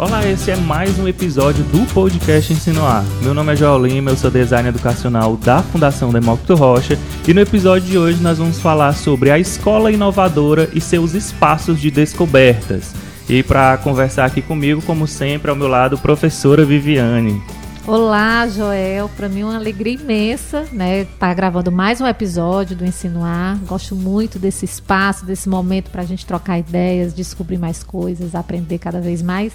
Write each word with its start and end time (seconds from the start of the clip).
Olá, 0.00 0.26
esse 0.26 0.50
é 0.50 0.56
mais 0.56 0.98
um 0.98 1.06
episódio 1.06 1.62
do 1.64 1.84
podcast 1.92 2.50
Ensino 2.50 2.86
A. 2.86 3.04
Meu 3.20 3.34
nome 3.34 3.52
é 3.52 3.56
João 3.56 3.84
Lima, 3.84 4.10
eu 4.10 4.16
sou 4.16 4.30
designer 4.30 4.70
educacional 4.70 5.36
da 5.36 5.62
Fundação 5.62 6.10
Demócrito 6.10 6.54
Rocha 6.54 6.98
e 7.28 7.34
no 7.34 7.40
episódio 7.42 7.86
de 7.86 7.98
hoje 7.98 8.22
nós 8.22 8.38
vamos 8.38 8.58
falar 8.58 8.94
sobre 8.94 9.30
a 9.30 9.38
escola 9.38 9.92
inovadora 9.92 10.70
e 10.72 10.80
seus 10.80 11.12
espaços 11.12 11.78
de 11.78 11.90
descobertas. 11.90 12.94
E 13.28 13.42
para 13.42 13.76
conversar 13.76 14.24
aqui 14.24 14.40
comigo, 14.40 14.80
como 14.80 15.06
sempre, 15.06 15.50
ao 15.50 15.56
meu 15.56 15.68
lado, 15.68 15.98
professora 15.98 16.64
Viviane. 16.64 17.42
Olá, 17.86 18.48
Joel. 18.48 19.06
Para 19.10 19.28
mim 19.28 19.40
é 19.40 19.44
uma 19.44 19.56
alegria 19.56 20.00
imensa, 20.00 20.64
né? 20.72 21.02
Estar 21.02 21.28
tá 21.28 21.34
gravando 21.34 21.70
mais 21.70 22.00
um 22.00 22.06
episódio 22.06 22.74
do 22.74 22.86
Ensino 22.86 23.22
A. 23.22 23.58
Gosto 23.66 23.94
muito 23.94 24.38
desse 24.38 24.64
espaço, 24.64 25.26
desse 25.26 25.46
momento 25.46 25.90
para 25.90 26.00
a 26.00 26.06
gente 26.06 26.24
trocar 26.24 26.58
ideias, 26.58 27.12
descobrir 27.12 27.58
mais 27.58 27.82
coisas, 27.82 28.34
aprender 28.34 28.78
cada 28.78 28.98
vez 28.98 29.20
mais. 29.20 29.52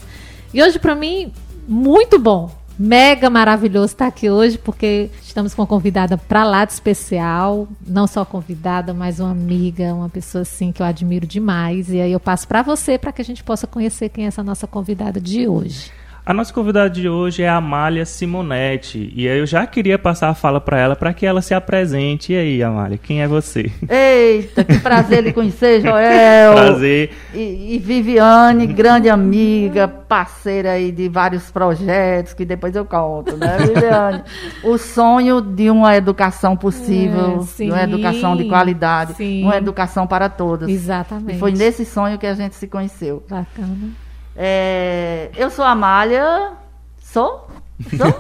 E 0.56 0.64
hoje, 0.64 0.80
para 0.80 0.96
mim, 0.96 1.34
muito 1.68 2.18
bom. 2.18 2.50
Mega 2.80 3.30
maravilhoso 3.30 3.88
estar 3.88 4.08
aqui 4.08 4.30
hoje, 4.30 4.58
porque 4.58 5.10
estamos 5.22 5.54
com 5.54 5.62
uma 5.64 5.68
convidada 5.68 6.18
para 6.18 6.46
lá 6.46 6.64
de 6.64 6.72
especial. 6.72 7.68
Não 7.86 8.08
só 8.08 8.24
convidada, 8.24 8.94
mas 8.94 9.20
uma 9.20 9.32
amiga, 9.32 9.94
uma 9.94 10.08
pessoa 10.08 10.44
assim 10.44 10.72
que 10.72 10.82
eu 10.82 10.86
admiro 10.86 11.28
demais. 11.28 11.90
E 11.90 12.00
aí 12.00 12.14
eu 12.14 12.22
passo 12.22 12.48
para 12.48 12.62
você 12.62 12.98
para 12.98 13.12
que 13.12 13.22
a 13.22 13.26
gente 13.26 13.44
possa 13.44 13.68
conhecer 13.68 14.08
quem 14.08 14.24
é 14.24 14.28
essa 14.30 14.42
nossa 14.42 14.66
convidada 14.66 15.20
de 15.20 15.46
hoje. 15.46 15.92
A 16.26 16.34
nossa 16.34 16.52
convidada 16.52 16.90
de 16.90 17.08
hoje 17.08 17.44
é 17.44 17.48
a 17.48 17.58
Amália 17.58 18.04
Simonetti. 18.04 19.14
E 19.16 19.28
eu 19.28 19.46
já 19.46 19.68
queria 19.68 20.00
passar 20.00 20.30
a 20.30 20.34
fala 20.34 20.60
para 20.60 20.80
ela 20.80 20.96
para 20.96 21.14
que 21.14 21.24
ela 21.24 21.40
se 21.40 21.54
apresente. 21.54 22.34
E 22.34 22.36
aí, 22.36 22.64
Amália, 22.64 22.98
quem 22.98 23.22
é 23.22 23.28
você? 23.28 23.72
Eita, 23.88 24.64
que 24.64 24.80
prazer 24.80 25.24
lhe 25.24 25.32
conhecer, 25.32 25.82
Joel. 25.82 26.54
prazer. 26.56 27.12
E, 27.32 27.76
e, 27.76 27.78
Viviane, 27.78 28.66
grande 28.66 29.08
amiga, 29.08 29.88
parceira 29.88 30.72
aí 30.72 30.92
de 30.92 31.08
vários 31.08 31.52
projetos, 31.52 32.34
que 32.34 32.44
depois 32.44 32.76
eu 32.76 32.86
conto, 32.86 33.38
né, 33.38 33.58
Viviane? 33.62 34.24
o 34.64 34.80
sonho 34.80 35.40
de 35.40 35.70
uma 35.70 35.96
educação 35.96 36.58
possível, 36.58 37.46
é, 37.60 37.64
de 37.64 37.70
uma 37.70 37.84
educação 37.84 38.36
de 38.36 38.46
qualidade, 38.46 39.14
sim. 39.14 39.44
uma 39.44 39.58
educação 39.58 40.08
para 40.08 40.28
todos. 40.28 40.68
Exatamente. 40.68 41.36
E 41.36 41.40
foi 41.40 41.52
nesse 41.52 41.86
sonho 41.86 42.18
que 42.18 42.26
a 42.26 42.34
gente 42.34 42.56
se 42.56 42.68
conheceu. 42.68 43.24
Bacana. 43.30 44.05
É, 44.36 45.32
eu 45.36 45.50
sou 45.50 45.64
Amália. 45.64 46.54
Sou? 47.00 47.48
Sou? 47.96 48.14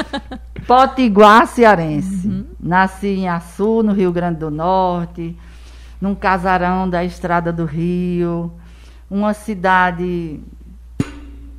Potiguar 0.66 1.46
cearense. 1.46 2.26
Uhum. 2.26 2.46
Nasci 2.60 3.08
em 3.08 3.28
Açu, 3.28 3.82
no 3.82 3.92
Rio 3.92 4.12
Grande 4.12 4.40
do 4.40 4.50
Norte, 4.50 5.36
num 6.00 6.14
casarão 6.14 6.88
da 6.88 7.04
Estrada 7.04 7.52
do 7.52 7.64
Rio, 7.64 8.52
uma 9.10 9.34
cidade 9.34 10.40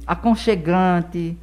aconchegante. 0.05 1.37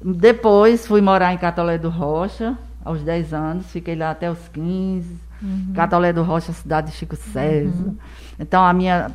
Depois 0.00 0.86
fui 0.86 1.00
morar 1.00 1.32
em 1.32 1.38
Catolé 1.38 1.78
do 1.78 1.88
Rocha, 1.88 2.56
aos 2.84 3.02
10 3.02 3.34
anos, 3.34 3.66
fiquei 3.66 3.94
lá 3.94 4.10
até 4.10 4.30
os 4.30 4.48
15. 4.48 5.16
Uhum. 5.40 5.72
Catolé 5.74 6.12
do 6.12 6.22
Rocha, 6.22 6.52
cidade 6.52 6.90
de 6.90 6.96
Chico 6.96 7.16
César. 7.16 7.84
Uhum. 7.84 7.96
Então 8.38 8.64
a 8.64 8.72
minha 8.72 9.10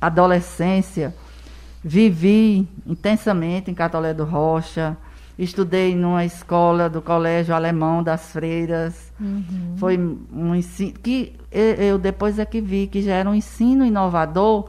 adolescência 0.00 1.14
Vivi 1.88 2.68
intensamente 2.84 3.70
em 3.70 3.74
Catolé 3.74 4.12
do 4.12 4.24
Rocha. 4.24 4.96
Estudei 5.38 5.94
numa 5.94 6.24
escola 6.24 6.90
do 6.90 7.00
Colégio 7.00 7.54
Alemão 7.54 8.02
das 8.02 8.32
Freiras. 8.32 9.12
Uhum. 9.20 9.76
Foi 9.76 9.96
um 10.32 10.52
ensino 10.56 10.94
que 11.00 11.36
eu 11.52 11.96
depois 11.96 12.40
é 12.40 12.44
que 12.44 12.60
vi 12.60 12.88
que 12.88 13.02
já 13.02 13.14
era 13.14 13.30
um 13.30 13.34
ensino 13.36 13.86
inovador. 13.86 14.68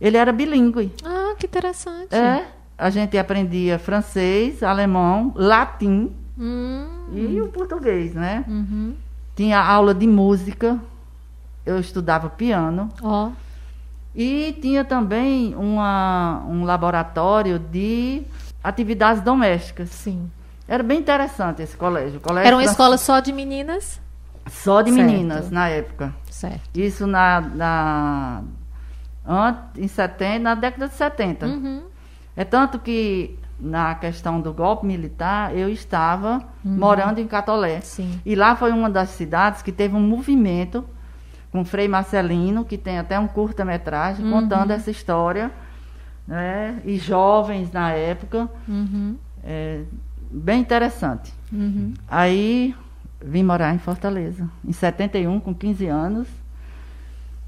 Ele 0.00 0.16
era 0.16 0.32
bilíngue. 0.32 0.92
Ah, 1.04 1.36
que 1.38 1.46
interessante. 1.46 2.12
É, 2.12 2.48
a 2.76 2.90
gente 2.90 3.16
aprendia 3.16 3.78
francês, 3.78 4.60
alemão, 4.60 5.32
latim 5.36 6.10
uhum. 6.36 7.12
e 7.12 7.40
o 7.40 7.46
português, 7.46 8.12
né? 8.12 8.44
Uhum. 8.48 8.92
Tinha 9.36 9.60
aula 9.60 9.94
de 9.94 10.06
música. 10.08 10.80
Eu 11.64 11.78
estudava 11.78 12.28
piano. 12.28 12.88
Ó. 13.00 13.26
Oh. 13.26 13.45
E 14.16 14.56
tinha 14.62 14.82
também 14.82 15.54
uma, 15.54 16.42
um 16.48 16.64
laboratório 16.64 17.58
de 17.58 18.22
atividades 18.64 19.22
domésticas. 19.22 19.90
Sim. 19.90 20.30
Era 20.66 20.82
bem 20.82 21.00
interessante 21.00 21.60
esse 21.60 21.76
colégio. 21.76 22.18
colégio 22.18 22.46
Era 22.46 22.56
uma 22.56 22.64
escola 22.64 22.96
só 22.96 23.20
de 23.20 23.30
meninas? 23.30 24.00
Só 24.48 24.80
de 24.80 24.90
certo. 24.90 25.04
meninas, 25.04 25.50
na 25.50 25.68
época. 25.68 26.14
Certo. 26.30 26.62
Isso 26.74 27.06
na, 27.06 27.40
na, 27.42 28.42
em 29.76 29.86
70, 29.86 30.38
na 30.38 30.54
década 30.54 30.88
de 30.88 30.94
70. 30.94 31.46
Uhum. 31.46 31.82
É 32.34 32.44
tanto 32.44 32.78
que 32.78 33.38
na 33.60 33.94
questão 33.96 34.40
do 34.40 34.52
golpe 34.52 34.86
militar, 34.86 35.54
eu 35.54 35.68
estava 35.68 36.42
uhum. 36.64 36.72
morando 36.78 37.20
em 37.20 37.26
Catolé. 37.26 37.80
Sim. 37.82 38.18
E 38.24 38.34
lá 38.34 38.56
foi 38.56 38.72
uma 38.72 38.88
das 38.88 39.10
cidades 39.10 39.60
que 39.60 39.72
teve 39.72 39.94
um 39.94 40.00
movimento 40.00 40.84
com 41.50 41.64
Frei 41.64 41.88
Marcelino, 41.88 42.64
que 42.64 42.76
tem 42.76 42.98
até 42.98 43.18
um 43.18 43.26
curta-metragem 43.26 44.24
uhum. 44.24 44.32
contando 44.32 44.70
essa 44.70 44.90
história, 44.90 45.50
né? 46.26 46.80
E 46.84 46.98
jovens 46.98 47.72
na 47.72 47.92
época. 47.92 48.48
Uhum. 48.68 49.16
É, 49.42 49.82
bem 50.30 50.60
interessante. 50.60 51.32
Uhum. 51.52 51.94
Aí 52.08 52.74
vim 53.24 53.42
morar 53.42 53.74
em 53.74 53.78
Fortaleza, 53.78 54.48
em 54.64 54.72
71, 54.72 55.40
com 55.40 55.54
15 55.54 55.86
anos. 55.86 56.28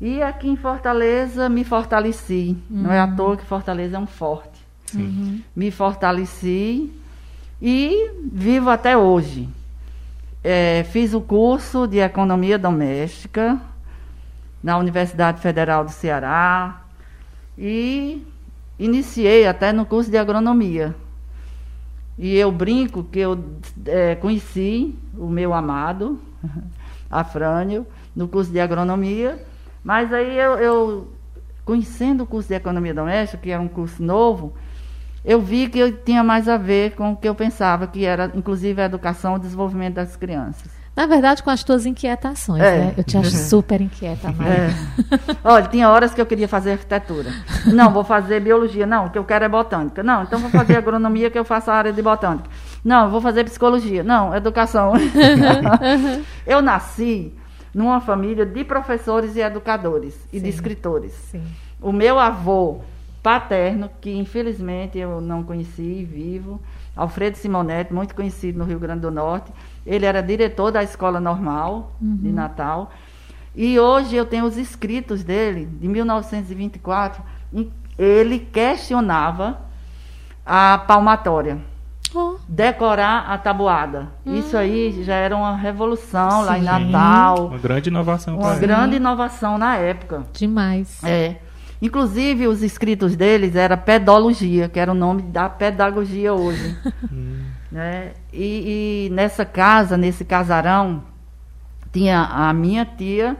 E 0.00 0.22
aqui 0.22 0.48
em 0.48 0.56
Fortaleza 0.56 1.48
me 1.48 1.64
fortaleci. 1.64 2.56
Não 2.70 2.92
é 2.92 3.00
à 3.00 3.04
uhum. 3.04 3.16
toa 3.16 3.36
que 3.36 3.44
Fortaleza 3.44 3.96
é 3.96 4.00
um 4.00 4.06
forte. 4.06 4.66
Uhum. 4.94 5.40
Me 5.54 5.70
fortaleci 5.70 6.92
e 7.60 8.10
vivo 8.32 8.70
até 8.70 8.96
hoje. 8.96 9.48
É, 10.42 10.84
fiz 10.84 11.12
o 11.14 11.20
curso 11.20 11.86
de 11.86 11.98
economia 11.98 12.56
doméstica 12.56 13.60
na 14.62 14.76
Universidade 14.76 15.40
Federal 15.40 15.84
do 15.84 15.90
Ceará 15.90 16.82
e 17.56 18.26
iniciei 18.78 19.46
até 19.46 19.72
no 19.72 19.84
curso 19.84 20.10
de 20.10 20.16
agronomia. 20.16 20.94
E 22.18 22.36
eu 22.36 22.50
brinco 22.50 23.04
que 23.04 23.20
eu 23.20 23.38
é, 23.86 24.14
conheci 24.16 24.94
o 25.16 25.28
meu 25.28 25.54
amado, 25.54 26.20
Afrânio, 27.10 27.86
no 28.14 28.26
curso 28.28 28.50
de 28.50 28.60
agronomia, 28.60 29.44
mas 29.82 30.12
aí 30.12 30.36
eu, 30.36 30.58
eu, 30.58 31.12
conhecendo 31.64 32.24
o 32.24 32.26
curso 32.26 32.48
de 32.48 32.54
economia 32.54 32.92
doméstica, 32.92 33.42
que 33.42 33.50
é 33.50 33.58
um 33.58 33.68
curso 33.68 34.02
novo, 34.02 34.52
eu 35.24 35.40
vi 35.40 35.68
que 35.68 35.78
eu 35.78 35.96
tinha 35.96 36.24
mais 36.24 36.48
a 36.48 36.56
ver 36.56 36.94
com 36.94 37.12
o 37.12 37.16
que 37.16 37.28
eu 37.28 37.34
pensava, 37.34 37.86
que 37.86 38.04
era 38.04 38.30
inclusive 38.34 38.80
a 38.80 38.86
educação 38.86 39.34
e 39.34 39.36
o 39.36 39.40
desenvolvimento 39.40 39.94
das 39.94 40.16
crianças. 40.16 40.77
Na 40.98 41.06
verdade, 41.06 41.44
com 41.44 41.50
as 41.50 41.62
tuas 41.62 41.86
inquietações, 41.86 42.60
é. 42.60 42.78
né? 42.78 42.94
Eu 42.96 43.04
te 43.04 43.16
acho 43.16 43.30
super 43.30 43.80
inquieta, 43.80 44.32
Maria. 44.32 44.52
É. 44.52 44.70
Olha, 45.44 45.68
tinha 45.68 45.88
horas 45.88 46.12
que 46.12 46.20
eu 46.20 46.26
queria 46.26 46.48
fazer 46.48 46.72
arquitetura. 46.72 47.30
Não, 47.66 47.92
vou 47.92 48.02
fazer 48.02 48.40
biologia. 48.40 48.84
Não, 48.84 49.06
o 49.06 49.10
que 49.10 49.16
eu 49.16 49.22
quero 49.22 49.44
é 49.44 49.48
botânica. 49.48 50.02
Não, 50.02 50.24
então 50.24 50.40
vou 50.40 50.50
fazer 50.50 50.76
agronomia 50.76 51.30
que 51.30 51.38
eu 51.38 51.44
faço 51.44 51.70
a 51.70 51.74
área 51.74 51.92
de 51.92 52.02
botânica. 52.02 52.50
Não, 52.84 53.12
vou 53.12 53.20
fazer 53.20 53.44
psicologia. 53.44 54.02
Não, 54.02 54.34
educação. 54.34 54.94
eu 56.44 56.60
nasci 56.60 57.32
numa 57.72 58.00
família 58.00 58.44
de 58.44 58.64
professores 58.64 59.36
e 59.36 59.40
educadores 59.40 60.16
e 60.32 60.38
Sim. 60.38 60.42
de 60.42 60.50
escritores. 60.50 61.12
Sim. 61.12 61.44
O 61.80 61.92
meu 61.92 62.18
avô 62.18 62.80
paterno, 63.22 63.88
que 64.00 64.10
infelizmente 64.10 64.98
eu 64.98 65.20
não 65.20 65.44
conheci 65.44 66.02
vivo, 66.02 66.60
Alfredo 66.96 67.36
Simonetti, 67.36 67.94
muito 67.94 68.14
conhecido 68.16 68.58
no 68.58 68.64
Rio 68.64 68.80
Grande 68.80 69.02
do 69.02 69.10
Norte, 69.12 69.52
ele 69.88 70.04
era 70.04 70.22
diretor 70.22 70.70
da 70.70 70.82
escola 70.82 71.18
normal 71.18 71.92
uhum. 72.00 72.16
de 72.16 72.30
Natal. 72.30 72.92
E 73.56 73.80
hoje 73.80 74.14
eu 74.14 74.26
tenho 74.26 74.44
os 74.44 74.58
escritos 74.58 75.24
dele, 75.24 75.66
de 75.80 75.88
1924, 75.88 77.22
ele 77.98 78.38
questionava 78.38 79.58
a 80.44 80.78
palmatória. 80.86 81.58
Oh. 82.14 82.36
Decorar 82.46 83.30
a 83.30 83.36
tabuada. 83.36 84.08
Isso 84.24 84.56
aí 84.56 85.02
já 85.02 85.14
era 85.14 85.36
uma 85.36 85.56
revolução 85.56 86.40
Sim. 86.40 86.46
lá 86.46 86.58
em 86.58 86.62
Natal. 86.62 87.46
Uma 87.48 87.58
grande 87.58 87.88
inovação. 87.88 88.38
Uma 88.38 88.54
grande 88.56 88.96
inovação 88.96 89.58
na 89.58 89.76
época. 89.76 90.24
Demais. 90.32 91.02
É. 91.02 91.36
Inclusive, 91.80 92.46
os 92.46 92.62
escritos 92.62 93.14
deles 93.14 93.54
era 93.54 93.76
pedologia, 93.76 94.68
que 94.68 94.80
era 94.80 94.90
o 94.90 94.94
nome 94.94 95.22
da 95.22 95.48
pedagogia 95.48 96.34
hoje. 96.34 96.76
Hum. 97.12 97.47
Né? 97.70 98.12
E, 98.32 99.08
e, 99.08 99.10
nessa 99.10 99.44
casa, 99.44 99.96
nesse 99.96 100.24
casarão, 100.24 101.02
tinha 101.92 102.22
a 102.22 102.52
minha 102.52 102.84
tia, 102.84 103.36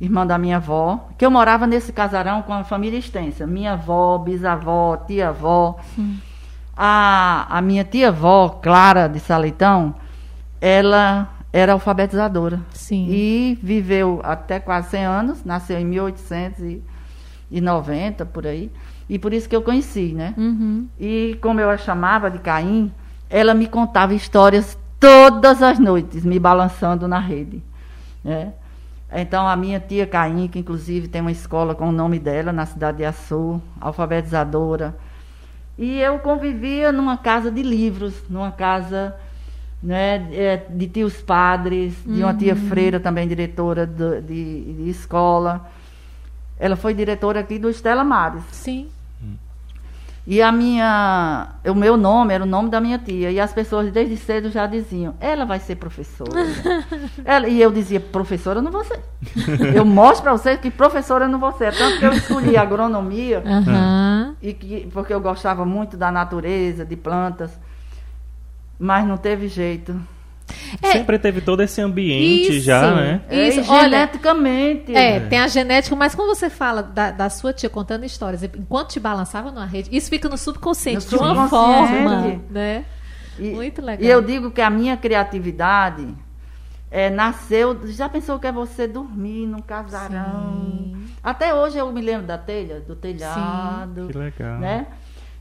irmã 0.00 0.26
da 0.26 0.38
minha 0.38 0.56
avó, 0.56 1.08
que 1.16 1.24
eu 1.24 1.30
morava 1.30 1.66
nesse 1.66 1.92
casarão 1.92 2.42
com 2.42 2.52
a 2.52 2.64
família 2.64 2.98
extensa. 2.98 3.46
Minha 3.46 3.72
avó, 3.72 4.18
bisavó, 4.18 4.96
tia-avó. 4.96 5.78
A, 6.76 7.46
a 7.48 7.62
minha 7.62 7.84
tia-avó, 7.84 8.60
Clara 8.62 9.08
de 9.08 9.18
Saleitão, 9.18 9.94
ela 10.60 11.30
era 11.52 11.72
alfabetizadora. 11.72 12.60
Sim. 12.72 13.06
E 13.08 13.58
viveu 13.62 14.20
até 14.22 14.60
quase 14.60 14.90
100 14.90 15.04
anos, 15.04 15.44
nasceu 15.44 15.78
em 15.78 15.86
1800 15.86 16.82
e 17.50 17.60
90, 17.60 18.26
por 18.26 18.46
aí. 18.46 18.70
E 19.08 19.18
por 19.18 19.32
isso 19.32 19.48
que 19.48 19.56
eu 19.56 19.62
conheci, 19.62 20.12
né? 20.12 20.34
Uhum. 20.36 20.86
E 20.98 21.38
como 21.40 21.60
eu 21.60 21.70
a 21.70 21.78
chamava 21.78 22.30
de 22.30 22.38
Caim, 22.40 22.92
ela 23.28 23.54
me 23.54 23.66
contava 23.66 24.14
histórias 24.14 24.78
todas 25.00 25.62
as 25.62 25.78
noites, 25.78 26.24
me 26.24 26.38
balançando 26.38 27.06
na 27.08 27.18
rede. 27.18 27.62
Né? 28.24 28.52
Então, 29.12 29.46
a 29.46 29.54
minha 29.56 29.78
tia 29.78 30.06
Caim, 30.06 30.48
que 30.48 30.58
inclusive 30.58 31.08
tem 31.08 31.20
uma 31.20 31.30
escola 31.30 31.74
com 31.74 31.88
o 31.88 31.92
nome 31.92 32.18
dela 32.18 32.52
na 32.52 32.66
cidade 32.66 32.98
de 32.98 33.04
Açu, 33.04 33.60
alfabetizadora. 33.80 34.96
E 35.78 36.00
eu 36.00 36.18
convivia 36.18 36.90
numa 36.90 37.16
casa 37.16 37.50
de 37.50 37.62
livros, 37.62 38.14
numa 38.30 38.50
casa 38.50 39.14
né, 39.82 40.26
é, 40.32 40.56
de 40.70 40.86
tios 40.88 41.20
padres, 41.20 41.94
de 42.04 42.22
uma 42.22 42.32
tia 42.34 42.56
freira 42.56 42.98
também, 42.98 43.28
diretora 43.28 43.86
do- 43.86 44.20
de, 44.22 44.72
de 44.72 44.90
escola. 44.90 45.68
Ela 46.58 46.74
foi 46.76 46.94
diretora 46.94 47.40
aqui 47.40 47.58
do 47.58 47.68
Estela 47.68 48.02
Mares. 48.02 48.42
Sim. 48.50 48.88
E 50.28 50.42
a 50.42 50.50
minha, 50.50 51.50
o 51.64 51.74
meu 51.74 51.96
nome 51.96 52.34
era 52.34 52.42
o 52.42 52.46
nome 52.46 52.68
da 52.68 52.80
minha 52.80 52.98
tia. 52.98 53.30
E 53.30 53.38
as 53.38 53.52
pessoas 53.52 53.92
desde 53.92 54.16
cedo 54.16 54.50
já 54.50 54.66
diziam, 54.66 55.14
ela 55.20 55.44
vai 55.44 55.60
ser 55.60 55.76
professora. 55.76 56.32
Ela- 57.24 57.46
e 57.46 57.62
eu 57.62 57.70
dizia, 57.70 58.00
professora 58.00 58.58
eu 58.58 58.62
não 58.62 58.72
vou 58.72 58.82
ser. 58.84 59.00
Eu 59.72 59.84
mostro 59.84 60.24
para 60.24 60.32
vocês 60.32 60.58
que 60.58 60.68
professora 60.68 61.26
eu 61.26 61.28
não 61.28 61.38
vou 61.38 61.52
ser. 61.52 61.72
Tanto 61.76 61.98
que 62.00 62.04
eu 62.04 62.12
escolhi 62.12 62.56
agronomia, 62.56 63.40
Aham. 63.46 64.34
e 64.42 64.52
que, 64.52 64.88
porque 64.92 65.14
eu 65.14 65.20
gostava 65.20 65.64
muito 65.64 65.96
da 65.96 66.10
natureza, 66.10 66.84
de 66.84 66.96
plantas. 66.96 67.56
Mas 68.78 69.06
não 69.06 69.16
teve 69.16 69.46
jeito. 69.46 69.94
É. 70.80 70.92
Sempre 70.92 71.18
teve 71.18 71.40
todo 71.40 71.62
esse 71.62 71.80
ambiente 71.80 72.56
Isso. 72.56 72.66
já, 72.66 72.94
né? 72.94 73.20
É, 73.28 73.48
Isso, 73.48 73.60
e 73.60 73.68
olha, 73.68 73.90
geneticamente. 73.98 74.94
É, 74.94 75.20
tem 75.20 75.38
a 75.38 75.48
genética, 75.48 75.96
mas 75.96 76.14
quando 76.14 76.28
você 76.28 76.48
fala 76.48 76.82
da, 76.82 77.10
da 77.10 77.28
sua 77.30 77.52
tia 77.52 77.68
contando 77.68 78.04
histórias, 78.04 78.42
enquanto 78.42 78.90
te 78.90 79.00
balançava 79.00 79.50
numa 79.50 79.66
rede, 79.66 79.88
isso 79.92 80.08
fica 80.08 80.28
no 80.28 80.38
subconsciente 80.38 81.04
No 81.04 81.10
de 81.10 81.16
uma 81.16 81.48
subconsciente. 81.48 81.88
forma, 81.92 82.40
né? 82.50 82.84
E, 83.38 83.50
Muito 83.50 83.82
legal. 83.82 84.06
E 84.06 84.10
eu 84.10 84.22
digo 84.22 84.50
que 84.50 84.60
a 84.60 84.70
minha 84.70 84.96
criatividade 84.96 86.06
é, 86.90 87.10
nasceu. 87.10 87.78
Já 87.88 88.08
pensou 88.08 88.38
que 88.38 88.46
é 88.46 88.52
você 88.52 88.86
dormir 88.86 89.46
num 89.46 89.60
casarão? 89.60 90.64
Sim. 90.64 91.06
Até 91.22 91.52
hoje 91.52 91.76
eu 91.76 91.92
me 91.92 92.00
lembro 92.00 92.26
da 92.26 92.38
telha, 92.38 92.80
do 92.80 92.94
telhado. 92.94 94.06
Que 94.10 94.16
legal. 94.16 94.58
Né? 94.58 94.86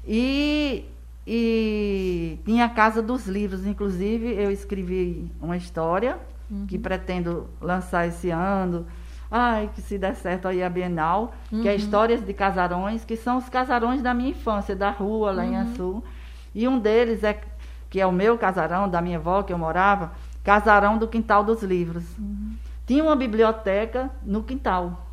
E, 0.08 0.86
e 1.28 2.40
tinha 2.46 2.66
a 2.66 2.70
Casa 2.70 3.02
dos 3.02 3.28
Livros. 3.28 3.66
Inclusive, 3.66 4.34
eu 4.36 4.52
escrevi 4.52 5.32
uma 5.42 5.58
história 5.58 6.18
Uhum. 6.50 6.66
que 6.68 6.78
pretendo 6.78 7.48
lançar 7.60 8.08
esse 8.08 8.30
ano. 8.30 8.86
Ai, 9.32 9.70
que 9.74 9.82
se 9.82 9.98
der 9.98 10.16
certo 10.16 10.48
aí 10.48 10.62
a 10.62 10.70
Bienal, 10.70 11.34
que 11.50 11.56
Uhum. 11.56 11.68
é 11.68 11.76
Histórias 11.76 12.22
de 12.24 12.32
Casarões, 12.34 13.04
que 13.04 13.16
são 13.16 13.38
os 13.38 13.50
casarões 13.50 14.04
da 14.04 14.14
minha 14.14 14.30
infância, 14.30 14.76
da 14.76 14.92
rua 14.92 15.32
lá 15.32 15.44
Uhum. 15.44 15.50
em 15.52 15.58
Açu. 15.58 16.04
E 16.54 16.68
um 16.68 16.78
deles 16.78 17.24
é, 17.24 17.42
que 17.90 18.00
é 18.00 18.06
o 18.06 18.12
meu 18.12 18.38
casarão, 18.38 18.88
da 18.88 19.02
minha 19.02 19.18
avó, 19.18 19.42
que 19.42 19.52
eu 19.52 19.58
morava, 19.58 20.12
Casarão 20.44 21.00
do 21.00 21.08
Quintal 21.08 21.44
dos 21.44 21.64
Livros. 21.64 22.04
Uhum. 22.20 22.52
Tinha 22.86 23.04
uma 23.04 23.16
biblioteca 23.16 24.12
no 24.24 24.44
quintal, 24.44 25.08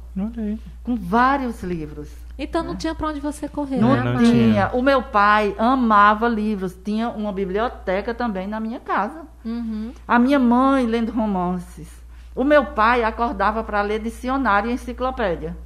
com 0.84 0.94
vários 0.94 1.62
livros. 1.62 2.10
Então 2.38 2.62
não 2.62 2.74
tinha 2.74 2.94
pra 2.94 3.08
onde 3.08 3.20
você 3.20 3.48
correr, 3.48 3.76
Não, 3.76 3.94
né, 3.94 4.02
não 4.02 4.18
tinha. 4.18 4.70
O 4.72 4.82
meu 4.82 5.02
pai 5.02 5.54
amava 5.58 6.28
livros. 6.28 6.74
Tinha 6.82 7.10
uma 7.10 7.32
biblioteca 7.32 8.14
também 8.14 8.46
na 8.46 8.58
minha 8.58 8.80
casa. 8.80 9.22
Uhum. 9.44 9.92
A 10.08 10.18
minha 10.18 10.38
mãe 10.38 10.86
lendo 10.86 11.12
romances. 11.12 11.88
O 12.34 12.42
meu 12.42 12.64
pai 12.64 13.04
acordava 13.04 13.62
para 13.62 13.82
ler 13.82 14.00
dicionário 14.00 14.70
e 14.70 14.74
enciclopédia. 14.74 15.56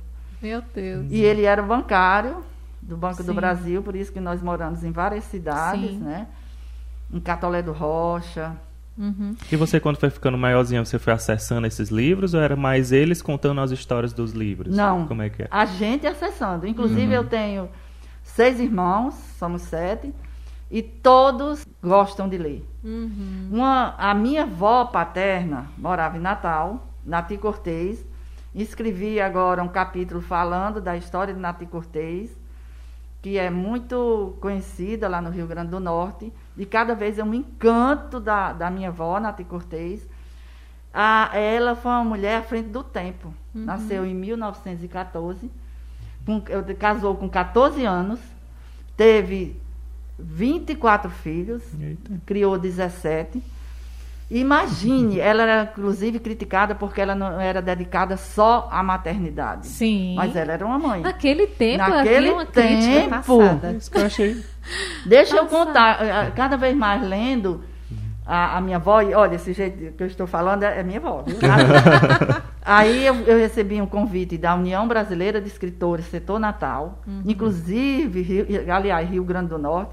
Meu 0.43 0.61
Deus. 0.75 1.07
E 1.11 1.23
ele 1.23 1.45
era 1.45 1.63
bancário 1.63 2.43
do 2.83 2.97
Banco 2.97 3.23
do 3.23 3.31
Sim. 3.31 3.35
Brasil, 3.35 3.83
por 3.83 3.95
isso 3.97 4.13
que 4.13 4.21
nós 4.21 4.43
moramos 4.43 4.85
em 4.85 4.91
várias 4.91 5.25
cidades, 5.25 5.91
Sim. 5.91 5.99
né? 5.99 6.27
Em 7.13 7.21
Catolé 7.21 7.63
do 7.63 7.73
Rocha. 7.73 8.53
Uhum. 8.99 9.37
E 9.51 9.57
você, 9.57 9.79
quando 9.79 9.97
foi 9.97 10.11
ficando 10.11 10.39
maiorzinha, 10.39 10.85
você 10.85 10.99
foi 10.99 11.13
acessando 11.13 11.67
esses 11.67 11.91
livros 11.91 12.35
ou 12.35 12.41
era 12.41 12.57
mais 12.57 12.93
eles 12.93 13.21
contando 13.21 13.61
as 13.61 13.71
histórias 13.71 14.13
dos 14.13 14.33
livros? 14.33 14.75
Não. 14.75 15.07
Como 15.07 15.23
é 15.23 15.29
que 15.29 15.43
é? 15.43 15.49
A 15.51 15.67
gente 15.67 16.07
acessando. 16.07 16.67
Inclusive, 16.67 17.13
eu 17.13 17.25
tenho 17.25 17.69
seis 18.23 18.59
irmãos, 18.59 19.15
somos 19.39 19.63
sete, 19.63 20.13
e 20.71 20.83
todos 20.83 21.65
gostam 21.83 22.29
de 22.29 22.39
ler. 22.39 22.69
Uhum. 22.83 23.49
Uma, 23.53 23.95
a 23.97 24.15
minha 24.15 24.43
avó 24.43 24.87
paterna 24.87 25.67
morava 25.77 26.17
em 26.17 26.21
Natal, 26.21 26.87
Nati 27.05 27.37
Cortez. 27.37 28.05
Escrevi 28.55 29.21
agora 29.21 29.63
um 29.63 29.69
capítulo 29.69 30.21
falando 30.21 30.81
da 30.81 30.97
história 30.97 31.33
de 31.33 31.39
Nati 31.39 31.67
Cortez, 31.67 32.37
que 33.23 33.39
é 33.39 33.51
muito 33.51 34.37
conhecida 34.41 35.09
lá 35.09 35.21
no 35.21 35.31
Rio 35.31 35.47
Grande 35.47 35.71
do 35.71 35.81
Norte. 35.81 36.33
E 36.57 36.65
cada 36.65 36.95
vez 36.95 37.19
eu 37.19 37.27
me 37.27 37.39
encanto 37.39 38.19
da, 38.19 38.53
da 38.53 38.71
minha 38.71 38.89
avó, 38.89 39.19
Nati 39.21 39.45
Cortez. 39.45 40.07
A, 40.93 41.31
ela 41.35 41.77
foi 41.77 41.91
uma 41.91 42.05
mulher 42.05 42.39
à 42.39 42.43
frente 42.43 42.69
do 42.69 42.83
tempo. 42.83 43.33
Nasceu 43.55 44.07
em 44.07 44.15
1914. 44.15 45.51
Com, 46.25 46.43
casou 46.79 47.15
com 47.17 47.29
14 47.29 47.85
anos. 47.85 48.19
Teve 48.97 49.61
24 50.19 51.11
filhos 51.11 51.63
Eita. 51.79 52.21
criou 52.25 52.59
17. 52.59 53.43
Imagine, 54.29 55.21
ela 55.21 55.43
era 55.45 55.63
inclusive 55.73 56.19
criticada 56.19 56.75
porque 56.75 57.01
ela 57.01 57.15
não 57.15 57.41
era 57.41 57.63
dedicada 57.63 58.17
só 58.17 58.69
à 58.73 58.83
maternidade. 58.83 59.67
Sim. 59.69 60.15
Mas 60.17 60.35
ela 60.35 60.53
era 60.53 60.67
uma 60.67 60.79
mãe. 60.79 61.01
Naquele 61.03 61.47
tempo 61.47 61.79
Naquele 61.89 62.31
uma 62.31 62.45
crítica 62.45 62.93
tempo. 62.93 63.11
passada. 63.11 63.73
Isso 63.73 63.91
que 63.91 63.99
eu 63.99 64.07
achei. 64.07 64.45
Deixa 65.07 65.37
eu 65.37 65.45
Passada. 65.47 65.65
contar, 65.67 66.05
eh, 66.05 66.33
cada 66.35 66.57
vez 66.57 66.77
mais 66.77 67.01
lendo 67.03 67.63
a, 68.27 68.57
a 68.57 68.61
minha 68.61 68.79
avó, 68.79 69.01
e 69.01 69.15
olha, 69.15 69.37
esse 69.37 69.53
jeito 69.53 69.93
que 69.97 70.03
eu 70.03 70.07
estou 70.09 70.27
falando 70.27 70.65
é, 70.65 70.81
é 70.81 70.83
minha 70.83 70.99
avó. 70.99 71.25
Aí 72.65 73.07
eu, 73.07 73.15
eu 73.21 73.39
recebi 73.39 73.81
um 73.81 73.87
convite 73.87 74.37
da 74.37 74.57
União 74.57 74.89
Brasileira 74.89 75.41
de 75.41 75.47
Escritores 75.47 76.07
Setor 76.07 76.41
Natal, 76.41 77.01
inclusive, 77.25 78.23
Rio- 78.23 78.47
aliás, 78.75 79.09
Rio 79.09 79.23
Grande 79.23 79.51
do 79.51 79.59
Norte. 79.59 79.93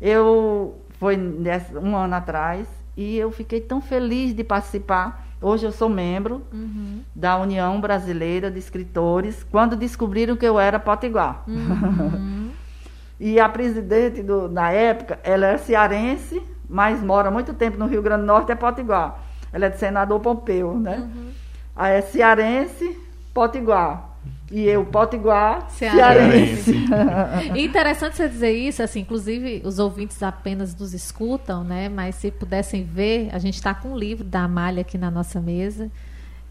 Eu 0.00 0.80
foi 0.98 1.16
nessa- 1.16 1.78
um 1.78 1.94
ano 1.96 2.16
atrás 2.16 2.66
e 2.96 3.16
eu 3.18 3.30
fiquei 3.30 3.60
tão 3.60 3.80
feliz 3.80 4.34
de 4.34 4.44
participar. 4.44 5.26
Hoje 5.40 5.66
eu 5.66 5.72
sou 5.72 5.88
membro 5.88 6.42
Uhum. 6.52 7.02
da 7.14 7.36
União 7.36 7.80
Brasileira 7.80 8.50
de 8.50 8.58
Escritores, 8.58 9.44
quando 9.50 9.76
descobriram 9.76 10.36
que 10.36 10.46
eu 10.46 10.58
era 10.58 10.78
potiguar. 10.78 11.42
Uhum. 11.46 12.50
e 13.20 13.38
a 13.38 13.48
presidente 13.48 14.22
do, 14.22 14.48
na 14.48 14.70
época, 14.70 15.18
ela 15.22 15.46
é 15.46 15.58
cearense, 15.58 16.42
mas 16.68 17.02
mora 17.02 17.30
muito 17.30 17.52
tempo 17.52 17.76
no 17.76 17.86
Rio 17.86 18.00
Grande 18.02 18.22
do 18.22 18.26
Norte, 18.26 18.52
é 18.52 18.54
potiguar. 18.54 19.18
Ela 19.52 19.66
é 19.66 19.68
de 19.68 19.78
senador 19.78 20.18
Pompeu, 20.20 20.78
né? 20.78 20.96
Uhum. 20.98 21.30
Aí 21.76 21.96
é 21.98 22.00
cearense, 22.00 22.98
potiguar. 23.34 24.13
E 24.54 24.68
eu, 24.68 24.84
potiguar, 24.84 25.68
Cearense. 25.68 26.62
cearense. 26.62 27.58
Interessante 27.60 28.14
você 28.14 28.28
dizer 28.28 28.52
isso, 28.52 28.84
assim, 28.84 29.00
inclusive 29.00 29.60
os 29.64 29.80
ouvintes 29.80 30.22
apenas 30.22 30.76
nos 30.76 30.94
escutam, 30.94 31.64
né? 31.64 31.88
Mas 31.88 32.14
se 32.14 32.30
pudessem 32.30 32.84
ver, 32.84 33.30
a 33.32 33.38
gente 33.40 33.54
está 33.54 33.74
com 33.74 33.88
um 33.88 33.98
livro 33.98 34.22
da 34.22 34.42
Amália 34.42 34.82
aqui 34.82 34.96
na 34.96 35.10
nossa 35.10 35.40
mesa. 35.40 35.90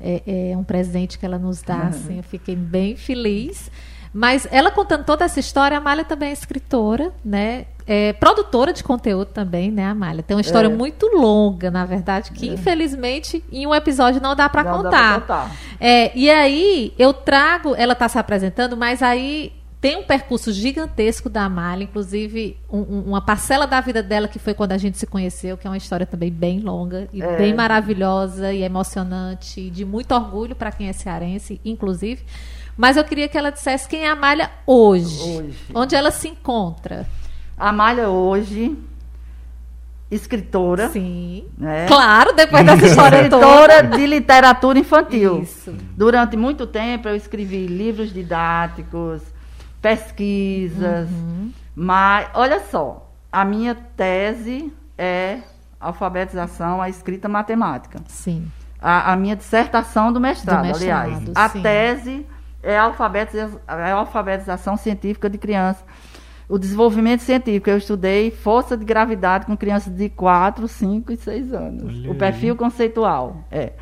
É, 0.01 0.51
é 0.51 0.57
um 0.57 0.65
presente 0.65 1.17
que 1.17 1.25
ela 1.25 1.39
nos 1.39 1.61
dá, 1.61 1.83
assim, 1.83 2.17
eu 2.17 2.23
fiquei 2.23 2.57
bem 2.57 2.97
feliz. 2.97 3.71
Mas 4.13 4.45
ela 4.51 4.69
contando 4.69 5.05
toda 5.05 5.23
essa 5.23 5.39
história, 5.39 5.77
a 5.77 5.79
Amália 5.79 6.03
também 6.03 6.31
é 6.31 6.33
escritora, 6.33 7.13
né? 7.23 7.67
É 7.85 8.13
produtora 8.13 8.71
de 8.71 8.83
conteúdo 8.83 9.25
também, 9.27 9.69
né, 9.71 9.85
Amália? 9.85 10.23
Tem 10.23 10.35
uma 10.35 10.41
história 10.41 10.67
É. 10.67 10.69
muito 10.73 11.05
longa, 11.07 11.69
na 11.69 11.85
verdade, 11.85 12.31
que 12.31 12.47
infelizmente 12.47 13.43
em 13.51 13.67
um 13.67 13.75
episódio 13.75 14.21
não 14.21 14.35
dá 14.35 14.47
para 14.47 14.63
Não 14.63 14.71
dá 14.83 14.89
contar. 14.89 15.21
pra 15.21 15.21
contar. 15.47 15.55
É, 15.79 16.17
e 16.17 16.29
aí 16.29 16.93
eu 16.97 17.13
trago, 17.13 17.75
ela 17.75 17.93
está 17.93 18.07
se 18.07 18.17
apresentando, 18.17 18.77
mas 18.77 19.01
aí 19.03 19.51
tem 19.81 19.97
um 19.97 20.03
percurso 20.03 20.49
gigantesco 20.53 21.29
da 21.29 21.43
Amália, 21.43 21.83
inclusive 21.83 22.55
um- 22.71 22.77
um- 22.79 23.03
uma 23.07 23.19
parcela 23.19 23.67
da 23.67 23.81
vida 23.81 24.01
dela 24.01 24.29
que 24.29 24.39
foi 24.39 24.53
quando 24.53 24.71
a 24.71 24.77
gente 24.77 24.97
se 24.97 25.05
conheceu, 25.05 25.57
que 25.57 25.67
é 25.67 25.69
uma 25.69 25.75
história 25.75 26.05
também 26.05 26.31
bem 26.31 26.61
longa 26.61 27.09
e 27.11 27.21
É. 27.21 27.35
bem 27.35 27.53
maravilhosa 27.53 28.53
e 28.53 28.63
emocionante, 28.63 29.59
e 29.59 29.69
de 29.69 29.83
muito 29.83 30.13
orgulho 30.15 30.55
para 30.55 30.71
quem 30.71 30.87
é 30.87 30.93
cearense, 30.93 31.59
inclusive. 31.65 32.23
Mas 32.77 32.95
eu 32.95 33.03
queria 33.03 33.27
que 33.27 33.37
ela 33.37 33.49
dissesse 33.51 33.87
quem 33.89 34.05
é 34.05 34.09
a 34.09 34.13
Amália 34.13 34.49
hoje, 34.65 35.21
Hoje. 35.21 35.53
onde 35.75 35.95
ela 35.95 36.11
se 36.11 36.29
encontra. 36.29 37.05
A 37.63 37.69
Amália 37.69 38.09
hoje, 38.09 38.77
escritora. 40.11 40.89
Sim. 40.89 41.45
Né? 41.57 41.85
Claro, 41.87 42.33
depois 42.33 42.65
dessa 42.65 42.83
história. 42.87 43.15
Escritora 43.21 43.83
de 43.83 44.05
literatura 44.05 44.77
infantil. 44.79 45.41
Isso. 45.43 45.73
Durante 45.95 46.35
muito 46.35 46.67
tempo 46.67 47.07
eu 47.07 47.15
escrevi 47.15 47.65
livros 47.65 48.11
didáticos, 48.13 49.21
pesquisas, 49.81 51.09
Uhum. 51.09 51.51
mas 51.73 52.27
olha 52.33 52.59
só, 52.69 53.09
a 53.31 53.45
minha 53.45 53.75
tese 53.95 54.69
é 54.97 55.37
alfabetização, 55.79 56.81
a 56.81 56.89
escrita 56.89 57.29
matemática. 57.29 57.99
Sim. 58.07 58.51
A, 58.81 59.13
a 59.13 59.15
minha 59.15 59.37
dissertação 59.37 60.11
do 60.11 60.19
mestrado, 60.19 60.63
Do 60.63 60.67
mestrado, 60.67 61.05
aliás. 61.13 61.31
A 61.33 61.47
sim. 61.47 61.61
tese 61.61 62.25
é 62.61 62.77
a 62.77 62.83
alfabetização, 62.83 63.59
é 63.69 63.91
a 63.93 63.95
alfabetização 63.95 64.75
científica 64.75 65.29
de 65.29 65.37
crianças. 65.37 65.85
O 66.53 66.59
desenvolvimento 66.59 67.21
científico, 67.21 67.67
eu 67.67 67.79
estudei 67.79 68.29
força 68.29 68.77
de 68.77 68.85
gravidade 68.85 69.47
com 69.47 69.57
crianças 69.57 69.91
de 69.91 70.07
4, 70.07 70.67
5 70.67 71.11
e 71.11 71.17
6 71.17 71.51
anos. 71.51 71.83
Olha 71.83 72.11
o 72.11 72.15
perfil 72.15 72.55
conceitual, 72.55 73.43
é. 73.49 73.73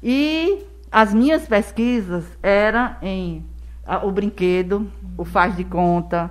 E 0.00 0.64
as 0.92 1.12
minhas 1.12 1.44
pesquisas 1.44 2.24
eram 2.40 2.94
em 3.02 3.44
ah, 3.84 4.06
o 4.06 4.12
brinquedo, 4.12 4.88
o 5.18 5.24
faz 5.24 5.56
de 5.56 5.64
conta. 5.64 6.30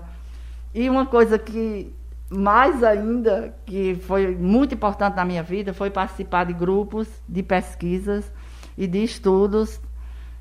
E 0.73 0.89
uma 0.89 1.05
coisa 1.05 1.37
que 1.37 1.93
mais 2.29 2.81
ainda, 2.81 3.53
que 3.65 3.95
foi 4.07 4.33
muito 4.33 4.73
importante 4.73 5.17
na 5.17 5.25
minha 5.25 5.43
vida, 5.43 5.73
foi 5.73 5.89
participar 5.89 6.45
de 6.45 6.53
grupos 6.53 7.09
de 7.27 7.43
pesquisas 7.43 8.31
e 8.77 8.87
de 8.87 9.03
estudos 9.03 9.81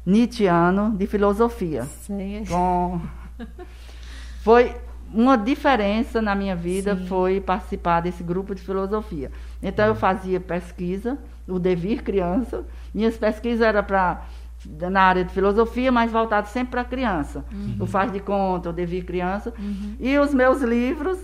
Nietzscheano 0.07 0.97
de 0.97 1.05
filosofia. 1.09 1.83
Sei. 1.83 2.45
Com... 2.47 3.01
Foi 4.43 4.73
uma 5.13 5.37
diferença 5.37 6.21
na 6.23 6.35
minha 6.35 6.55
vida 6.55 6.97
Sim. 6.97 7.07
foi 7.07 7.41
participar 7.41 8.01
desse 8.01 8.23
grupo 8.23 8.55
de 8.55 8.63
filosofia. 8.63 9.31
Então 9.63 9.87
eu 9.87 9.95
fazia 9.95 10.39
pesquisa, 10.41 11.19
o 11.49 11.59
Devir 11.59 12.03
Criança. 12.03 12.65
Minhas 12.95 13.17
pesquisas 13.17 13.61
eram 13.63 13.83
para 13.83 14.23
na 14.91 15.03
área 15.03 15.25
de 15.25 15.33
filosofia, 15.33 15.91
mas 15.91 16.13
voltado 16.13 16.47
sempre 16.49 16.73
para 16.73 16.85
criança. 16.85 17.45
O 17.81 17.87
Faz 17.87 18.13
de 18.13 18.21
Conta, 18.21 18.69
o 18.69 18.73
Devir 18.73 19.05
Criança. 19.05 19.55
E 19.99 20.19
os 20.19 20.35
meus 20.35 20.61
livros 20.61 21.19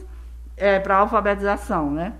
é, 0.56 0.78
para 0.80 0.96
alfabetização, 0.96 1.90
né? 1.90 2.14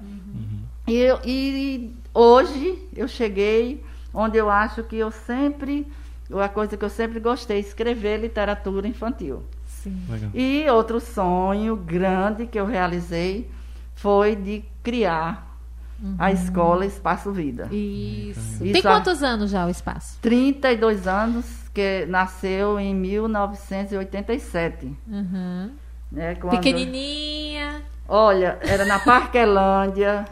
E, 0.86 0.94
eu- 0.94 1.18
e 1.24 1.96
hoje 2.14 2.78
eu 2.94 3.08
cheguei 3.08 3.82
onde 4.12 4.36
eu 4.38 4.48
acho 4.50 4.82
que 4.84 4.96
eu 4.96 5.10
sempre, 5.10 5.86
a 6.32 6.48
coisa 6.48 6.76
que 6.76 6.84
eu 6.84 6.90
sempre 6.90 7.18
gostei, 7.18 7.58
escrever 7.60 8.18
literatura 8.20 8.86
infantil. 8.86 9.42
Sim. 9.90 10.02
Legal. 10.08 10.30
E 10.34 10.66
outro 10.70 11.00
sonho 11.00 11.76
grande 11.76 12.46
que 12.46 12.58
eu 12.58 12.66
realizei 12.66 13.50
foi 13.94 14.36
de 14.36 14.64
criar 14.82 15.44
a 16.18 16.30
escola 16.30 16.84
Espaço 16.84 17.32
Vida. 17.32 17.64
Isso. 17.72 18.62
Isso, 18.64 18.72
Tem 18.72 18.82
quantos 18.82 19.22
anos 19.22 19.50
já 19.50 19.66
o 19.66 19.70
espaço? 19.70 20.18
32 20.20 21.06
anos, 21.06 21.46
que 21.72 22.04
nasceu 22.06 22.78
em 22.78 22.94
1987. 22.94 24.94
Uhum. 25.08 25.70
Né, 26.10 26.34
quando- 26.36 26.52
Pequenininha. 26.56 27.82
Olha, 28.08 28.58
era 28.62 28.84
na 28.84 28.98
Parquelândia. 28.98 30.24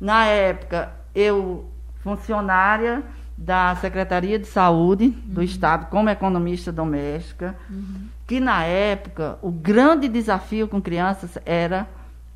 Na 0.00 0.24
época, 0.26 0.92
eu, 1.14 1.68
funcionária 2.02 3.02
da 3.38 3.74
Secretaria 3.76 4.38
de 4.38 4.46
Saúde 4.46 5.08
do 5.10 5.42
Estado, 5.42 5.86
como 5.90 6.08
economista 6.08 6.72
doméstica, 6.72 7.54
que 8.26 8.40
na 8.40 8.64
época 8.64 9.38
o 9.42 9.50
grande 9.50 10.08
desafio 10.08 10.66
com 10.68 10.80
crianças 10.80 11.38
era 11.44 11.88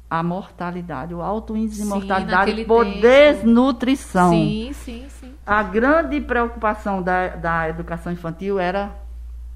a 0.09 0.23
mortalidade, 0.23 1.15
o 1.15 1.21
alto 1.23 1.57
índice 1.57 1.79
de 1.81 1.83
Sim, 1.85 1.89
mortalidade 1.89 2.51
naquele 2.51 2.65
por 2.65 2.85
tempo. 2.85 3.01
desnutrição. 3.01 4.31
Sim, 4.31 4.71
sim, 4.73 5.07
sim. 5.09 5.33
A 5.45 5.63
grande 5.63 6.21
preocupação 6.21 7.03
da, 7.03 7.29
da 7.29 7.69
educação 7.69 8.13
infantil 8.13 8.59
era 8.59 8.91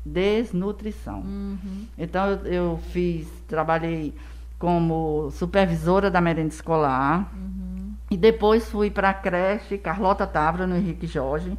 desnutrição. 0.04 1.20
Uhum. 1.20 1.86
Então 1.96 2.26
eu, 2.30 2.46
eu 2.46 2.80
fiz, 2.90 3.28
trabalhei 3.46 4.14
como 4.58 5.30
supervisora 5.32 6.10
da 6.10 6.20
merenda 6.20 6.48
escolar 6.48 7.30
Uhum. 7.34 7.92
e 8.10 8.16
depois 8.16 8.68
fui 8.70 8.90
para 8.90 9.10
a 9.10 9.14
creche 9.14 9.78
Carlota 9.78 10.26
Távora 10.26 10.66
no 10.66 10.76
Henrique 10.76 11.06
Jorge. 11.06 11.56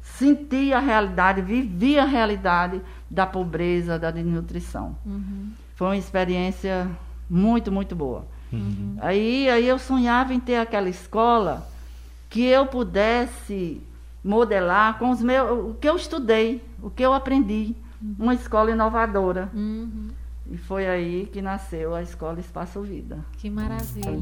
Senti 0.00 0.72
a 0.72 0.80
realidade, 0.80 1.40
vivi 1.42 1.98
a 1.98 2.04
realidade 2.04 2.80
da 3.12 3.26
pobreza, 3.26 3.98
da 3.98 4.10
desnutrição. 4.10 4.96
Uhum. 5.04 5.50
Foi 5.74 5.88
uma 5.88 5.96
experiência 5.98 6.88
muito, 7.28 7.70
muito 7.70 7.94
boa. 7.94 8.24
Uhum. 8.50 8.96
Aí, 9.00 9.50
aí 9.50 9.68
eu 9.68 9.78
sonhava 9.78 10.32
em 10.32 10.40
ter 10.40 10.56
aquela 10.56 10.88
escola 10.88 11.68
que 12.30 12.42
eu 12.42 12.64
pudesse 12.66 13.82
modelar 14.24 14.98
com 14.98 15.10
os 15.10 15.20
meus, 15.20 15.50
o 15.50 15.74
que 15.74 15.86
eu 15.86 15.96
estudei, 15.96 16.62
o 16.82 16.88
que 16.88 17.02
eu 17.02 17.12
aprendi, 17.12 17.74
uma 18.18 18.32
escola 18.34 18.70
inovadora. 18.70 19.50
Uhum. 19.52 20.08
E 20.50 20.56
foi 20.56 20.88
aí 20.88 21.28
que 21.30 21.42
nasceu 21.42 21.94
a 21.94 22.02
escola 22.02 22.40
Espaço 22.40 22.80
Vida. 22.80 23.18
Que 23.36 23.50
maravilha. 23.50 24.20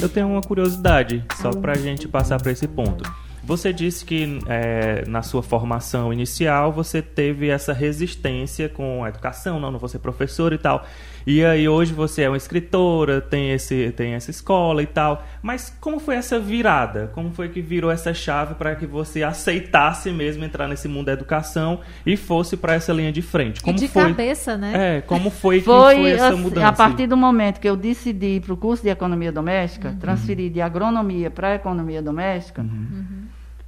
Eu 0.00 0.08
tenho 0.08 0.28
uma 0.28 0.40
curiosidade, 0.40 1.24
só 1.36 1.50
pra 1.50 1.74
gente 1.74 2.08
passar 2.08 2.40
para 2.42 2.50
esse 2.50 2.66
ponto. 2.66 3.04
Você 3.46 3.72
disse 3.72 4.04
que 4.04 4.40
é, 4.48 5.04
na 5.06 5.22
sua 5.22 5.40
formação 5.40 6.12
inicial 6.12 6.72
você 6.72 7.00
teve 7.00 7.48
essa 7.48 7.72
resistência 7.72 8.68
com 8.68 9.04
a 9.04 9.08
educação, 9.08 9.60
não, 9.60 9.70
não 9.70 9.78
vou 9.78 9.88
ser 9.88 10.00
professor 10.00 10.52
e 10.52 10.58
tal. 10.58 10.84
E 11.24 11.44
aí 11.44 11.68
hoje 11.68 11.92
você 11.92 12.22
é 12.22 12.28
uma 12.28 12.36
escritora, 12.36 13.20
tem, 13.20 13.50
esse, 13.50 13.92
tem 13.96 14.14
essa 14.14 14.30
escola 14.30 14.82
e 14.82 14.86
tal. 14.86 15.24
Mas 15.42 15.76
como 15.80 16.00
foi 16.00 16.16
essa 16.16 16.40
virada? 16.40 17.10
Como 17.14 17.32
foi 17.32 17.48
que 17.48 17.60
virou 17.60 17.90
essa 17.90 18.12
chave 18.12 18.54
para 18.54 18.74
que 18.74 18.86
você 18.86 19.22
aceitasse 19.22 20.10
mesmo 20.10 20.44
entrar 20.44 20.66
nesse 20.66 20.88
mundo 20.88 21.06
da 21.06 21.12
educação 21.12 21.80
e 22.04 22.16
fosse 22.16 22.56
para 22.56 22.74
essa 22.74 22.92
linha 22.92 23.12
de 23.12 23.22
frente? 23.22 23.60
Como 23.60 23.76
e 23.76 23.80
de 23.80 23.88
foi? 23.88 24.04
cabeça, 24.04 24.56
né? 24.56 24.98
É, 24.98 25.00
como 25.00 25.30
foi 25.30 25.58
que 25.58 25.66
Foi, 25.66 25.94
foi 25.94 26.10
essa 26.10 26.28
assim, 26.28 26.42
mudança? 26.42 26.66
a 26.66 26.72
partir 26.72 27.06
do 27.06 27.16
momento 27.16 27.60
que 27.60 27.68
eu 27.68 27.76
decidi 27.76 28.36
ir 28.36 28.40
para 28.40 28.54
o 28.54 28.56
curso 28.56 28.82
de 28.82 28.88
economia 28.88 29.30
doméstica, 29.30 29.96
transferir 30.00 30.50
de 30.50 30.60
agronomia 30.60 31.30
para 31.30 31.54
economia 31.54 32.02
doméstica, 32.02 32.64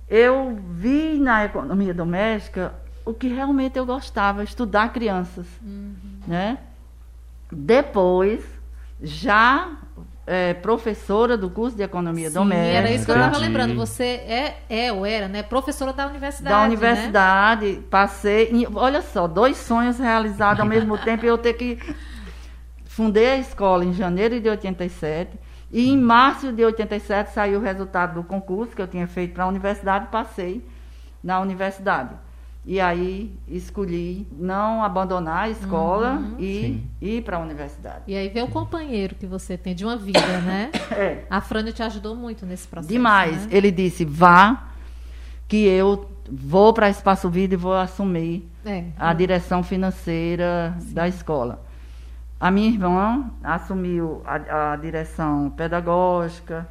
eu 0.08 0.58
vi 0.70 1.18
na 1.18 1.44
economia 1.44 1.92
doméstica 1.92 2.72
o 3.04 3.12
que 3.14 3.28
realmente 3.28 3.78
eu 3.78 3.86
gostava, 3.86 4.42
estudar 4.42 4.92
crianças, 4.92 5.46
né? 6.26 6.58
Depois, 7.50 8.44
já 9.02 9.70
é, 10.26 10.52
professora 10.52 11.38
do 11.38 11.48
curso 11.48 11.74
de 11.74 11.82
economia 11.82 12.28
Sim, 12.28 12.34
doméstica, 12.34 12.76
era 12.78 12.90
isso 12.90 13.06
que 13.06 13.10
eu 13.10 13.16
estava 13.16 13.38
lembrando. 13.38 13.74
Você 13.76 14.04
é, 14.04 14.58
é 14.68 14.92
ou 14.92 15.06
era, 15.06 15.26
né? 15.26 15.42
Professora 15.42 15.92
da 15.92 16.06
universidade. 16.06 16.54
da 16.54 16.60
né? 16.60 16.66
universidade, 16.66 17.82
passei, 17.90 18.50
em- 18.50 18.68
olha 18.74 19.00
só, 19.00 19.26
dois 19.26 19.56
sonhos 19.56 19.98
realizados 19.98 20.60
ao 20.60 20.66
mesmo 20.66 20.98
tempo, 21.02 21.24
e 21.24 21.28
eu 21.28 21.38
ter 21.38 21.54
que 21.54 21.78
fundei 22.84 23.30
a 23.30 23.36
escola 23.38 23.84
em 23.84 23.94
janeiro 23.94 24.38
de 24.38 24.50
87 24.50 25.30
e 25.72 25.90
em 25.90 25.96
março 25.98 26.52
de 26.52 26.64
87 26.64 27.32
saiu 27.32 27.58
o 27.60 27.62
resultado 27.62 28.14
do 28.14 28.22
concurso 28.22 28.75
que 28.75 28.82
eu 28.82 28.87
tinha 28.88 29.06
feito 29.06 29.34
para 29.34 29.44
a 29.44 29.46
universidade, 29.48 30.08
passei 30.10 30.64
na 31.22 31.40
universidade. 31.40 32.14
E 32.66 32.80
aí 32.80 33.32
escolhi 33.48 34.26
não 34.32 34.82
abandonar 34.84 35.44
a 35.44 35.48
escola 35.48 36.14
Uhum. 36.16 36.34
e 36.38 36.60
Sim. 36.60 36.84
ir 37.00 37.22
para 37.22 37.38
a 37.38 37.40
universidade. 37.40 38.02
E 38.06 38.14
aí 38.14 38.28
vê 38.28 38.42
o 38.42 38.48
companheiro 38.48 39.14
que 39.14 39.26
você 39.26 39.56
tem 39.56 39.75
de 39.75 39.84
uma 39.87 39.96
vida, 39.96 40.20
né? 40.42 40.70
É. 40.92 41.25
A 41.30 41.40
Frânio 41.40 41.72
te 41.72 41.82
ajudou 41.82 42.14
muito 42.14 42.44
nesse 42.44 42.68
processo. 42.68 42.92
Demais. 42.92 43.46
né? 43.46 43.48
Ele 43.56 43.70
disse: 43.70 44.04
vá, 44.04 44.68
que 45.46 45.64
eu 45.66 46.10
vou 46.30 46.75
para 46.75 46.90
Espaço 46.90 47.30
Vida 47.30 47.54
e 47.54 47.56
vou 47.56 47.72
assumir 47.75 48.46
É. 48.66 48.84
a 48.98 49.14
direção 49.14 49.62
financeira 49.62 50.76
da 50.90 51.08
escola. 51.08 51.64
A 52.40 52.50
minha 52.50 52.68
irmã 52.68 53.30
assumiu 53.42 54.23
a, 54.25 54.73
a 54.73 54.76
direção 54.76 55.50
pedagógica 55.50 56.68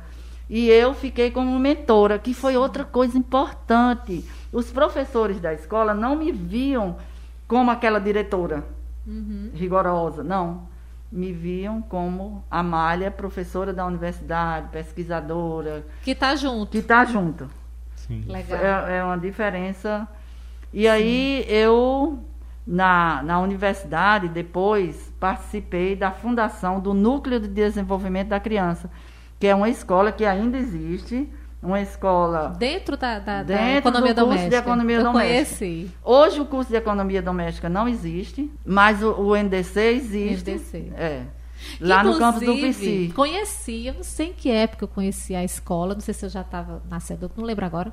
e 0.49 0.69
eu 0.69 0.93
fiquei 0.93 1.29
como 1.29 1.59
mentora, 1.59 2.17
que 2.17 2.33
foi 2.33 2.55
outra 2.55 2.85
coisa 2.85 3.17
importante. 3.17 4.23
Os 4.51 4.71
professores 4.71 5.39
da 5.41 5.53
escola 5.53 5.93
não 5.93 6.15
me 6.15 6.31
viam 6.31 6.97
como 7.47 7.69
aquela 7.71 7.99
diretora 7.99 8.63
Uhum. 9.05 9.51
rigorosa, 9.53 10.21
não. 10.23 10.67
Me 11.09 11.31
viam 11.31 11.81
como 11.81 12.43
Amália, 12.51 13.09
professora 13.09 13.71
da 13.73 13.85
universidade, 13.85 14.67
pesquisadora, 14.69 15.85
Que 16.03 16.13
tá 16.13 16.35
junto. 16.35 16.69
que 16.71 16.79
está 16.79 17.05
junto. 17.05 17.49
Sim. 17.95 18.25
Legal. 18.27 18.59
É, 18.87 18.97
é 18.97 19.03
uma 19.03 19.17
diferença. 19.17 20.05
E 20.73 20.85
aí 20.87 21.45
eu, 21.47 22.19
na, 22.67 23.23
na 23.23 23.39
universidade, 23.39 24.27
depois 24.27 25.13
participei 25.19 25.95
da 25.95 26.11
fundação 26.11 26.81
do 26.81 26.93
Núcleo 26.93 27.39
de 27.39 27.47
Desenvolvimento 27.47 28.27
da 28.27 28.39
Criança, 28.39 28.91
que 29.39 29.47
é 29.47 29.55
uma 29.55 29.69
escola 29.69 30.11
que 30.11 30.25
ainda 30.25 30.57
existe, 30.57 31.31
uma 31.63 31.81
escola. 31.81 32.49
Dentro 32.59 32.97
da, 32.97 33.19
da, 33.19 33.37
da 33.37 33.43
Dentro 33.43 33.89
economia 33.89 34.13
do 34.13 34.21
curso 34.21 34.33
de 34.33 34.43
doméstica. 34.43 34.57
economia 34.57 34.95
eu 34.97 35.03
doméstica. 35.03 35.59
conheci. 35.59 35.91
Hoje 36.03 36.41
o 36.41 36.45
curso 36.45 36.69
de 36.69 36.75
economia 36.77 37.21
doméstica 37.21 37.69
não 37.69 37.87
existe, 37.87 38.51
mas 38.65 39.01
o, 39.01 39.13
o 39.13 39.35
NDC 39.35 39.79
existe. 39.79 40.51
NDC. 40.51 40.91
É. 40.95 41.23
Lá 41.79 42.03
no 42.03 42.19
campus 42.19 42.41
do 42.41 42.51
Inclusive, 42.51 43.07
PC. 43.07 43.13
Conheci, 43.15 43.87
eu 43.87 43.93
não 43.95 44.03
sei 44.03 44.27
em 44.27 44.33
que 44.33 44.51
época 44.51 44.83
eu 44.83 44.87
conheci 44.87 45.33
a 45.33 45.43
escola, 45.43 45.93
não 45.93 46.01
sei 46.01 46.13
se 46.13 46.25
eu 46.25 46.29
já 46.29 46.41
estava 46.41 46.83
nascendo, 46.89 47.31
não 47.35 47.43
lembro 47.43 47.65
agora. 47.65 47.91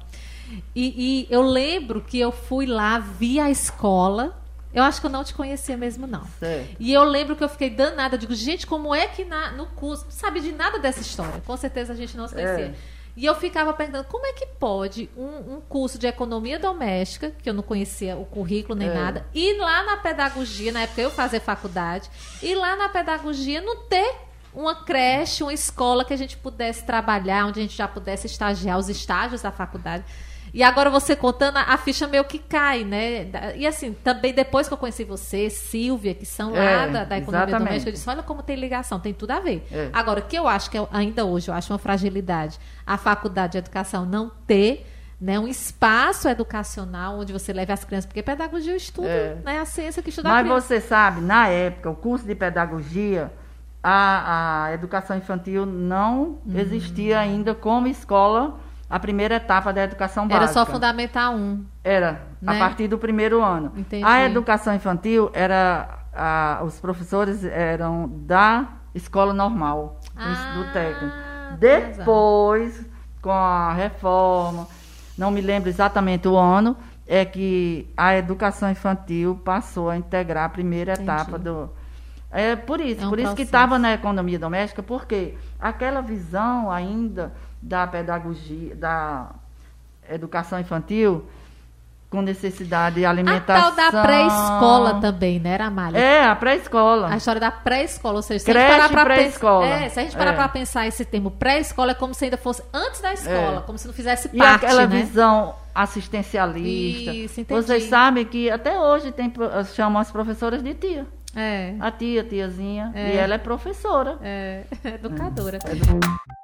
E, 0.74 1.26
e 1.30 1.34
eu 1.34 1.42
lembro 1.42 2.02
que 2.02 2.18
eu 2.18 2.30
fui 2.30 2.66
lá, 2.66 2.98
vi 2.98 3.40
a 3.40 3.50
escola. 3.50 4.43
Eu 4.74 4.82
acho 4.82 5.00
que 5.00 5.06
eu 5.06 5.10
não 5.10 5.22
te 5.22 5.32
conhecia 5.32 5.76
mesmo, 5.76 6.06
não. 6.06 6.24
Certo. 6.40 6.76
E 6.80 6.92
eu 6.92 7.04
lembro 7.04 7.36
que 7.36 7.44
eu 7.44 7.48
fiquei 7.48 7.70
danada. 7.70 8.18
Digo, 8.18 8.34
gente, 8.34 8.66
como 8.66 8.94
é 8.94 9.06
que 9.06 9.24
na- 9.24 9.52
no 9.52 9.66
curso. 9.66 10.04
Não 10.04 10.10
sabe 10.10 10.40
de 10.40 10.50
nada 10.50 10.78
dessa 10.78 11.00
história. 11.00 11.40
Com 11.46 11.56
certeza 11.56 11.92
a 11.92 11.96
gente 11.96 12.16
não 12.16 12.26
se 12.26 12.34
conhecia. 12.34 12.66
É. 12.66 12.74
E 13.16 13.24
eu 13.24 13.34
ficava 13.36 13.72
perguntando 13.72 14.08
como 14.08 14.26
é 14.26 14.32
que 14.32 14.44
pode 14.44 15.08
um, 15.16 15.54
um, 15.54 15.60
curso 15.60 15.96
de 15.96 16.06
economia 16.06 16.58
doméstica, 16.58 17.30
que 17.30 17.48
eu 17.48 17.54
não 17.54 17.62
conhecia 17.62 18.16
o 18.16 18.24
currículo 18.24 18.76
nem 18.76 18.88
é. 18.88 18.94
nada, 18.94 19.26
ir 19.32 19.56
lá 19.56 19.84
na 19.84 19.96
pedagogia, 19.98 20.72
na 20.72 20.80
época 20.80 21.00
eu 21.00 21.12
fazia 21.12 21.40
faculdade, 21.40 22.10
ir 22.42 22.56
lá 22.56 22.74
na 22.74 22.88
pedagogia 22.88 23.60
não 23.60 23.84
ter 23.84 24.16
uma 24.52 24.74
creche, 24.84 25.44
uma 25.44 25.52
escola 25.52 26.04
que 26.04 26.12
a 26.12 26.16
gente 26.16 26.36
pudesse 26.36 26.84
trabalhar, 26.84 27.46
onde 27.46 27.60
a 27.60 27.62
gente 27.62 27.76
já 27.76 27.86
pudesse 27.86 28.26
estagiar 28.26 28.78
os 28.78 28.88
estágios 28.88 29.42
da 29.42 29.52
faculdade. 29.52 30.04
E 30.54 30.62
agora 30.62 30.88
você 30.88 31.16
contando, 31.16 31.56
a 31.56 31.76
ficha 31.76 32.06
meio 32.06 32.24
que 32.24 32.38
cai, 32.38 32.84
né? 32.84 33.26
E 33.56 33.66
assim, 33.66 33.92
também 33.92 34.32
depois 34.32 34.68
que 34.68 34.72
eu 34.72 34.78
conheci 34.78 35.02
você, 35.02 35.50
Silvia, 35.50 36.14
que 36.14 36.24
são 36.24 36.54
é, 36.54 36.76
lá 36.76 36.86
da, 36.86 37.04
da 37.04 37.18
economia 37.18 37.46
exatamente. 37.46 37.58
doméstica, 37.58 37.90
eu 37.90 37.92
disse, 37.92 38.08
olha 38.08 38.22
como 38.22 38.40
tem 38.40 38.54
ligação, 38.54 39.00
tem 39.00 39.12
tudo 39.12 39.32
a 39.32 39.40
ver. 39.40 39.66
É. 39.72 39.90
Agora, 39.92 40.20
o 40.20 40.22
que 40.22 40.38
eu 40.38 40.46
acho 40.46 40.70
que 40.70 40.78
é, 40.78 40.86
ainda 40.92 41.24
hoje, 41.24 41.48
eu 41.48 41.54
acho 41.54 41.72
uma 41.72 41.78
fragilidade, 41.78 42.60
a 42.86 42.96
faculdade 42.96 43.52
de 43.52 43.58
educação 43.58 44.06
não 44.06 44.30
ter 44.46 44.86
né, 45.20 45.40
um 45.40 45.48
espaço 45.48 46.28
educacional 46.28 47.18
onde 47.18 47.32
você 47.32 47.52
leve 47.52 47.72
as 47.72 47.84
crianças, 47.84 48.06
porque 48.06 48.22
pedagogia 48.22 48.70
é 48.70 48.74
o 48.74 48.76
estudo, 48.76 49.08
é. 49.08 49.36
né, 49.44 49.58
a 49.58 49.64
ciência 49.64 50.04
que 50.04 50.10
estuda 50.10 50.28
Mas 50.28 50.46
você 50.46 50.80
sabe, 50.80 51.20
na 51.20 51.48
época, 51.48 51.90
o 51.90 51.96
curso 51.96 52.24
de 52.24 52.34
pedagogia, 52.36 53.32
a, 53.82 54.66
a 54.66 54.72
educação 54.72 55.18
infantil 55.18 55.66
não 55.66 56.38
hum. 56.46 56.52
existia 56.54 57.18
ainda 57.18 57.56
como 57.56 57.88
escola 57.88 58.60
a 58.94 58.98
primeira 59.00 59.34
etapa 59.34 59.72
da 59.72 59.82
educação 59.82 60.28
básica. 60.28 60.44
Era 60.44 60.52
só 60.52 60.64
Fundamental 60.64 61.34
1. 61.34 61.64
Era, 61.82 62.22
né? 62.40 62.54
a 62.54 62.58
partir 62.60 62.86
do 62.86 62.96
primeiro 62.96 63.42
ano. 63.42 63.72
Entendi. 63.76 64.04
A 64.04 64.24
educação 64.24 64.72
infantil 64.72 65.32
era. 65.34 65.98
A, 66.14 66.60
os 66.64 66.78
professores 66.78 67.42
eram 67.42 68.08
da 68.08 68.68
escola 68.94 69.34
normal, 69.34 69.98
ah, 70.16 70.54
do 70.54 70.72
técnico. 70.72 71.12
Depois, 71.58 72.86
com 73.20 73.32
a 73.32 73.72
reforma, 73.72 74.68
não 75.18 75.32
me 75.32 75.40
lembro 75.40 75.68
exatamente 75.68 76.28
o 76.28 76.36
ano, 76.36 76.76
é 77.04 77.24
que 77.24 77.92
a 77.96 78.16
educação 78.16 78.70
infantil 78.70 79.40
passou 79.44 79.90
a 79.90 79.96
integrar 79.96 80.44
a 80.44 80.48
primeira 80.48 80.92
Entendi. 80.92 81.10
etapa 81.10 81.36
do. 81.36 81.68
É 82.30 82.54
por 82.54 82.80
isso, 82.80 83.02
é 83.02 83.06
um 83.06 83.10
por 83.10 83.18
isso 83.18 83.26
processo. 83.26 83.34
que 83.34 83.42
estava 83.42 83.76
na 83.76 83.92
economia 83.92 84.38
doméstica, 84.38 84.84
porque 84.84 85.34
aquela 85.58 86.00
visão 86.00 86.70
ainda 86.70 87.32
da 87.64 87.86
pedagogia, 87.86 88.74
da 88.76 89.30
educação 90.08 90.60
infantil, 90.60 91.26
com 92.10 92.20
necessidade 92.20 92.96
de 92.96 93.06
alimentação. 93.06 93.68
A 93.68 93.72
tal 93.72 93.92
da 93.92 94.02
pré-escola 94.02 95.00
também, 95.00 95.40
né, 95.40 95.56
Amália? 95.60 95.98
É, 95.98 96.24
a 96.24 96.36
pré-escola. 96.36 97.08
A 97.10 97.16
história 97.16 97.40
da 97.40 97.50
pré-escola, 97.50 98.16
ou 98.16 98.22
seja, 98.22 98.40
se 98.40 98.44
Creche, 98.44 98.58
a 98.58 98.70
gente 98.70 98.80
parar 98.80 98.88
para 98.90 99.16
pensar, 99.16 99.64
é, 99.64 99.88
se 99.88 99.98
a 99.98 100.02
gente 100.02 100.16
parar 100.16 100.32
é. 100.32 100.36
para 100.36 100.48
pensar 100.48 100.86
esse 100.86 101.04
termo 101.06 101.30
pré-escola 101.30 101.92
é 101.92 101.94
como 101.94 102.14
se 102.14 102.24
ainda 102.24 102.36
fosse 102.36 102.62
antes 102.72 103.00
da 103.00 103.14
escola, 103.14 103.58
é. 103.58 103.60
como 103.62 103.78
se 103.78 103.86
não 103.86 103.94
fizesse 103.94 104.28
e 104.32 104.38
parte, 104.38 104.66
aquela 104.66 104.86
né? 104.86 105.00
visão 105.00 105.54
assistencialista. 105.74 107.12
Isso, 107.12 107.40
entendi. 107.40 107.62
Vocês 107.62 107.84
sabem 107.84 108.26
que 108.26 108.50
até 108.50 108.78
hoje 108.78 109.10
tem 109.10 109.32
chamam 109.74 110.00
as 110.00 110.12
professoras 110.12 110.62
de 110.62 110.74
tia. 110.74 111.06
É. 111.34 111.74
A 111.80 111.90
tia, 111.90 112.22
tiazinha, 112.22 112.92
é. 112.94 113.14
e 113.14 113.16
ela 113.16 113.34
é 113.34 113.38
professora. 113.38 114.18
É, 114.22 114.64
educadora. 114.84 115.58
É. 115.64 116.43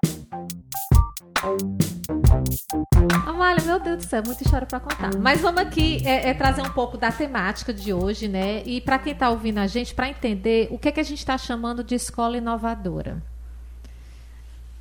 Amália, 3.27 3.65
meu 3.65 3.81
Deus 3.81 3.97
do 3.99 4.05
céu, 4.05 4.23
muita 4.25 4.43
história 4.43 4.67
para 4.67 4.79
contar. 4.79 5.17
Mas 5.19 5.41
vamos 5.41 5.63
aqui 5.63 6.07
é, 6.07 6.29
é, 6.29 6.35
trazer 6.35 6.61
um 6.61 6.71
pouco 6.71 6.99
da 6.99 7.11
temática 7.11 7.73
de 7.73 7.95
hoje, 7.95 8.29
né? 8.29 8.63
E 8.65 8.81
para 8.81 8.99
quem 8.99 9.15
está 9.15 9.31
ouvindo 9.31 9.59
a 9.59 9.67
gente, 9.67 9.95
para 9.95 10.09
entender 10.09 10.69
o 10.71 10.79
que 10.79 10.89
é 10.89 10.93
que 10.93 11.01
a 11.01 11.05
gente 11.05 11.19
está 11.19 11.39
chamando 11.39 11.83
de 11.83 11.95
escola 11.95 12.37
inovadora. 12.37 13.23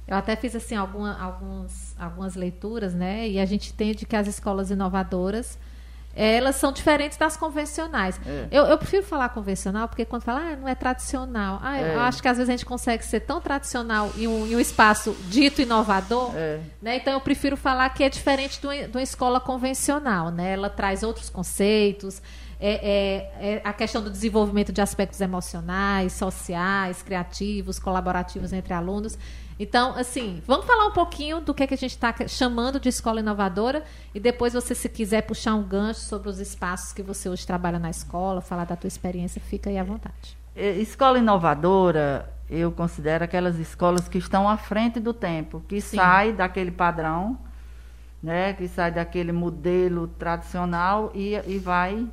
Eu 0.06 0.18
até 0.18 0.36
fiz 0.36 0.54
assim 0.56 0.76
alguma, 0.76 1.18
alguns, 1.18 1.96
algumas 1.98 2.36
leituras, 2.36 2.94
né? 2.94 3.30
E 3.30 3.40
a 3.40 3.46
gente 3.46 3.72
entende 3.72 4.06
que 4.06 4.16
as 4.16 4.28
escolas 4.28 4.70
inovadoras 4.70 5.58
elas 6.22 6.56
são 6.58 6.72
diferentes 6.72 7.18
das 7.18 7.38
convencionais. 7.38 8.20
É. 8.26 8.48
Eu, 8.52 8.66
eu, 8.66 8.78
prefiro 8.78 9.04
falar 9.04 9.30
convencional, 9.30 9.88
porque 9.88 10.04
quando 10.06 10.24
fala, 10.24 10.42
ah, 10.42 10.56
não 10.56 10.68
é 10.68 10.76
tradicional. 10.76 11.60
Ah, 11.62 11.80
é. 11.80 11.96
Eu 11.96 12.00
acho 12.02 12.22
que 12.22 12.28
às 12.28 12.38
vezes 12.38 12.50
a 12.50 12.54
gente 12.54 12.66
consegue 12.66 13.06
ser 13.06 13.22
tão 13.22 13.40
tradicional 13.40 14.12
em 14.18 14.28
um, 14.28 14.46
em 14.46 14.56
um 14.56 14.60
espaço 14.60 15.16
dito 15.30 15.62
inovador, 15.62 16.32
é. 16.36 16.60
né? 16.82 16.98
Então 16.98 17.14
eu 17.14 17.22
prefiro 17.22 17.56
falar 17.56 17.90
que 17.90 18.04
é 18.04 18.10
diferente 18.10 18.60
de 18.60 18.68
uma, 18.68 18.76
de 18.76 18.98
uma 18.98 19.04
escola 19.04 19.40
convencional, 19.40 20.30
né? 20.30 20.54
Ela 20.54 20.70
traz 20.70 21.04
outros 21.04 21.30
conceitos, 21.30 22.22
é, 22.60 22.72
é, 23.40 23.54
é, 23.54 23.62
a 23.64 23.72
questão 23.72 24.04
do 24.04 24.10
desenvolvimento 24.10 24.74
de 24.74 24.82
aspectos 24.82 25.22
emocionais, 25.22 26.12
sociais, 26.12 27.02
criativos, 27.02 27.80
colaborativos 27.80 28.52
entre 28.52 28.74
alunos. 28.74 29.18
Então, 29.60 29.94
assim, 29.98 30.42
vamos 30.48 30.66
falar 30.66 30.86
um 30.86 30.92
pouquinho 30.92 31.42
do 31.42 31.54
que, 31.54 31.64
é 31.64 31.68
que 31.68 31.74
a 31.74 31.78
gente 31.78 31.92
está 31.92 32.16
chamando 32.28 32.80
de 32.80 32.88
escola 32.88 33.20
inovadora 33.20 33.84
e 34.16 34.20
depois 34.20 34.54
você, 34.54 34.74
se 34.74 34.88
quiser 34.88 35.24
puxar 35.24 35.54
um 35.54 35.64
gancho 35.64 36.00
sobre 36.00 36.30
os 36.30 36.40
espaços 36.40 36.94
que 36.94 37.04
você 37.04 37.28
hoje 37.28 37.46
trabalha 37.46 37.78
na 37.78 37.90
escola, 37.90 38.40
falar 38.40 38.64
da 38.64 38.78
tua 38.78 38.88
experiência, 38.88 39.42
fica 39.42 39.70
aí 39.70 39.78
à 39.78 39.84
vontade. 39.84 40.38
É, 40.56 40.72
escola 40.78 41.20
inovadora, 41.20 42.34
eu 42.50 42.72
considero 42.72 43.26
aquelas 43.26 43.60
escolas 43.60 44.08
que 44.08 44.18
estão 44.18 44.48
à 44.48 44.56
frente 44.56 44.98
do 44.98 45.14
tempo, 45.14 45.62
que 45.68 45.82
Sim. 45.82 45.98
sai 45.98 46.32
daquele 46.32 46.72
padrão, 46.72 47.38
né, 48.24 48.54
que 48.54 48.66
sai 48.68 48.92
daquele 48.92 49.34
modelo 49.34 50.08
tradicional 50.08 51.12
e, 51.14 51.36
e 51.46 51.58
vai 51.58 52.08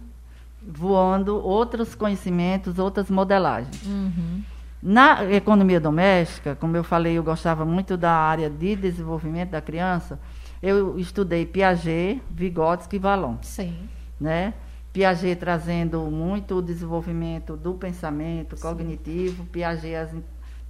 voando 0.61 1.37
outros 1.37 1.95
conhecimentos, 1.95 2.81
outras 2.81 3.09
modelagens. 3.09 3.85
Uhum. 3.87 4.43
Na 4.83 5.25
economia 5.25 5.81
doméstica, 5.81 6.55
como 6.55 6.77
eu 6.77 6.85
falei, 6.85 7.19
eu 7.19 7.23
gostava 7.23 7.65
muito 7.65 7.97
da 7.97 8.12
área 8.12 8.49
de 8.49 8.77
desenvolvimento 8.77 9.51
da 9.51 9.61
criança. 9.61 10.19
Eu 10.62 10.99
estudei 10.99 11.45
Piaget, 11.47 12.23
Vygotsky 12.31 12.97
e 12.97 12.99
Vallon. 12.99 13.37
Sim. 13.43 13.89
Né? 14.21 14.55
Piaget 14.93 15.37
trazendo 15.37 16.01
muito 16.03 16.57
o 16.57 16.62
desenvolvimento 16.62 17.57
do 17.57 17.75
pensamento 17.75 18.57
Sim. 18.57 18.62
cognitivo, 18.62 19.45
Piaget, 19.47 19.95
as, 19.95 20.11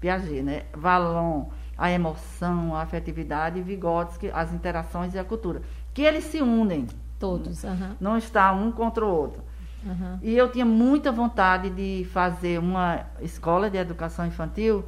Piaget, 0.01 0.43
né? 0.43 0.63
Vallon, 0.75 1.47
a 1.77 1.91
emoção, 1.91 2.75
a 2.75 2.83
afetividade, 2.83 3.59
e 3.59 3.63
Vygotsky, 3.63 4.31
as 4.33 4.53
interações 4.53 5.15
e 5.15 5.19
a 5.19 5.25
cultura. 5.25 5.63
Que 5.95 6.03
eles 6.03 6.25
se 6.25 6.41
unem. 6.41 6.87
Todos. 7.19 7.65
Uhum. 7.65 7.97
Não 8.01 8.19
está 8.19 8.53
um 8.53 8.71
contra 8.71 9.05
o 9.05 9.09
outro. 9.09 9.43
Uhum. 9.87 10.19
E 10.21 10.37
eu 10.37 10.51
tinha 10.51 10.65
muita 10.65 11.13
vontade 11.13 11.71
de 11.71 12.05
fazer 12.13 12.59
uma 12.59 13.07
escola 13.21 13.71
de 13.71 13.79
educação 13.79 14.27
infantil 14.27 14.85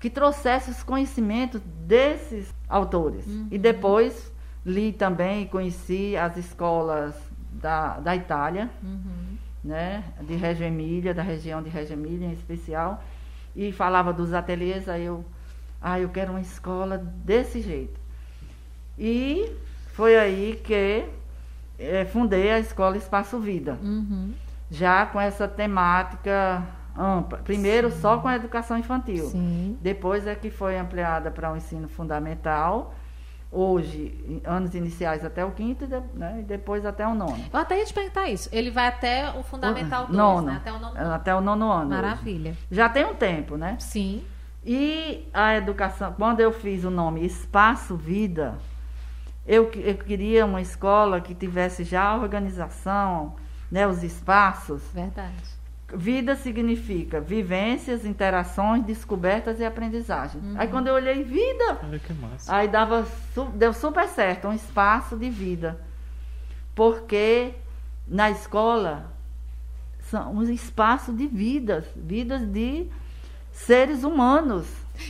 que 0.00 0.10
trouxesse 0.10 0.70
os 0.70 0.82
conhecimentos 0.82 1.60
desses 1.86 2.52
autores. 2.68 3.24
Uhum. 3.26 3.46
E 3.50 3.56
depois 3.56 4.32
li 4.66 4.92
também 4.92 5.42
e 5.42 5.46
conheci 5.46 6.16
as 6.16 6.36
escolas 6.36 7.14
da, 7.52 8.00
da 8.00 8.16
Itália, 8.16 8.68
uhum. 8.82 9.36
né, 9.62 10.02
de 10.20 10.34
Reggio 10.34 10.66
Emília, 10.66 11.14
da 11.14 11.22
região 11.22 11.62
de 11.62 11.70
Reggio 11.70 11.94
Emília 11.94 12.26
em 12.26 12.32
especial, 12.32 13.02
e 13.54 13.70
falava 13.70 14.12
dos 14.12 14.32
ateliês, 14.32 14.88
aí 14.88 15.04
eu, 15.04 15.24
ah, 15.80 16.00
eu 16.00 16.08
quero 16.08 16.32
uma 16.32 16.40
escola 16.40 16.98
desse 16.98 17.60
jeito. 17.60 18.00
E 18.98 19.52
foi 19.92 20.16
aí 20.18 20.60
que 20.64 21.04
é, 21.82 22.04
fundei 22.04 22.50
a 22.50 22.58
Escola 22.58 22.96
Espaço 22.96 23.38
Vida. 23.38 23.78
Uhum. 23.82 24.32
Já 24.70 25.06
com 25.06 25.20
essa 25.20 25.46
temática 25.46 26.62
ampla. 26.96 27.38
Primeiro 27.38 27.90
Sim. 27.90 28.00
só 28.00 28.18
com 28.18 28.28
a 28.28 28.36
educação 28.36 28.78
infantil. 28.78 29.26
Sim. 29.26 29.78
Depois 29.80 30.26
é 30.26 30.34
que 30.34 30.50
foi 30.50 30.78
ampliada 30.78 31.30
para 31.30 31.52
o 31.52 31.56
ensino 31.56 31.88
fundamental. 31.88 32.94
Hoje, 33.50 34.40
anos 34.46 34.74
iniciais 34.74 35.22
até 35.26 35.44
o 35.44 35.50
quinto 35.50 35.86
né, 36.14 36.38
e 36.40 36.42
depois 36.42 36.86
até 36.86 37.06
o 37.06 37.14
nono. 37.14 37.38
Eu 37.52 37.58
até 37.58 37.78
ia 37.78 37.84
te 37.84 37.92
perguntar 37.92 38.30
isso. 38.30 38.48
Ele 38.50 38.70
vai 38.70 38.86
até 38.86 39.28
o 39.30 39.42
fundamental 39.42 40.06
2, 40.06 40.16
nono, 40.16 40.46
né? 40.46 40.56
Até 40.56 40.72
o 40.72 40.78
nono 40.78 40.98
ano. 40.98 41.12
Até 41.12 41.34
o 41.34 41.40
nono 41.42 41.70
ano. 41.70 41.90
Maravilha. 41.90 42.52
Hoje. 42.52 42.66
Já 42.70 42.88
tem 42.88 43.04
um 43.04 43.14
tempo, 43.14 43.58
né? 43.58 43.76
Sim. 43.78 44.24
E 44.64 45.28
a 45.34 45.54
educação, 45.56 46.14
quando 46.14 46.40
eu 46.40 46.50
fiz 46.50 46.84
o 46.84 46.90
nome 46.90 47.26
Espaço 47.26 47.94
Vida, 47.94 48.56
eu, 49.46 49.70
eu 49.74 49.94
queria 49.96 50.46
uma 50.46 50.60
escola 50.60 51.20
que 51.20 51.34
tivesse 51.34 51.84
já 51.84 52.02
a 52.02 52.16
organização, 52.16 53.34
né, 53.70 53.86
os 53.86 54.02
espaços. 54.02 54.82
Verdade. 54.94 55.62
Vida 55.94 56.34
significa 56.36 57.20
vivências, 57.20 58.06
interações, 58.06 58.84
descobertas 58.84 59.60
e 59.60 59.64
aprendizagem. 59.64 60.40
Uhum. 60.40 60.54
Aí 60.56 60.68
quando 60.68 60.86
eu 60.86 60.94
olhei 60.94 61.22
vida, 61.22 61.80
aí 62.48 62.66
dava 62.66 63.06
deu 63.54 63.74
super 63.74 64.08
certo, 64.08 64.48
um 64.48 64.54
espaço 64.54 65.16
de 65.18 65.28
vida. 65.28 65.78
Porque 66.74 67.54
na 68.08 68.30
escola 68.30 69.12
são 70.00 70.32
um 70.32 70.42
espaço 70.44 71.12
de 71.12 71.26
vidas, 71.26 71.84
vidas 71.94 72.42
de 72.46 72.88
seres 73.52 74.02
humanos 74.02 74.66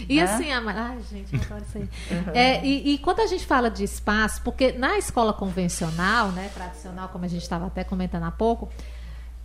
e 0.09 0.17
né? 0.17 0.23
assim, 0.23 0.53
a... 0.53 0.59
ai, 0.59 0.99
gente, 1.11 1.35
adoro 1.37 1.65
isso 1.67 1.79
aí. 1.79 1.89
É, 2.35 2.65
e, 2.65 2.95
e, 2.95 2.99
quando 2.99 3.21
a 3.21 3.27
gente 3.27 3.45
fala 3.45 3.71
de 3.71 3.85
espaço, 3.85 4.43
porque 4.43 4.73
na 4.73 4.99
escola 4.99 5.33
convencional, 5.33 6.31
né, 6.33 6.51
tradicional, 6.55 7.09
como 7.09 7.25
a 7.25 7.29
gente 7.29 7.43
estava 7.43 7.67
até 7.67 7.85
comentando 7.85 8.25
há 8.25 8.31
pouco, 8.31 8.71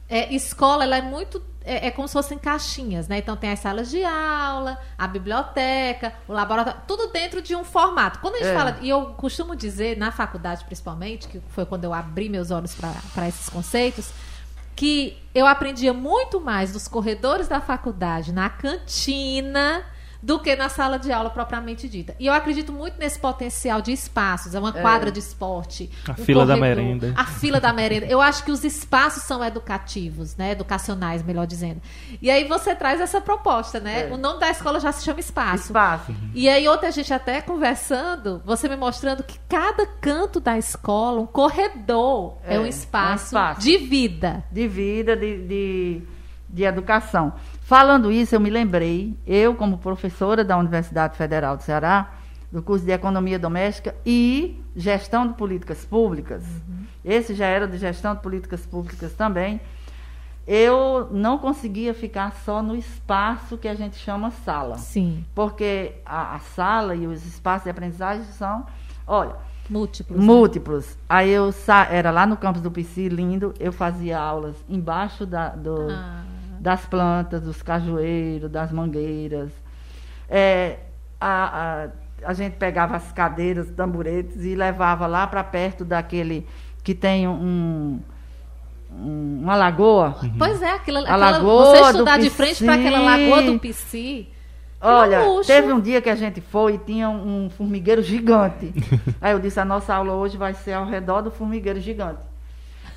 é, 0.10 0.34
escola 0.34 0.84
ela 0.84 0.98
é 0.98 1.02
muito 1.02 1.42
é, 1.68 1.88
é, 1.88 1.92
como 1.92 2.08
se 2.08 2.14
fossem 2.14 2.38
caixinhas, 2.38 3.10
né? 3.10 3.18
Então 3.18 3.36
tem 3.36 3.52
as 3.52 3.60
salas 3.60 3.90
de 3.90 4.02
aula, 4.02 4.80
a 4.98 5.06
biblioteca, 5.06 6.14
o 6.26 6.32
laboratório, 6.32 6.80
tudo 6.88 7.12
dentro 7.12 7.42
de 7.42 7.54
um 7.56 7.66
formato. 7.66 8.20
Quando 8.20 8.36
a 8.36 8.38
gente 8.38 8.48
é. 8.48 8.54
fala, 8.54 8.78
e 8.82 8.90
eu 8.90 9.08
costumo 9.18 9.54
dizer 9.54 9.98
na 9.98 10.10
faculdade 10.10 10.64
principalmente, 10.64 11.28
que 11.28 11.42
foi 11.50 11.66
quando 11.66 11.84
eu 11.84 11.94
abri 11.94 12.30
meus 12.30 12.52
olhos 12.52 12.74
para 12.74 13.28
esses 13.28 13.50
conceitos, 13.50 14.12
que 14.78 15.22
eu 15.36 15.46
aprendia 15.46 15.92
muito 15.92 16.40
mais 16.40 16.72
nos 16.72 16.88
corredores 16.88 17.50
da 17.50 17.60
faculdade, 17.60 18.32
na 18.32 18.50
cantina, 18.50 19.84
do 20.22 20.40
que 20.40 20.56
na 20.56 20.70
sala 20.70 20.98
de 20.98 21.12
aula 21.12 21.30
propriamente 21.30 21.88
dita. 21.88 22.16
E 22.20 22.26
eu 22.26 22.34
acredito 22.34 22.72
muito 22.72 22.98
nesse 22.98 23.20
potencial 23.20 23.82
de 23.82 23.92
espaços, 23.92 24.56
é 24.56 24.60
uma 24.60 24.70
é. 24.70 24.82
quadra 24.82 25.12
de 25.12 25.20
esporte, 25.20 25.90
a 26.08 26.12
um 26.12 26.16
fila 26.16 26.46
corredor, 26.46 26.48
da 26.48 26.76
merenda. 26.76 27.14
A 27.16 27.26
fila 27.26 27.60
da 27.60 27.74
merenda. 27.74 28.06
Eu 28.06 28.22
acho 28.22 28.44
que 28.44 28.52
os 28.52 28.64
espaços 28.64 29.24
são 29.24 29.44
educativos, 29.44 30.36
né, 30.36 30.52
educacionais, 30.52 31.24
melhor 31.24 31.46
dizendo. 31.46 31.82
E 32.22 32.30
aí 32.30 32.44
você 32.46 32.76
traz 32.76 33.00
essa 33.00 33.22
proposta, 33.22 33.80
né? 33.80 34.08
É. 34.10 34.14
O 34.14 34.18
nome 34.18 34.40
da 34.40 34.50
escola 34.50 34.80
já 34.80 34.92
se 34.92 35.04
chama 35.04 35.20
espaço. 35.20 35.66
Espaço. 35.66 36.16
E 36.34 36.50
aí 36.50 36.68
outra 36.68 36.92
gente 36.92 37.14
até 37.14 37.42
conversando, 37.42 38.42
você 38.46 38.68
me 38.68 38.76
mostrando 38.76 39.24
que 39.24 39.40
cada 39.48 39.86
canto 39.86 40.40
da 40.40 40.58
escola, 40.58 41.22
um 41.22 41.26
corredor, 41.26 42.38
é, 42.44 42.56
é 42.56 42.60
um, 42.60 42.66
espaço 42.66 43.24
um, 43.24 43.28
espaço 43.28 43.62
de 43.62 43.78
vida. 43.78 44.44
De 44.52 44.68
vida, 44.68 45.16
de, 45.16 45.48
de, 45.48 46.02
de 46.50 46.64
educação. 46.64 47.34
Falando 47.68 48.10
isso, 48.10 48.34
eu 48.34 48.40
me 48.40 48.50
lembrei, 48.50 49.14
eu 49.28 49.54
como 49.54 49.78
professora 49.78 50.42
da 50.42 50.58
Universidade 50.58 51.18
Federal 51.18 51.58
do 51.58 51.64
Ceará, 51.64 52.14
do 52.50 52.64
curso 52.64 52.86
de 52.86 52.94
Economia 52.94 53.38
Doméstica 53.38 53.94
e 54.06 54.64
Gestão 54.74 55.28
de 55.28 55.34
Políticas 55.34 55.84
Públicas, 55.84 56.46
uhum. 56.46 56.86
esse 57.04 57.34
já 57.36 57.46
era 57.46 57.68
de 57.68 57.78
Gestão 57.78 58.16
de 58.16 58.22
Políticas 58.22 58.66
Públicas 58.66 59.12
também, 59.12 59.60
eu 60.48 61.10
não 61.12 61.38
conseguia 61.38 61.94
ficar 61.94 62.32
só 62.46 62.64
no 62.64 62.74
espaço 62.74 63.58
que 63.58 63.68
a 63.68 63.76
gente 63.76 63.98
chama 63.98 64.32
sala. 64.32 64.78
Sim. 64.78 65.26
Porque 65.36 65.96
a, 66.06 66.36
a 66.36 66.40
sala 66.40 66.96
e 66.96 67.06
os 67.06 67.26
espaços 67.26 67.66
de 67.66 67.70
aprendizagem 67.70 68.24
são, 68.28 68.66
olha, 69.06 69.36
Múltiplos. 69.70 70.24
Múltiplos. 70.24 70.88
Né? 70.88 70.96
Aí 71.10 71.30
eu 71.32 71.52
sa 71.52 71.86
era 71.92 72.12
lá 72.12 72.26
no 72.26 72.38
campus 72.38 72.62
do 72.62 72.72
PC, 72.72 73.10
lindo, 73.10 73.54
eu 73.60 73.74
fazia 73.74 74.18
aulas 74.18 74.56
embaixo 74.70 75.26
da, 75.26 75.50
do, 75.50 75.90
ah 75.92 76.37
das 76.68 76.86
plantas, 76.86 77.44
dos 77.44 77.62
cajueiros, 77.62 78.52
das 78.52 78.74
mangueiras. 78.74 79.50
É, 80.30 80.80
a, 81.20 81.88
a, 82.26 82.30
a 82.30 82.34
gente 82.34 82.58
pegava 82.58 82.98
as 82.98 83.10
cadeiras, 83.14 83.72
tamburetes 83.72 84.44
e 84.44 84.54
levava 84.54 85.08
lá 85.08 85.26
para 85.26 85.42
perto 85.46 85.86
daquele 85.86 86.46
que 86.84 86.94
tem 86.94 87.26
um, 87.26 88.02
um 88.92 89.40
uma 89.42 89.56
lagoa. 89.56 90.18
Uhum. 90.22 90.36
Pois 90.38 90.62
é, 90.62 90.72
aquela, 90.72 91.00
aquela 91.00 91.32
lagoa 91.32 91.66
você 91.68 91.84
estudar 91.84 92.20
de 92.20 92.30
frente 92.30 92.66
para 92.66 92.74
aquela 92.74 93.00
lagoa 93.00 93.42
do 93.44 93.60
Pici. 93.60 94.28
Olha, 94.82 95.22
teve 95.46 95.72
um 95.72 95.80
dia 95.80 96.02
que 96.02 96.10
a 96.10 96.16
gente 96.16 96.42
foi 96.42 96.74
e 96.74 96.78
tinha 96.80 97.10
um 97.10 97.50
formigueiro 97.50 98.04
gigante. 98.04 98.74
Aí 99.22 99.32
eu 99.32 99.40
disse: 99.40 99.58
a 99.58 99.66
nossa 99.66 99.96
aula 99.96 100.14
hoje 100.14 100.36
vai 100.36 100.54
ser 100.54 100.74
ao 100.74 100.86
redor 100.86 101.22
do 101.22 101.32
formigueiro 101.32 101.80
gigante. 101.80 102.20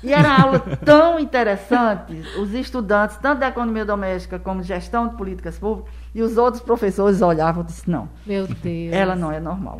E 0.03 0.13
era 0.13 0.41
aula 0.41 0.59
tão 0.83 1.19
interessante, 1.19 2.13
os 2.39 2.53
estudantes, 2.53 3.17
tanto 3.17 3.39
da 3.39 3.49
economia 3.49 3.85
doméstica 3.85 4.39
como 4.39 4.63
gestão 4.63 5.07
de 5.07 5.15
políticas 5.15 5.59
públicas, 5.59 5.93
e 6.13 6.21
os 6.21 6.37
outros 6.37 6.61
professores 6.61 7.21
olhavam 7.21 7.63
e 7.63 7.67
disseram, 7.67 7.99
não. 7.99 8.09
Meu 8.25 8.47
Deus. 8.47 8.93
Ela 8.93 9.15
não 9.15 9.31
é 9.31 9.39
normal. 9.39 9.77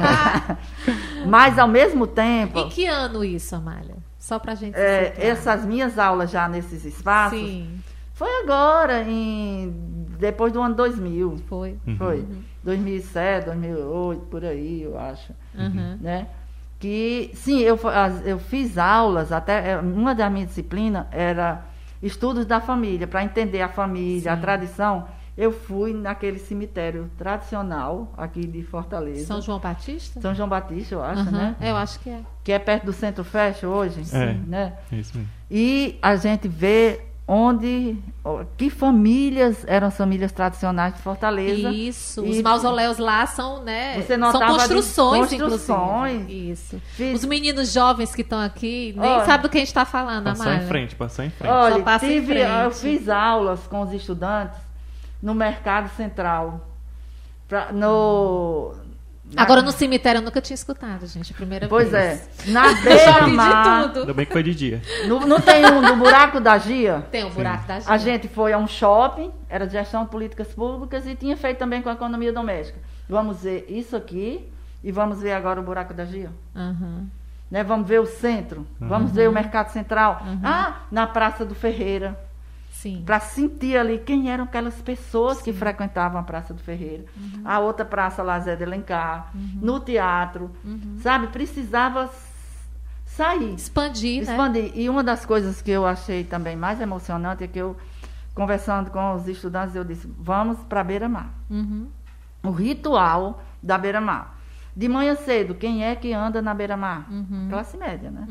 Mas, 1.26 1.58
ao 1.58 1.68
mesmo 1.68 2.06
tempo... 2.06 2.58
Em 2.58 2.68
que 2.68 2.86
ano 2.86 3.22
isso, 3.22 3.54
Amália? 3.54 3.96
Só 4.18 4.38
para 4.38 4.54
gente 4.54 4.74
é, 4.74 5.14
Essas 5.18 5.64
minhas 5.64 5.98
aulas 5.98 6.30
já 6.30 6.48
nesses 6.48 6.84
espaços... 6.84 7.38
Sim. 7.38 7.80
Foi 8.20 8.28
agora, 8.42 9.02
em, 9.04 9.74
depois 10.18 10.52
do 10.52 10.60
ano 10.60 10.74
2000. 10.74 11.38
Foi. 11.48 11.78
Foi. 11.96 12.18
Uhum. 12.18 12.42
2007, 12.62 13.46
2008, 13.46 14.26
por 14.26 14.44
aí, 14.44 14.82
eu 14.82 14.98
acho. 14.98 15.32
Uhum. 15.54 15.96
Né? 15.98 16.26
Que 16.80 17.30
sim, 17.34 17.60
eu, 17.60 17.78
eu 18.24 18.38
fiz 18.38 18.78
aulas, 18.78 19.30
até 19.30 19.72
é, 19.72 19.76
uma 19.76 20.14
da 20.14 20.30
minha 20.30 20.46
disciplina 20.46 21.06
era 21.12 21.62
estudos 22.02 22.46
da 22.46 22.58
família, 22.58 23.06
para 23.06 23.22
entender 23.22 23.60
a 23.60 23.68
família, 23.68 24.22
sim. 24.22 24.28
a 24.28 24.36
tradição. 24.36 25.06
Eu 25.36 25.52
fui 25.52 25.92
naquele 25.92 26.38
cemitério 26.38 27.10
tradicional 27.16 28.12
aqui 28.16 28.46
de 28.46 28.62
Fortaleza. 28.62 29.26
São 29.26 29.40
João 29.40 29.58
Batista? 29.58 30.20
São 30.20 30.34
João 30.34 30.48
Batista, 30.48 30.94
eu 30.94 31.02
acho, 31.02 31.22
uhum, 31.22 31.30
né? 31.30 31.56
Eu 31.60 31.76
acho 31.76 32.00
que 32.00 32.10
é. 32.10 32.20
Que 32.42 32.52
é 32.52 32.58
perto 32.58 32.86
do 32.86 32.92
Centro 32.92 33.24
Fecho 33.24 33.66
hoje. 33.66 34.02
É, 34.14 34.34
né? 34.46 34.74
Isso 34.90 35.16
mesmo. 35.16 35.30
E 35.50 35.98
a 36.02 36.16
gente 36.16 36.48
vê 36.48 37.09
onde 37.32 37.96
que 38.56 38.68
famílias 38.68 39.64
eram 39.68 39.86
as 39.86 39.96
famílias 39.96 40.32
tradicionais 40.32 40.94
de 40.94 41.00
Fortaleza. 41.00 41.70
Isso, 41.70 42.24
os 42.24 42.42
mausoléus 42.42 42.98
lá 42.98 43.24
são, 43.24 43.62
né? 43.62 44.02
Você 44.02 44.18
são 44.18 44.32
construções, 44.32 45.30
construções. 45.30 46.22
inclusive. 46.22 46.50
Isso. 46.50 46.82
Fiz... 46.96 47.14
Os 47.14 47.24
meninos 47.24 47.72
jovens 47.72 48.16
que 48.16 48.22
estão 48.22 48.40
aqui 48.40 48.92
nem 48.96 49.08
Olha, 49.08 49.24
sabem 49.24 49.42
do 49.42 49.48
que 49.48 49.58
a 49.58 49.60
gente 49.60 49.68
está 49.68 49.84
falando, 49.84 50.24
Passou 50.24 50.52
em 50.52 50.66
frente, 50.66 50.96
passou 50.96 51.24
em 51.24 51.30
frente. 51.30 51.52
Olha, 51.52 51.82
passa 51.84 52.04
tive, 52.04 52.18
em 52.18 52.26
frente. 52.26 52.64
eu 52.64 52.70
fiz 52.72 53.08
aulas 53.08 53.60
com 53.68 53.82
os 53.82 53.92
estudantes 53.92 54.58
no 55.22 55.32
Mercado 55.32 55.88
Central. 55.90 56.66
Pra, 57.46 57.70
no, 57.70 58.74
Agora 59.36 59.62
no 59.62 59.72
cemitério 59.72 60.18
eu 60.18 60.22
nunca 60.22 60.40
tinha 60.40 60.54
escutado, 60.54 61.06
gente. 61.06 61.32
A 61.32 61.36
primeira 61.36 61.68
pois 61.68 61.90
vez. 61.90 62.28
Pois 62.34 62.48
é. 62.48 62.50
Na 62.52 62.72
beira-mar. 62.74 63.92
Ainda 63.94 64.14
bem 64.14 64.26
que 64.26 64.32
foi 64.32 64.42
de 64.42 64.54
dia. 64.54 64.82
No, 65.06 65.20
não 65.20 65.40
tem 65.40 65.64
um 65.66 65.80
do 65.80 65.96
buraco 65.96 66.40
da 66.40 66.58
Gia? 66.58 67.02
Tem 67.10 67.24
o 67.24 67.28
um 67.28 67.30
buraco 67.30 67.66
da 67.66 67.80
Gia. 67.80 67.90
A 67.90 67.96
gente 67.96 68.28
foi 68.28 68.52
a 68.52 68.58
um 68.58 68.66
shopping, 68.66 69.30
era 69.48 69.66
de 69.66 69.72
gestão 69.72 70.04
de 70.04 70.10
políticas 70.10 70.48
públicas 70.48 71.06
e 71.06 71.14
tinha 71.14 71.36
feito 71.36 71.58
também 71.58 71.82
com 71.82 71.88
a 71.88 71.92
economia 71.92 72.32
doméstica. 72.32 72.78
Vamos 73.08 73.42
ver 73.42 73.66
isso 73.68 73.96
aqui 73.96 74.48
e 74.82 74.90
vamos 74.90 75.20
ver 75.20 75.32
agora 75.32 75.60
o 75.60 75.62
buraco 75.62 75.94
da 75.94 76.04
Gia. 76.04 76.30
Uhum. 76.54 77.06
Né, 77.50 77.64
vamos 77.64 77.88
ver 77.88 78.00
o 78.00 78.06
centro, 78.06 78.64
uhum. 78.80 78.88
vamos 78.88 79.10
ver 79.10 79.28
o 79.28 79.32
mercado 79.32 79.70
central. 79.70 80.22
Uhum. 80.24 80.40
Ah, 80.44 80.82
na 80.90 81.06
Praça 81.06 81.44
do 81.44 81.54
Ferreira 81.54 82.16
para 83.04 83.20
sentir 83.20 83.76
ali 83.76 83.98
quem 83.98 84.30
eram 84.30 84.44
aquelas 84.44 84.80
pessoas 84.80 85.38
Sim. 85.38 85.44
que 85.44 85.52
frequentavam 85.52 86.20
a 86.20 86.22
Praça 86.22 86.54
do 86.54 86.62
Ferreira. 86.62 87.04
Uhum. 87.16 87.42
A 87.44 87.58
outra 87.58 87.84
praça 87.84 88.22
lá, 88.22 88.38
Zé 88.40 88.56
de 88.56 88.64
Alencar, 88.64 89.30
uhum. 89.34 89.58
no 89.60 89.80
teatro, 89.80 90.50
uhum. 90.64 90.98
sabe? 91.02 91.26
Precisava 91.28 92.10
sair. 93.04 93.54
Expandir, 93.54 94.24
né? 94.24 94.30
Expandir. 94.32 94.62
Né? 94.64 94.70
E 94.74 94.88
uma 94.88 95.02
das 95.02 95.26
coisas 95.26 95.60
que 95.60 95.70
eu 95.70 95.86
achei 95.86 96.24
também 96.24 96.56
mais 96.56 96.80
emocionante 96.80 97.44
é 97.44 97.46
que 97.46 97.58
eu, 97.58 97.76
conversando 98.34 98.90
com 98.90 99.14
os 99.14 99.28
estudantes, 99.28 99.74
eu 99.74 99.84
disse, 99.84 100.10
vamos 100.18 100.58
para 100.60 100.82
Beira-Mar. 100.82 101.30
Uhum. 101.50 101.88
O 102.42 102.50
ritual 102.50 103.42
da 103.62 103.76
Beira-Mar. 103.76 104.38
De 104.74 104.88
manhã 104.88 105.16
cedo, 105.16 105.54
quem 105.54 105.84
é 105.84 105.94
que 105.94 106.12
anda 106.12 106.40
na 106.40 106.54
Beira-Mar? 106.54 107.06
Uhum. 107.10 107.48
Classe 107.50 107.76
média, 107.76 108.10
né? 108.10 108.26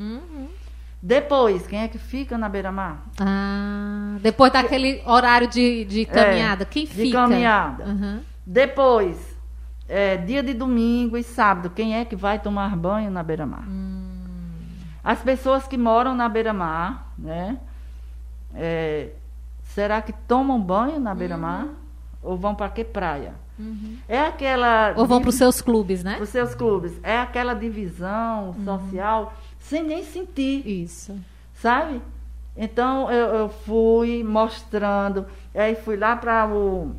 Depois, 1.02 1.66
quem 1.66 1.80
é 1.80 1.88
que 1.88 1.98
fica 1.98 2.38
na 2.38 2.50
beira-mar? 2.50 3.06
Ah, 3.20 4.18
depois 4.22 4.52
daquele 4.52 5.02
horário 5.06 5.48
de, 5.48 5.86
de 5.86 6.02
é, 6.02 6.06
caminhada, 6.06 6.64
é, 6.64 6.66
quem 6.66 6.86
fica? 6.86 7.04
De 7.04 7.12
caminhada. 7.12 7.86
Uhum. 7.86 8.20
Depois, 8.46 9.38
é, 9.88 10.18
dia 10.18 10.44
de 10.44 10.54
domingo 10.54 11.18
e 11.18 11.24
sábado, 11.24 11.70
quem 11.70 11.96
é 11.96 12.04
que 12.04 12.16
vai 12.16 12.40
tomar 12.40 12.76
banho 12.76 13.10
na 13.10 13.24
beira-mar? 13.24 13.64
Hum. 13.68 14.10
As 15.02 15.20
pessoas 15.22 15.68
que 15.68 15.78
moram 15.78 16.14
na 16.14 16.28
beira-mar, 16.28 17.14
né? 17.18 17.58
É, 18.54 19.12
será 19.64 20.02
que 20.02 20.12
tomam 20.12 20.60
banho 20.60 21.00
na 21.00 21.16
beira-mar? 21.16 21.64
Uhum. 21.64 21.76
Ou 22.22 22.38
vão 22.38 22.54
para 22.54 22.70
que 22.70 22.84
praia? 22.84 23.34
Uhum. 23.58 23.98
É 24.08 24.20
aquela. 24.20 24.94
Ou 24.96 25.06
vão 25.06 25.22
para 25.22 25.30
os 25.30 25.36
seus 25.36 25.62
clubes, 25.62 26.04
né? 26.04 26.16
Para 26.16 26.24
os 26.24 26.30
seus 26.30 26.54
clubes. 26.54 27.00
É 27.02 27.18
aquela 27.18 27.54
divisão 27.54 28.50
uhum. 28.58 28.66
social 28.66 29.34
sem 29.70 29.84
nem 29.84 30.04
sentir. 30.04 30.68
Isso. 30.68 31.16
Sabe? 31.54 32.02
Então 32.58 33.10
eu, 33.12 33.28
eu 33.36 33.50
fui 33.50 34.24
mostrando, 34.24 35.26
aí 35.54 35.76
fui 35.76 35.96
lá 35.96 36.16
para 36.16 36.48
o. 36.48 36.96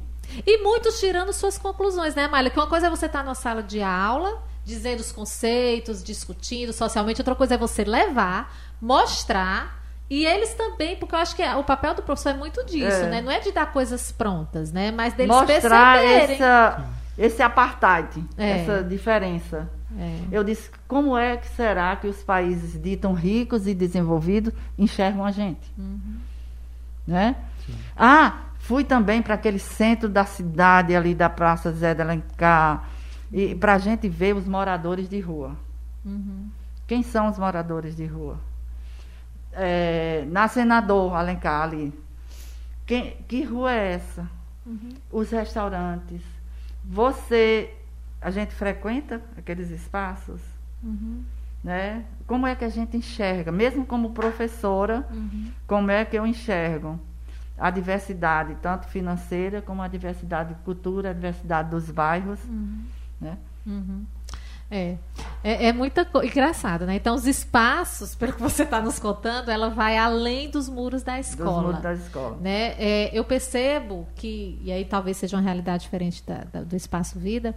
E 0.46 0.62
muitos 0.62 1.00
tirando 1.00 1.32
suas 1.32 1.58
conclusões, 1.58 2.14
né, 2.14 2.28
Malha? 2.28 2.48
Que 2.48 2.58
uma 2.58 2.68
coisa 2.68 2.86
é 2.86 2.90
você 2.90 3.06
estar 3.06 3.18
tá 3.18 3.24
na 3.24 3.34
sala 3.34 3.62
de 3.62 3.82
aula, 3.82 4.42
dizendo 4.64 5.00
os 5.00 5.10
conceitos, 5.10 6.04
discutindo 6.04 6.72
socialmente, 6.72 7.20
outra 7.20 7.34
coisa 7.34 7.54
é 7.54 7.58
você 7.58 7.82
levar, 7.82 8.54
mostrar. 8.80 9.80
E 10.08 10.24
eles 10.24 10.54
também, 10.54 10.96
porque 10.96 11.14
eu 11.14 11.18
acho 11.18 11.36
que 11.36 11.42
o 11.42 11.64
papel 11.64 11.94
do 11.94 12.02
professor 12.02 12.30
é 12.30 12.34
muito 12.34 12.64
disso, 12.64 13.02
é. 13.02 13.10
né? 13.10 13.20
Não 13.20 13.30
é 13.30 13.40
de 13.40 13.52
dar 13.52 13.72
coisas 13.72 14.10
prontas, 14.12 14.72
né? 14.72 14.90
Mas 14.90 15.14
deles 15.14 15.34
Mostrar 15.34 15.98
perceberem. 15.98 16.36
Essa, 16.36 16.84
esse 17.18 17.42
apartheid, 17.42 18.24
é. 18.38 18.60
essa 18.60 18.82
diferença. 18.82 19.68
É. 19.98 20.20
Eu 20.30 20.44
disse, 20.44 20.70
como 20.86 21.16
é 21.16 21.36
que 21.36 21.48
será 21.48 21.96
que 21.96 22.06
os 22.06 22.22
países 22.22 22.80
ditam 22.80 23.12
ricos 23.12 23.66
e 23.66 23.74
desenvolvidos 23.74 24.52
enxergam 24.78 25.24
a 25.24 25.30
gente? 25.30 25.70
Uhum. 25.76 26.18
Né? 27.06 27.36
Ah, 27.96 28.44
fui 28.58 28.84
também 28.84 29.20
para 29.20 29.34
aquele 29.34 29.58
centro 29.58 30.08
da 30.08 30.24
cidade 30.24 30.94
ali 30.94 31.14
da 31.14 31.28
Praça 31.28 31.72
Zé 31.72 31.94
de 31.94 32.02
Alencar, 32.02 32.88
e 33.32 33.54
para 33.54 33.74
a 33.74 33.78
gente 33.78 34.08
ver 34.08 34.34
os 34.36 34.46
moradores 34.46 35.08
de 35.08 35.20
rua. 35.20 35.56
Uhum. 36.04 36.48
Quem 36.86 37.02
são 37.02 37.28
os 37.28 37.38
moradores 37.38 37.96
de 37.96 38.06
rua? 38.06 38.38
é, 39.52 40.24
na 40.28 40.48
Senador 40.48 41.14
Alencar 41.14 41.62
ali. 41.62 41.92
Quem, 42.86 43.16
que 43.28 43.42
rua 43.42 43.72
é 43.72 43.92
essa? 43.92 44.28
Uhum. 44.66 44.90
Os 45.10 45.30
restaurantes. 45.30 46.22
Você, 46.84 47.74
a 48.20 48.30
gente 48.30 48.54
frequenta 48.54 49.22
aqueles 49.36 49.70
espaços? 49.70 50.40
Uhum. 50.82 51.22
Né? 51.62 52.04
Como 52.26 52.46
é 52.46 52.54
que 52.54 52.64
a 52.64 52.68
gente 52.68 52.96
enxerga? 52.96 53.52
Mesmo 53.52 53.84
como 53.84 54.10
professora, 54.10 55.06
uhum. 55.10 55.50
como 55.66 55.90
é 55.90 56.04
que 56.04 56.16
eu 56.16 56.26
enxergo 56.26 56.98
a 57.58 57.70
diversidade, 57.70 58.56
tanto 58.62 58.86
financeira 58.86 59.60
como 59.60 59.82
a 59.82 59.88
diversidade 59.88 60.54
de 60.54 60.60
cultura, 60.62 61.10
a 61.10 61.12
diversidade 61.12 61.70
dos 61.70 61.90
bairros, 61.90 62.40
uhum. 62.44 62.82
né? 63.20 63.36
Uhum. 63.66 64.06
É, 64.70 64.96
é, 65.42 65.66
é 65.66 65.72
muita 65.72 66.04
coisa. 66.04 66.28
Engraçado, 66.28 66.86
né? 66.86 66.94
Então, 66.94 67.14
os 67.14 67.26
espaços, 67.26 68.14
pelo 68.14 68.32
que 68.32 68.40
você 68.40 68.62
está 68.62 68.80
nos 68.80 69.00
contando, 69.00 69.50
ela 69.50 69.68
vai 69.68 69.98
além 69.98 70.48
dos 70.48 70.68
muros 70.68 71.02
da 71.02 71.18
escola. 71.18 71.50
Dos 71.50 71.62
muros 71.62 71.82
da 71.82 71.92
escola. 71.94 72.36
Né? 72.40 72.74
É, 72.78 73.10
eu 73.12 73.24
percebo 73.24 74.06
que, 74.14 74.60
e 74.62 74.70
aí 74.70 74.84
talvez 74.84 75.16
seja 75.16 75.36
uma 75.36 75.42
realidade 75.42 75.82
diferente 75.82 76.22
da, 76.24 76.44
da, 76.44 76.62
do 76.62 76.76
espaço 76.76 77.18
vida, 77.18 77.54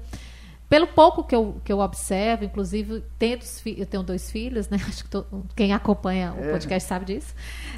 pelo 0.74 0.88
pouco 0.88 1.24
que 1.24 1.36
eu, 1.36 1.62
que 1.64 1.72
eu 1.72 1.78
observo, 1.78 2.46
inclusive, 2.46 3.04
tendo, 3.20 3.44
eu 3.78 3.86
tenho 3.86 4.02
dois 4.02 4.32
filhos, 4.32 4.70
né? 4.70 4.80
Acho 4.90 5.04
que 5.04 5.10
tô, 5.12 5.24
quem 5.56 5.72
acompanha 5.72 6.34
o 6.34 6.44
é. 6.44 6.52
podcast 6.52 6.90
sabe 6.90 7.06
disso. 7.06 7.32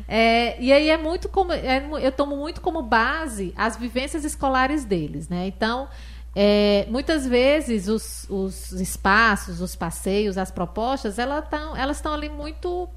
É, 0.07 0.57
e 0.61 0.71
aí 0.71 0.89
é 0.89 0.95
muito 0.95 1.27
como. 1.27 1.51
É, 1.51 1.85
eu 2.01 2.11
tomo 2.13 2.37
muito 2.37 2.61
como 2.61 2.81
base 2.81 3.53
as 3.57 3.75
vivências 3.75 4.23
escolares 4.23 4.85
deles, 4.85 5.27
né? 5.27 5.45
Então. 5.45 5.89
É, 6.37 6.85
muitas 6.89 7.25
vezes 7.25 7.87
os, 7.87 8.25
os, 8.29 8.73
espaços, 8.73 9.61
os 9.61 9.73
passeios, 9.73 10.37
as 10.37 10.51
propostas, 10.51 11.17
elas 11.17 11.45
estão 11.45 11.77
elas 11.77 12.05
ali 12.05 12.27
muito 12.27 12.89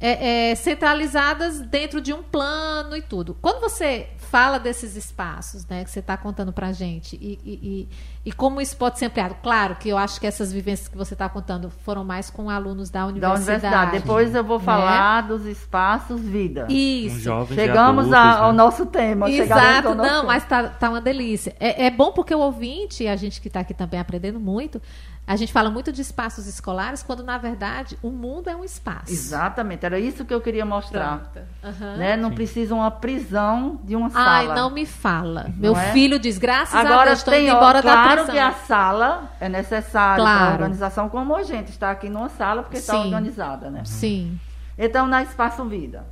é, 0.00 0.50
é, 0.50 0.54
centralizadas 0.56 1.60
dentro 1.60 2.00
de 2.00 2.12
um 2.12 2.24
plano 2.24 2.96
e 2.96 3.02
tudo. 3.02 3.36
Quando 3.40 3.60
você 3.60 4.08
fala 4.32 4.58
desses 4.58 4.96
espaços, 4.96 5.66
né, 5.66 5.84
que 5.84 5.90
você 5.90 5.98
está 5.98 6.16
contando 6.16 6.54
para 6.54 6.68
a 6.68 6.72
gente, 6.72 7.16
e, 7.16 7.38
e, 7.44 7.52
e, 7.52 7.88
e, 8.30 8.32
como 8.32 8.62
isso 8.62 8.74
pode 8.78 8.98
ser 8.98 9.04
ampliado? 9.04 9.36
Claro 9.42 9.76
que 9.76 9.90
eu 9.90 9.98
acho 9.98 10.18
que 10.18 10.26
essas 10.26 10.50
vivências 10.50 10.88
que 10.88 10.96
você 10.96 11.12
está 11.12 11.28
contando 11.28 11.68
foram 11.68 12.02
mais 12.02 12.30
com 12.30 12.48
alunos 12.48 12.88
da 12.88 13.04
universidade. 13.04 13.44
Da 13.44 13.52
universidade. 13.52 13.92
Depois 14.00 14.34
eu 14.34 14.42
vou 14.42 14.58
né? 14.58 14.64
falar 14.64 15.22
né? 15.22 15.28
dos 15.28 15.44
espaços 15.44 16.18
vida. 16.22 16.66
Isso. 16.70 17.30
Um 17.30 17.46
chegamos 17.46 18.06
adultos, 18.06 18.14
a, 18.14 18.24
né? 18.24 18.40
ao 18.40 18.52
nosso 18.54 18.86
tema. 18.86 19.30
Exato. 19.30 19.94
Não, 19.94 20.04
tema. 20.04 20.22
mas 20.22 20.46
tá, 20.46 20.66
tá 20.66 20.88
uma 20.88 21.00
delícia. 21.02 21.54
É, 21.60 21.84
é 21.84 21.90
bom 21.90 22.10
porque 22.12 22.34
o 22.34 22.38
ouvinte, 22.38 23.06
a 23.06 23.16
gente 23.16 23.38
que 23.38 23.48
está 23.48 23.60
aqui 23.60 23.74
também 23.74 24.00
aprendendo 24.00 24.40
muito, 24.40 24.80
a 25.24 25.36
gente 25.36 25.52
fala 25.52 25.70
muito 25.70 25.92
de 25.92 26.02
espaços 26.02 26.46
escolares, 26.46 27.02
quando 27.02 27.22
na 27.22 27.38
verdade 27.38 27.96
o 28.02 28.10
mundo 28.10 28.50
é 28.50 28.56
um 28.56 28.64
espaço. 28.64 29.12
Exatamente, 29.12 29.86
era 29.86 29.98
isso 29.98 30.24
que 30.24 30.34
eu 30.34 30.40
queria 30.40 30.66
mostrar. 30.66 31.32
Uhum. 31.62 31.96
Né? 31.96 32.16
Não 32.16 32.30
Sim. 32.30 32.34
precisa 32.34 32.74
uma 32.74 32.90
prisão 32.90 33.80
de 33.84 33.94
uma 33.94 34.10
sala. 34.10 34.28
Ai, 34.28 34.46
não 34.48 34.70
me 34.70 34.84
fala. 34.84 35.44
Não 35.44 35.54
Meu 35.56 35.76
é? 35.76 35.92
filho 35.92 36.18
diz, 36.18 36.38
graças 36.38 36.74
Agora, 36.74 37.02
a 37.02 37.04
Deus, 37.04 37.18
estou 37.18 37.34
indo 37.34 37.50
embora 37.50 37.80
claro 37.80 37.82
da 37.82 38.02
prisão. 38.02 38.24
Claro 38.26 38.32
que 38.32 38.38
a 38.38 38.66
sala 38.66 39.30
é 39.40 39.48
necessária 39.48 40.22
claro. 40.22 40.38
para 40.38 40.50
a 40.50 40.52
organização, 40.54 41.08
como 41.08 41.36
a 41.36 41.42
gente 41.44 41.70
está 41.70 41.92
aqui 41.92 42.08
numa 42.08 42.28
sala 42.28 42.62
porque 42.62 42.78
está 42.78 42.98
organizada, 42.98 43.70
né? 43.70 43.82
Sim. 43.84 44.38
Então, 44.76 45.06
na 45.06 45.22
Espaço 45.22 45.64
Vida, 45.66 46.04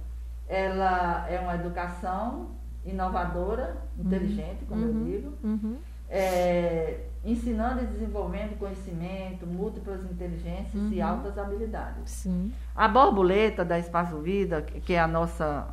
ela 0.49 1.27
é 1.29 1.41
uma 1.41 1.57
educação 1.57 2.49
inovadora, 2.85 3.77
inteligente, 3.99 4.65
como 4.69 4.83
uhum. 4.83 4.89
eu 4.89 5.05
digo. 5.05 5.39
Uhum. 5.43 5.77
É, 6.09 7.01
ensinando 7.25 7.83
e 7.83 7.87
desenvolvendo 7.87 8.59
conhecimento, 8.59 9.47
múltiplas 9.47 10.03
inteligências 10.05 10.75
uhum. 10.75 10.91
e 10.93 11.01
altas 11.03 11.37
habilidades. 11.37 12.11
Sim. 12.11 12.53
A 12.75 12.89
borboleta 12.89 13.65
da 13.65 13.79
Espaço 13.79 14.19
Vida, 14.19 14.63
que 14.63 14.95
é 14.95 15.01
a 15.01 15.07
nossa 15.07 15.69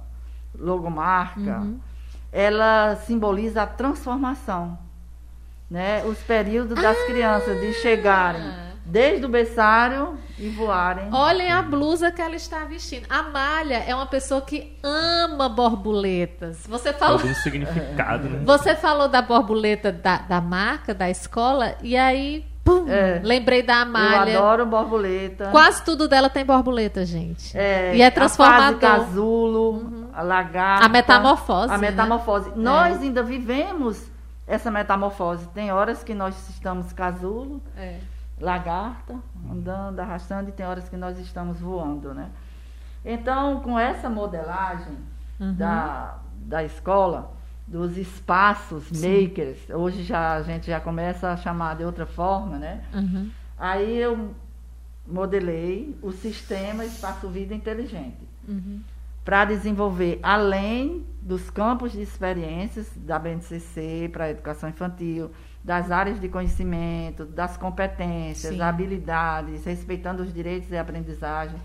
logomarca, 0.58 1.60
uhum. 1.60 1.80
ela 2.32 2.96
simboliza 2.98 3.64
a 3.64 3.68
transformação. 3.68 4.78
Né? 5.70 6.04
Os 6.06 6.20
períodos 6.20 6.82
das 6.82 6.98
ah! 6.98 7.06
crianças 7.06 7.60
de 7.60 7.74
chegarem 7.74 8.67
desde 8.88 9.26
o 9.26 9.30
berçário 9.30 10.18
e 10.40 10.50
voarem. 10.50 11.14
Olhem 11.14 11.52
a 11.52 11.62
blusa 11.62 12.12
que 12.12 12.22
ela 12.22 12.36
está 12.36 12.60
vestindo. 12.60 13.06
A 13.10 13.24
Malha 13.24 13.84
é 13.86 13.94
uma 13.94 14.06
pessoa 14.06 14.42
que 14.42 14.78
ama 14.82 15.50
borboletas. 15.50 16.66
Você 16.68 16.94
falou. 16.94 17.20
Algum 17.20 17.34
significado, 17.34 18.30
né? 18.30 18.42
Você 18.46 18.76
falou 18.76 19.08
da 19.10 19.22
borboleta 19.22 19.92
da, 19.92 20.20
da 20.20 20.40
marca, 20.40 20.94
da 20.94 21.10
escola, 21.10 21.76
e 21.82 21.98
aí. 21.98 22.46
Pum, 22.64 22.86
é. 22.90 23.22
Lembrei 23.24 23.64
da 23.64 23.78
Amália. 23.78 24.34
Eu 24.34 24.40
adoro 24.40 24.66
borboleta. 24.66 25.50
Quase 25.52 25.84
tudo 25.84 26.06
dela 26.08 26.30
tem 26.30 26.46
borboleta, 26.46 27.06
gente. 27.06 27.58
É, 27.58 27.96
e 27.96 28.02
é 28.02 28.12
transformador. 28.12 28.76
A 28.76 28.98
casulo, 28.98 29.70
uhum. 29.72 30.10
a 30.14 30.22
lagarta. 30.22 30.86
A 30.86 30.90
metamorfose. 30.90 31.74
A 31.74 31.78
né? 31.78 31.90
metamorfose. 31.90 32.50
Né? 32.50 32.56
Nós 32.58 33.02
ainda 33.02 33.24
vivemos 33.24 34.04
essa 34.46 34.70
metamorfose. 34.70 35.48
Tem 35.54 35.72
horas 35.72 36.04
que 36.04 36.14
nós 36.14 36.36
estamos 36.50 36.92
casulo. 36.92 37.62
É 37.78 38.00
lagarta, 38.40 39.16
andando, 39.50 40.00
arrastando, 40.00 40.50
e 40.50 40.52
tem 40.52 40.66
horas 40.66 40.88
que 40.88 40.98
nós 40.98 41.18
estamos 41.20 41.60
voando, 41.60 42.14
né? 42.14 42.30
Então, 43.04 43.62
com 43.62 43.78
essa 43.80 44.10
modelagem 44.10 44.98
uhum. 45.40 45.54
da, 45.56 46.20
da 46.36 46.64
escola, 46.64 47.32
dos 47.68 47.98
espaços 47.98 48.86
Sim. 48.86 49.24
makers, 49.24 49.70
hoje 49.70 50.04
já 50.04 50.36
a 50.36 50.42
gente 50.42 50.68
já 50.68 50.80
começa 50.80 51.32
a 51.32 51.38
chamar 51.38 51.76
de 51.76 51.84
outra 51.84 52.06
forma, 52.06 52.58
né? 52.58 52.84
Uhum. 52.94 53.30
Aí 53.58 53.98
eu 53.98 54.34
modelei 55.06 55.98
o 56.02 56.12
sistema 56.12 56.86
Espaço 56.86 57.28
Vida 57.30 57.54
Inteligente. 57.54 58.28
Uhum. 58.48 58.82
Para 59.24 59.46
desenvolver, 59.46 60.20
além 60.24 61.06
dos 61.22 61.50
campos 61.50 61.92
de 61.92 62.02
experiências 62.02 62.90
da 62.96 63.20
BNCC 63.20 64.10
para 64.12 64.26
a 64.26 64.30
educação 64.30 64.70
infantil, 64.70 65.32
das 65.68 65.92
áreas 65.92 66.22
de 66.22 66.30
conhecimento, 66.30 67.26
das 67.26 67.58
competências, 67.58 68.54
Sim. 68.54 68.62
habilidades, 68.62 69.66
respeitando 69.66 70.24
os 70.24 70.34
direitos 70.34 70.72
e 70.72 70.78
aprendizagem, 70.78 71.58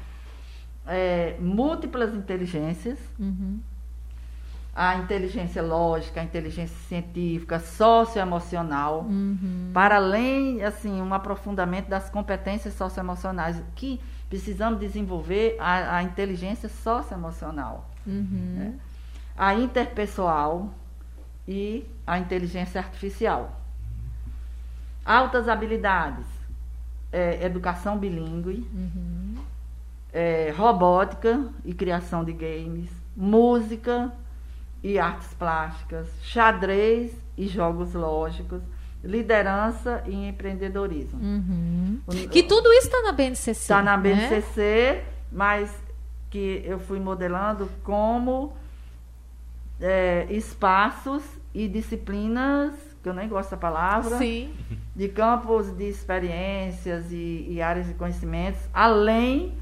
é, 0.85 1.37
múltiplas 1.39 2.13
inteligências, 2.13 2.99
uhum. 3.17 3.61
a 4.75 4.97
inteligência 4.97 5.63
lógica, 5.63 6.21
a 6.21 6.25
inteligência 6.25 6.77
científica, 6.89 7.61
socioemocional, 7.61 9.03
uhum. 9.03 9.71
para 9.73 9.95
além, 9.95 10.65
assim, 10.65 11.01
um 11.01 11.15
aprofundamento 11.15 11.87
das 11.89 12.11
competências 12.11 12.75
socioemocionais, 12.75 13.63
que 13.77 14.01
precisamos 14.29 14.81
desenvolver 14.81 15.55
a, 15.61 15.99
a 15.99 16.03
inteligência 16.03 16.69
socioemocional, 16.69 17.89
uhum. 18.05 18.55
né? 18.59 18.75
a 19.39 19.55
interpessoal 19.55 20.75
e 21.47 21.87
a 22.05 22.19
inteligência 22.19 22.81
artificial. 22.81 23.62
Altas 25.05 25.49
habilidades, 25.49 26.27
é, 27.11 27.45
educação 27.45 27.99
bilíngue, 27.99 28.67
uhum. 28.73 29.35
é, 30.13 30.53
robótica 30.57 31.49
e 31.65 31.75
criação 31.75 32.25
de 32.25 32.33
games, 32.33 32.91
música 33.17 34.13
e 34.83 34.99
artes 34.99 35.35
plásticas, 35.35 36.09
xadrez 36.23 37.13
e 37.37 37.47
jogos 37.47 37.95
lógicos, 37.95 38.63
liderança 39.03 40.03
e 40.07 40.29
empreendedorismo. 40.29 41.21
Uhum. 41.21 42.01
Que 42.31 42.43
tudo 42.43 42.73
isso 42.73 42.87
está 42.87 43.03
na 43.03 43.13
BNCC. 43.13 43.51
Está 43.51 43.83
na 43.83 43.97
BNCC, 43.97 44.61
né? 44.61 45.05
mas 45.31 45.75
que 46.31 46.63
eu 46.65 46.79
fui 46.79 46.99
modelando 46.99 47.69
como 47.83 48.57
é, 49.81 50.27
espaços 50.31 51.23
e 51.53 51.69
disciplinas 51.69 52.92
que 53.03 53.09
eu 53.09 53.15
nem 53.15 53.29
gosto 53.29 53.51
dessa 53.51 53.57
palavra, 53.57 54.17
Sim. 54.19 54.55
de 54.95 55.09
campos 55.09 55.77
de 55.77 55.89
experiências 55.89 57.11
e, 57.11 57.47
e 57.51 57.61
áreas 57.61 57.89
de 57.89 57.95
conhecimentos, 57.95 58.61
além 58.73 59.55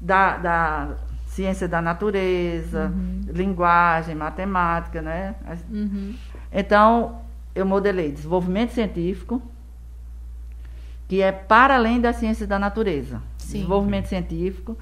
da, 0.00 0.36
da 0.36 0.96
ciência 1.26 1.68
da 1.68 1.80
natureza, 1.80 2.92
uhum. 2.94 3.20
linguagem, 3.28 4.14
matemática, 4.14 5.00
né? 5.00 5.36
Uhum. 5.70 6.14
Então, 6.52 7.22
eu 7.54 7.64
modelei 7.64 8.10
desenvolvimento 8.10 8.72
científico, 8.72 9.40
que 11.06 11.22
é 11.22 11.30
para 11.30 11.76
além 11.76 12.00
da 12.00 12.12
ciência 12.12 12.46
da 12.46 12.58
natureza. 12.58 13.22
Sim. 13.38 13.58
Desenvolvimento 13.58 14.06
científico 14.06 14.76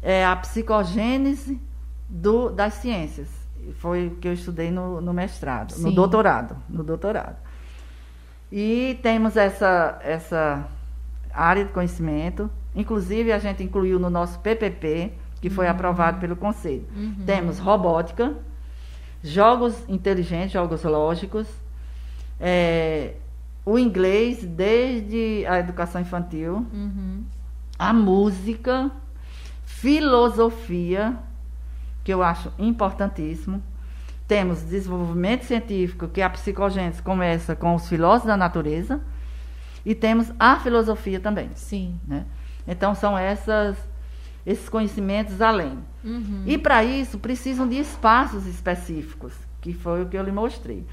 é 0.00 0.24
a 0.24 0.36
psicogênese 0.36 1.60
do, 2.08 2.50
das 2.50 2.74
ciências 2.74 3.35
foi 3.78 4.08
o 4.08 4.10
que 4.16 4.28
eu 4.28 4.32
estudei 4.32 4.70
no, 4.70 5.00
no 5.00 5.12
mestrado, 5.12 5.72
Sim. 5.72 5.82
no 5.82 5.92
doutorado, 5.92 6.56
no 6.68 6.82
doutorado. 6.82 7.36
E 8.50 8.98
temos 9.02 9.36
essa, 9.36 9.98
essa 10.02 10.66
área 11.32 11.64
de 11.64 11.72
conhecimento, 11.72 12.50
inclusive 12.74 13.32
a 13.32 13.38
gente 13.38 13.62
incluiu 13.62 13.98
no 13.98 14.08
nosso 14.08 14.38
PPP, 14.40 15.12
que 15.40 15.50
foi 15.50 15.66
uhum. 15.66 15.72
aprovado 15.72 16.18
pelo 16.18 16.36
Conselho. 16.36 16.86
Uhum. 16.96 17.24
Temos 17.26 17.58
robótica, 17.58 18.34
jogos 19.22 19.74
inteligentes, 19.88 20.52
jogos 20.52 20.82
lógicos, 20.84 21.46
é, 22.40 23.14
o 23.64 23.78
inglês 23.78 24.44
desde 24.44 25.44
a 25.46 25.58
educação 25.58 26.00
infantil, 26.00 26.66
uhum. 26.72 27.24
a 27.78 27.92
música, 27.92 28.90
filosofia, 29.64 31.18
que 32.06 32.14
eu 32.14 32.22
acho 32.22 32.52
importantíssimo. 32.56 33.60
Temos 34.28 34.62
desenvolvimento 34.62 35.44
científico, 35.44 36.06
que 36.06 36.22
a 36.22 36.30
psicogênese 36.30 37.02
começa 37.02 37.56
com 37.56 37.74
os 37.74 37.88
filósofos 37.88 38.28
da 38.28 38.36
natureza. 38.36 39.00
E 39.84 39.92
temos 39.92 40.32
a 40.38 40.54
filosofia 40.60 41.18
também. 41.18 41.50
Sim. 41.56 41.98
Né? 42.06 42.24
Então, 42.64 42.94
são 42.94 43.18
essas, 43.18 43.76
esses 44.46 44.68
conhecimentos 44.68 45.42
além. 45.42 45.80
Uhum. 46.04 46.44
E 46.46 46.56
para 46.56 46.84
isso, 46.84 47.18
precisam 47.18 47.66
de 47.66 47.76
espaços 47.76 48.46
específicos, 48.46 49.32
que 49.60 49.74
foi 49.74 50.04
o 50.04 50.06
que 50.06 50.16
eu 50.16 50.22
lhe 50.22 50.30
mostrei. 50.30 50.86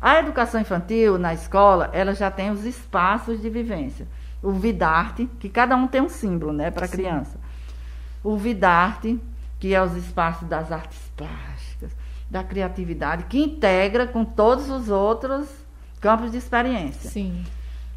A 0.00 0.18
educação 0.18 0.60
infantil 0.60 1.18
na 1.18 1.32
escola, 1.34 1.88
ela 1.92 2.14
já 2.14 2.32
tem 2.32 2.50
os 2.50 2.64
espaços 2.64 3.40
de 3.40 3.48
vivência. 3.48 4.08
O 4.42 4.50
Vidarte, 4.50 5.30
que 5.38 5.48
cada 5.48 5.76
um 5.76 5.86
tem 5.86 6.00
um 6.00 6.08
símbolo, 6.08 6.52
né, 6.52 6.68
para 6.68 6.86
a 6.86 6.88
criança. 6.88 7.38
O 8.24 8.36
Vidarte, 8.36 9.20
que 9.58 9.74
é 9.74 9.82
os 9.82 9.94
espaços 9.96 10.48
das 10.48 10.70
artes 10.70 10.98
plásticas, 11.16 11.90
da 12.30 12.44
criatividade, 12.44 13.24
que 13.24 13.42
integra 13.42 14.06
com 14.06 14.24
todos 14.24 14.68
os 14.70 14.88
outros 14.88 15.48
campos 16.00 16.30
de 16.30 16.38
experiência. 16.38 17.10
Sim. 17.10 17.44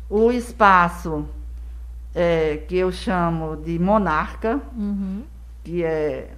O 0.09 0.31
espaço 0.31 1.25
é, 2.15 2.57
que 2.67 2.75
eu 2.75 2.91
chamo 2.91 3.55
de 3.57 3.77
monarca, 3.79 4.59
Uhum. 4.75 5.23
que 5.63 5.83
é 5.83 6.31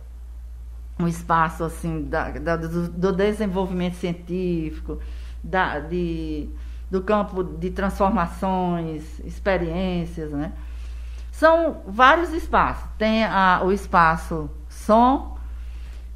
um 0.99 1.07
espaço 1.07 1.63
assim 1.63 2.03
da, 2.03 2.29
da- 2.31 2.55
do, 2.57 2.87
do 2.89 3.11
desenvolvimento 3.11 3.95
científico, 3.95 4.99
da, 5.43 5.79
de, 5.79 6.47
do 6.91 7.01
campo 7.01 7.43
de 7.43 7.71
transformações, 7.71 9.19
experiências, 9.25 10.31
né? 10.31 10.51
São 11.31 11.81
vários 11.87 12.31
espaços. 12.31 12.85
Tem 12.97 13.23
a- 13.25 13.61
o 13.63 13.71
espaço 13.71 14.49
som 14.85 15.37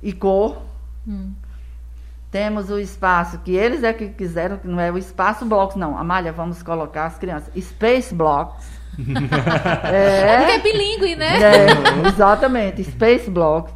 e 0.01 0.13
cor. 0.13 0.62
Hum. 1.08 1.34
Temos 2.30 2.69
o 2.69 2.77
espaço 2.77 3.39
que 3.39 3.56
eles 3.56 3.84
é 3.84 3.93
que 3.93 4.10
quiseram, 4.10 4.58
que 4.58 4.67
não 4.67 4.80
é 4.80 4.91
o 4.91 4.97
espaço 4.97 5.45
blocos, 5.45 5.77
não. 5.77 5.97
Amália, 5.97 6.32
vamos 6.32 6.62
colocar 6.62 7.06
as 7.06 7.17
crianças. 7.17 7.51
Space 7.63 8.13
blocks. 8.13 8.77
É 9.84 10.38
porque 10.38 10.51
é 10.51 10.60
bilíngue, 10.60 11.15
né? 11.15 11.38
É, 11.38 12.08
exatamente, 12.08 12.84
Space 12.84 13.30
Blocks. 13.30 13.71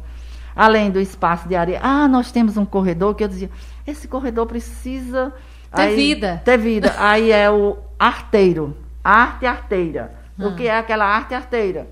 Além 0.54 0.90
do 0.90 1.00
espaço 1.00 1.48
de 1.48 1.54
areia. 1.54 1.78
Ah, 1.80 2.08
nós 2.08 2.32
temos 2.32 2.56
um 2.56 2.64
corredor 2.64 3.14
que 3.14 3.22
eu 3.22 3.28
dizia, 3.28 3.48
esse 3.86 4.08
corredor 4.08 4.46
precisa 4.46 5.32
Ter 5.74 5.96
vida. 5.96 6.42
Ter 6.44 6.58
vida. 6.58 6.94
Aí 6.98 7.32
é 7.32 7.50
o 7.50 7.78
arteiro, 7.98 8.76
arte 9.02 9.46
arteira. 9.46 10.14
Ah. 10.38 10.46
O 10.46 10.54
que 10.54 10.68
é 10.68 10.76
aquela 10.76 11.06
arte 11.06 11.34
arteira? 11.34 11.88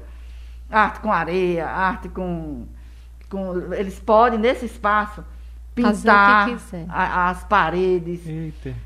Arte 0.70 1.00
com 1.00 1.10
areia, 1.10 1.66
arte 1.66 2.08
com, 2.08 2.66
com 3.30 3.72
eles 3.72 3.98
podem 4.00 4.38
nesse 4.38 4.66
espaço 4.66 5.24
pintar 5.74 6.48
a- 6.88 7.30
as 7.30 7.44
paredes, 7.44 8.22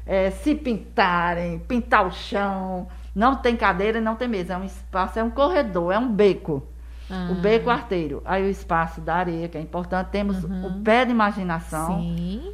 é, 0.06 0.30
se 0.30 0.54
pintarem, 0.54 1.58
pintar 1.60 2.06
o 2.06 2.12
chão. 2.12 2.86
Não 3.14 3.36
tem 3.36 3.56
cadeira 3.56 3.98
e 3.98 4.00
não 4.00 4.16
tem 4.16 4.28
mesa. 4.28 4.54
É 4.54 4.56
um 4.58 4.64
espaço, 4.64 5.18
é 5.18 5.22
um 5.24 5.30
corredor, 5.30 5.92
é 5.92 5.98
um 5.98 6.12
beco. 6.12 6.62
Ah, 7.10 7.28
O 7.30 7.34
beco 7.36 7.70
arteiro. 7.70 8.22
Aí 8.24 8.42
o 8.44 8.48
espaço 8.50 9.00
da 9.00 9.14
areia, 9.16 9.48
que 9.48 9.56
é 9.56 9.60
importante. 9.60 10.08
Temos 10.10 10.42
Uhum. 10.44 10.66
o 10.66 10.82
pé 10.82 11.04
de 11.04 11.10
imaginação, 11.10 11.98
Sim. 12.00 12.52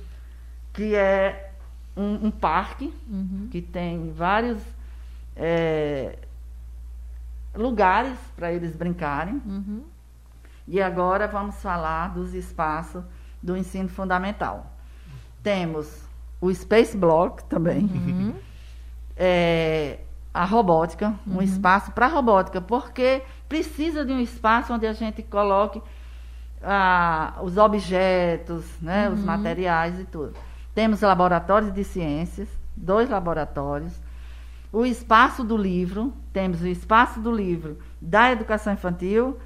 que 0.72 0.94
é 0.94 1.50
um, 1.96 2.26
um 2.26 2.30
parque 2.30 2.92
Uhum. 3.08 3.48
que 3.50 3.60
tem 3.62 4.12
vários 4.12 4.58
é, 5.36 6.16
lugares 7.54 8.16
para 8.36 8.52
eles 8.52 8.76
brincarem. 8.76 9.40
Uhum. 9.46 9.82
E 10.66 10.80
agora 10.80 11.26
vamos 11.26 11.56
falar 11.56 12.14
dos 12.14 12.34
espaços 12.34 13.02
do 13.42 13.56
ensino 13.56 13.88
fundamental. 13.88 14.72
Temos 15.42 16.04
o 16.40 16.52
Space 16.52 16.96
Block 16.96 17.44
também. 17.44 17.84
Uhum. 17.84 18.34
é, 19.16 19.98
a 20.32 20.44
robótica, 20.44 21.14
um 21.26 21.42
espaço 21.42 21.90
para 21.90 22.06
robótica, 22.06 22.60
porque 22.60 23.22
precisa 23.48 24.04
de 24.04 24.12
um 24.12 24.20
espaço 24.20 24.72
onde 24.72 24.86
a 24.86 24.92
gente 24.92 25.22
coloque 25.22 25.82
ah, 26.62 27.38
os 27.42 27.56
objetos, 27.56 28.64
né, 28.80 29.10
os 29.10 29.20
materiais 29.20 29.98
e 29.98 30.04
tudo. 30.04 30.34
Temos 30.74 31.00
laboratórios 31.00 31.72
de 31.72 31.82
ciências, 31.82 32.48
dois 32.76 33.10
laboratórios. 33.10 33.92
O 34.72 34.86
espaço 34.86 35.42
do 35.42 35.56
livro, 35.56 36.14
temos 36.32 36.62
o 36.62 36.66
espaço 36.68 37.18
do 37.18 37.32
livro 37.32 37.78
da 38.00 38.30
educação 38.30 38.72
infantil, 38.72 39.36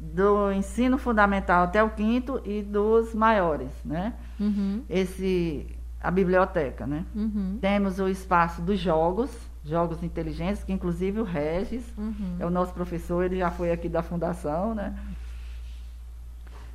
do 0.00 0.52
ensino 0.52 0.96
fundamental 0.98 1.64
até 1.64 1.82
o 1.82 1.90
quinto 1.90 2.40
e 2.44 2.62
dos 2.62 3.14
maiores, 3.14 3.70
né? 3.84 4.14
Uhum. 4.38 4.82
Esse 4.88 5.66
a 6.00 6.10
biblioteca, 6.10 6.86
né? 6.86 7.04
Uhum. 7.14 7.58
Temos 7.60 7.98
o 7.98 8.08
espaço 8.08 8.62
dos 8.62 8.78
jogos, 8.78 9.30
jogos 9.64 10.02
inteligentes, 10.02 10.62
que 10.62 10.72
inclusive 10.72 11.20
o 11.20 11.24
Regis 11.24 11.84
Uhum. 11.98 12.36
é 12.38 12.46
o 12.46 12.50
nosso 12.50 12.72
professor, 12.72 13.24
ele 13.24 13.38
já 13.38 13.50
foi 13.50 13.72
aqui 13.72 13.88
da 13.88 14.02
fundação, 14.02 14.74
né? 14.74 14.94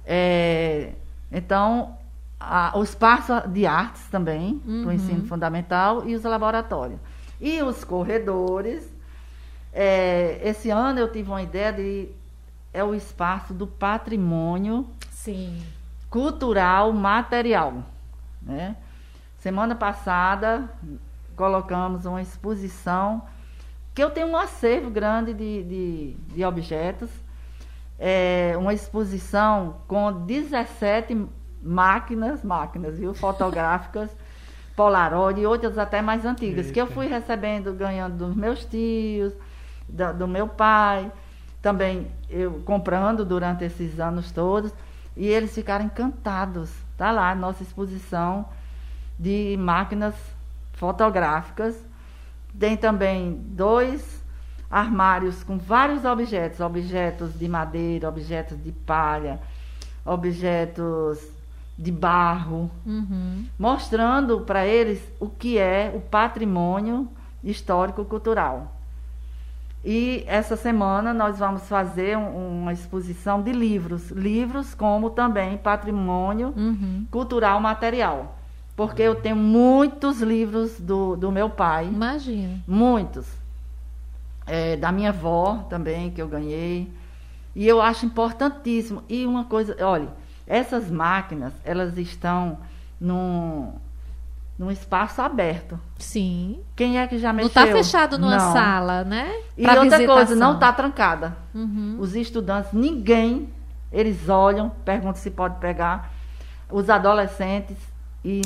É, 0.05 0.91
então, 1.31 1.95
a- 2.39 2.73
o 2.77 2.83
espaço 2.83 3.31
de 3.47 3.65
artes 3.65 4.03
também, 4.09 4.59
para 4.59 4.71
Uhum. 4.73 4.85
o 4.87 4.91
ensino 4.91 5.25
fundamental, 5.25 6.07
e 6.07 6.15
os 6.15 6.23
laboratórios. 6.23 6.99
E 7.39 7.61
os 7.61 7.83
corredores. 7.83 8.91
é, 9.75 10.39
esse 10.43 10.69
ano 10.69 10.99
eu 10.99 11.11
tive 11.11 11.29
uma 11.31 11.41
ideia 11.41 11.73
de. 11.73 12.07
É 12.73 12.83
o 12.83 12.95
espaço 12.95 13.53
do 13.53 13.67
patrimônio 13.67 14.87
Sim. 15.11 15.61
cultural 16.09 16.91
material. 16.91 17.83
Né? 18.41 18.75
Semana 19.37 19.75
passada 19.75 20.69
colocamos 21.35 22.05
uma 22.05 22.21
exposição 22.21 23.21
que 23.93 24.03
eu 24.03 24.09
tenho 24.09 24.27
um 24.27 24.37
acervo 24.37 24.89
grande 24.89 25.33
de, 25.33 25.63
de, 25.63 26.13
de 26.33 26.43
objetos. 26.45 27.09
É 27.99 28.53
uma 28.57 28.73
exposição 28.73 29.75
com 29.87 30.11
17 30.25 31.27
máquinas, 31.61 32.43
máquinas, 32.43 32.97
viu? 32.97 33.13
Fotográficas, 33.13 34.09
Polaroid 34.75 35.39
e 35.39 35.45
outras 35.45 35.77
até 35.77 36.01
mais 36.01 36.25
antigas, 36.25 36.71
que 36.71 36.81
eu 36.81 36.85
Eita. 36.85 36.93
fui 36.95 37.05
recebendo, 37.07 37.71
ganhando 37.73 38.17
dos 38.17 38.35
meus 38.35 38.65
tios, 38.65 39.31
da- 39.87 40.11
do 40.11 40.27
meu 40.27 40.47
pai, 40.47 41.11
também 41.63 42.11
eu 42.29 42.61
comprando 42.65 43.23
durante 43.23 43.63
esses 43.63 43.97
anos 43.99 44.31
todos, 44.31 44.71
e 45.15 45.25
eles 45.25 45.55
ficaram 45.55 45.85
encantados. 45.85 46.69
Tá 46.97 47.09
lá 47.09 47.31
a 47.31 47.35
nossa 47.35 47.63
exposição 47.63 48.45
de 49.17 49.55
máquinas 49.57 50.13
fotográficas. 50.73 51.75
Tem 52.59 52.75
também 52.75 53.39
dois 53.47 54.21
armários 54.69 55.41
com 55.43 55.57
vários 55.57 56.03
objetos, 56.03 56.59
objetos 56.59 57.39
de 57.39 57.47
madeira, 57.47 58.09
objetos 58.09 58.61
de 58.61 58.71
palha, 58.71 59.39
objetos 60.05 61.19
de 61.77 61.91
barro, 61.91 62.69
Uhum. 62.85 63.45
mostrando 63.57 64.41
para 64.41 64.65
eles 64.65 65.01
o 65.19 65.29
que 65.29 65.57
é 65.57 65.91
o 65.95 66.01
patrimônio 66.01 67.07
histórico-cultural. 67.43 68.72
E 69.85 70.23
essa 70.27 70.55
semana 70.55 71.13
nós 71.13 71.39
vamos 71.39 71.67
fazer 71.67 72.17
um- 72.17 72.61
uma 72.61 72.71
exposição 72.71 73.41
de 73.41 73.51
livros, 73.51 74.11
livros 74.11 74.73
como 74.73 75.09
também 75.09 75.57
patrimônio 75.57 76.53
Uhum. 76.55 77.05
cultural 77.11 77.59
material. 77.59 78.37
Porque 78.77 79.01
eu 79.01 79.13
tenho 79.15 79.35
muitos 79.35 80.21
livros 80.21 80.79
do, 80.79 81.15
do 81.17 81.31
meu 81.31 81.49
pai, 81.49 81.85
Imagina. 81.87 82.59
muitos. 82.67 83.27
É, 84.47 84.75
da 84.77 84.91
minha 84.91 85.09
avó 85.09 85.65
também, 85.69 86.09
que 86.11 86.21
eu 86.21 86.27
ganhei. 86.27 86.91
E 87.55 87.67
eu 87.67 87.81
acho 87.81 88.05
importantíssimo. 88.05 89.03
E 89.07 89.25
uma 89.25 89.43
coisa, 89.45 89.75
olha, 89.85 90.07
essas 90.47 90.89
máquinas, 90.89 91.53
elas 91.63 91.97
estão 91.97 92.57
num, 92.99 93.73
num 94.57 94.69
espaço 94.71 95.21
aberto. 95.21 95.79
Sim. 95.97 96.59
Quem 96.75 96.99
é 96.99 97.07
que 97.07 97.17
já 97.17 97.29
Não 97.29 97.43
mexeu? 97.43 97.47
está 97.47 97.67
fechado 97.67 98.17
numa 98.19 98.37
Não. 98.37 98.53
sala, 98.53 99.03
né? 99.03 99.31
E 99.57 99.63
Pra 99.63 99.81
outra 99.81 99.97
coisa, 99.97 100.25
visitação. 100.25 100.37
não 100.37 100.53
está 100.55 100.71
trancada. 100.71 101.35
Uhum. 101.55 101.97
Os 101.99 102.15
estudantes, 102.15 102.71
ninguém, 102.71 103.49
eles 103.91 104.29
olham, 104.29 104.69
perguntam 104.85 105.15
se 105.21 105.31
pode 105.31 105.59
pegar. 105.59 106.11
Os 106.71 106.89
adolescentes 106.89 107.77
e 108.23 108.41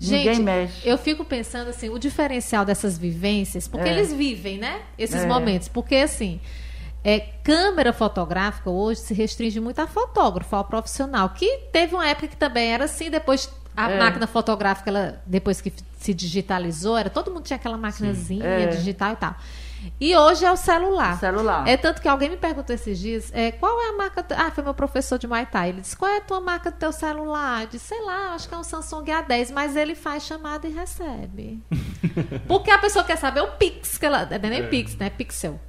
ninguém 0.00 0.34
Gente, 0.34 0.42
mexe. 0.42 0.88
eu 0.88 0.98
fico 0.98 1.24
pensando 1.24 1.68
assim, 1.70 1.88
o 1.88 1.98
diferencial 1.98 2.64
dessas 2.64 2.98
vivências, 2.98 3.66
porque 3.66 3.88
É. 3.88 3.92
eles 3.92 4.12
vivem, 4.12 4.58
né? 4.58 4.82
Esses 4.98 5.22
É. 5.22 5.26
momentos. 5.26 5.66
Porque 5.68 5.94
assim, 5.96 6.40
é, 7.02 7.20
câmera 7.42 7.92
fotográfica 7.92 8.70
hoje 8.70 9.00
se 9.00 9.14
restringe 9.14 9.60
muito 9.60 9.78
a 9.80 9.86
fotógrafo, 9.86 10.54
ao 10.56 10.64
profissional. 10.64 11.28
Que 11.30 11.58
teve 11.72 11.94
uma 11.94 12.06
época 12.08 12.28
que 12.28 12.36
também 12.36 12.72
era 12.72 12.84
assim, 12.84 13.08
depois 13.10 13.50
a 13.76 13.90
É. 13.90 13.98
máquina 13.98 14.26
fotográfica, 14.26 14.90
ela, 14.90 15.22
depois 15.26 15.60
que 15.60 15.72
se 15.98 16.12
digitalizou, 16.14 16.96
era 16.96 17.08
todo 17.10 17.30
mundo 17.30 17.44
tinha 17.44 17.56
aquela 17.56 17.76
maquinazinha 17.76 18.44
É. 18.44 18.66
digital 18.66 19.12
e 19.12 19.16
tal. 19.16 19.34
E 20.00 20.16
hoje 20.16 20.46
é 20.46 20.50
o 20.50 20.56
celular. 20.56 21.14
O 21.16 21.18
celular. 21.18 21.68
É 21.68 21.76
tanto 21.76 22.00
que 22.00 22.08
alguém 22.08 22.30
me 22.30 22.38
perguntou 22.38 22.74
esses 22.74 22.98
dias, 22.98 23.30
é, 23.34 23.52
qual 23.52 23.78
é 23.82 23.90
a 23.90 23.92
marca... 23.92 24.24
Ah, 24.34 24.50
foi 24.50 24.64
meu 24.64 24.72
professor 24.72 25.18
de 25.18 25.26
Muay 25.26 25.44
Thai. 25.44 25.68
Ele 25.68 25.82
disse, 25.82 25.94
qual 25.94 26.10
é 26.10 26.16
a 26.16 26.20
tua 26.22 26.40
marca 26.40 26.70
do 26.70 26.78
teu 26.78 26.90
celular? 26.90 27.62
Eu 27.64 27.66
disse, 27.68 27.84
sei 27.88 28.00
lá, 28.02 28.32
acho 28.34 28.48
que 28.48 28.54
é 28.54 28.56
um 28.58 28.62
Samsung 28.64 29.04
A10, 29.04 29.52
mas 29.52 29.76
ele 29.76 29.94
faz 29.94 30.22
chamada 30.22 30.66
e 30.66 30.72
recebe. 30.72 31.62
Porque 32.48 32.70
a 32.70 32.78
pessoa 32.78 33.04
quer 33.04 33.16
saber 33.16 33.42
o 33.42 33.48
Pix, 33.58 33.98
que 33.98 34.06
ela... 34.06 34.24
Não 34.24 34.32
é 34.36 34.38
nem 34.38 34.60
É. 34.60 34.66
Pix, 34.68 34.96
né? 34.96 35.10
Pixel. 35.10 35.60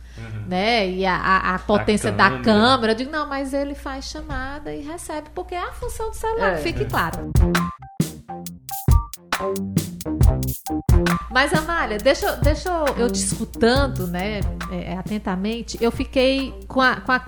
Né? 0.47 0.88
E 0.91 1.06
a, 1.06 1.14
a- 1.18 1.56
a 1.56 1.60
potência 1.60 2.10
da 2.10 2.30
câmera. 2.30 2.43
câmera. 2.45 2.91
Eu 2.93 2.95
digo, 2.95 3.12
não, 3.12 3.28
mas 3.28 3.53
ele 3.53 3.76
faz 3.76 4.06
chamada 4.06 4.74
e 4.74 4.82
recebe, 4.82 5.28
porque 5.36 5.53
é 5.56 5.60
a 5.60 5.74
função 5.74 6.10
do 6.10 6.16
celular, 6.16 6.53
É. 6.53 6.58
fique 6.58 6.86
claro. 6.86 7.32
Mas, 11.36 11.53
Amália, 11.53 11.97
deixa, 11.97 12.27
eu- 12.27 12.38
deixa 12.38 12.69
eu, 12.69 12.86
eu 12.97 13.11
te 13.11 13.19
escutando, 13.21 14.07
né, 14.07 14.39
é, 14.71 14.93
é, 14.93 14.97
atentamente, 14.97 15.77
eu 15.81 15.91
fiquei 15.91 16.53
com, 16.65 16.79
a, 16.79 16.95
com 17.01 17.11
a, 17.11 17.21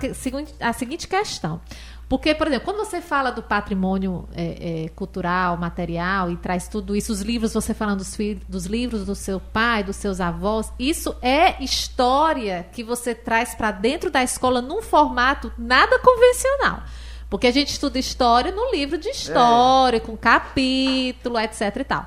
a 0.60 0.72
seguinte 0.72 1.06
questão. 1.06 1.60
Porque, 2.08 2.34
por 2.34 2.46
exemplo, 2.46 2.64
quando 2.64 2.78
você 2.78 3.02
fala 3.02 3.30
do 3.30 3.42
patrimônio 3.42 4.26
é, 4.34 4.84
é, 4.84 4.88
cultural, 4.96 5.58
material 5.58 6.30
e 6.30 6.38
traz 6.38 6.66
tudo 6.68 6.96
isso, 6.96 7.12
os 7.12 7.20
livros, 7.20 7.52
você 7.52 7.74
falando 7.74 7.98
dos, 7.98 8.16
dos 8.48 8.64
livros 8.64 9.04
do 9.04 9.14
seu 9.14 9.38
pai, 9.38 9.84
dos 9.84 9.96
seus 9.96 10.22
avós, 10.22 10.72
isso 10.78 11.14
é 11.20 11.62
história 11.62 12.66
que 12.72 12.82
você 12.82 13.14
traz 13.14 13.54
para 13.54 13.70
dentro 13.72 14.10
da 14.10 14.22
escola 14.22 14.62
num 14.62 14.80
formato 14.80 15.52
nada 15.58 15.98
convencional. 15.98 16.82
Porque 17.28 17.46
a 17.46 17.50
gente 17.52 17.72
estuda 17.72 17.98
história 17.98 18.50
no 18.52 18.70
livro 18.70 18.96
de 18.96 19.10
história, 19.10 20.00
com 20.00 20.16
capítulo, 20.16 21.38
etc 21.38 21.76
e 21.76 21.84
tal. 21.84 22.06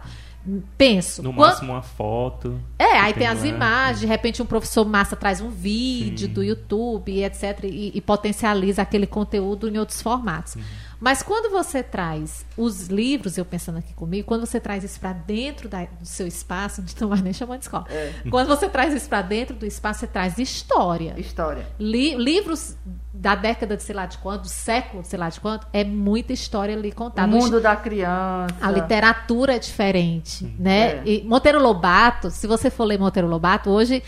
Penso. 0.78 1.22
No 1.22 1.32
quan- 1.34 1.50
máximo 1.50 1.72
uma 1.74 1.82
foto. 1.84 2.60
é, 2.80 3.00
aí 3.00 3.14
tem 3.14 3.28
as 3.28 3.42
lá. 3.42 3.48
imagens, 3.48 4.00
de 4.00 4.06
repente 4.08 4.42
um 4.42 4.46
professor 4.46 4.84
massa 4.86 5.16
traz 5.16 5.40
um 5.40 5.50
vídeo 5.50 6.28
Sim. 6.28 6.34
do 6.34 6.44
YouTube, 6.44 7.24
etc., 7.24 7.60
e, 7.64 7.92
e 7.94 8.02
potencializa 8.02 8.82
aquele 8.82 9.06
conteúdo 9.06 9.70
em 9.70 9.78
outros 9.78 10.02
formatos. 10.02 10.58
Mas 11.02 11.24
quando 11.24 11.52
você 11.52 11.82
traz 11.82 12.46
os 12.56 12.88
livros, 12.88 13.36
eu 13.36 13.44
pensando 13.44 13.80
aqui 13.80 13.92
comigo, 13.96 14.28
quando 14.28 14.46
você 14.46 14.60
traz 14.60 14.84
isso 14.84 15.00
para 15.00 15.14
dentro 15.14 15.68
da- 15.68 15.86
do 15.86 16.06
seu 16.06 16.28
espaço, 16.28 16.84
não 17.02 17.10
mais 17.10 17.22
nem 17.24 17.34
chamando 17.34 17.58
de 17.60 17.66
escola. 17.66 17.86
É. 17.90 18.14
Quando 18.30 18.48
você 18.48 18.70
traz 18.70 18.94
isso 18.94 19.10
para 19.10 19.24
dentro 19.24 19.56
do 19.56 19.66
espaço, 19.66 20.02
você 20.02 20.08
traz 20.08 20.38
história. 20.38 21.16
História. 21.18 21.68
Li- 21.80 22.16
livros 22.16 22.78
da 23.14 23.34
década 23.36 23.76
de 23.76 23.82
sei 23.84 23.96
lá 23.96 24.06
de 24.06 24.18
quanto, 24.20 24.44
do 24.44 24.48
século 24.50 25.02
de 25.02 25.08
sei 25.10 25.18
lá 25.20 25.30
de 25.30 25.40
quanto, 25.40 25.66
é 25.74 25.84
muita 25.84 26.34
história 26.34 26.76
ali 26.76 26.90
O 26.90 26.96
contada. 26.96 27.28
mundo 27.28 27.60
da 27.60 27.76
criança. 27.76 28.56
A 28.62 28.70
literatura 28.72 29.56
é 29.56 29.60
diferente, 29.60 30.44
Uhum. 30.46 30.56
né? 30.60 30.98
É. 30.98 31.04
E 31.06 31.24
Monteiro 31.24 31.60
Lobato, 31.62 32.30
se 32.30 32.46
você 32.46 32.70
for 32.70 32.86
ler 32.86 33.00
Monteiro 33.00 33.28
Lobato, 33.28 33.70
hoje 33.72 34.04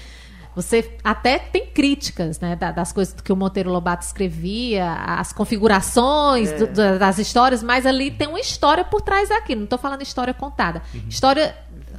você 0.55 0.97
até 1.03 1.39
tem 1.39 1.65
críticas, 1.67 2.39
né, 2.39 2.55
da- 2.55 2.71
das 2.71 2.91
coisas 2.91 3.13
que 3.21 3.31
o 3.31 3.35
Monteiro 3.35 3.71
Lobato 3.71 4.05
escrevia, 4.05 4.91
as 4.93 5.33
configurações 5.33 6.51
É. 6.51 6.57
do- 6.57 6.67
da- 6.67 6.97
das 6.97 7.17
histórias, 7.19 7.63
mas 7.63 7.85
ali 7.85 8.11
tem 8.11 8.27
uma 8.27 8.39
história 8.39 8.83
por 8.83 9.01
trás 9.01 9.29
daquilo. 9.29 9.61
Não 9.61 9.65
estou 9.65 9.79
falando 9.79 10.01
história 10.01 10.33
contada, 10.33 10.81
história 11.09 11.55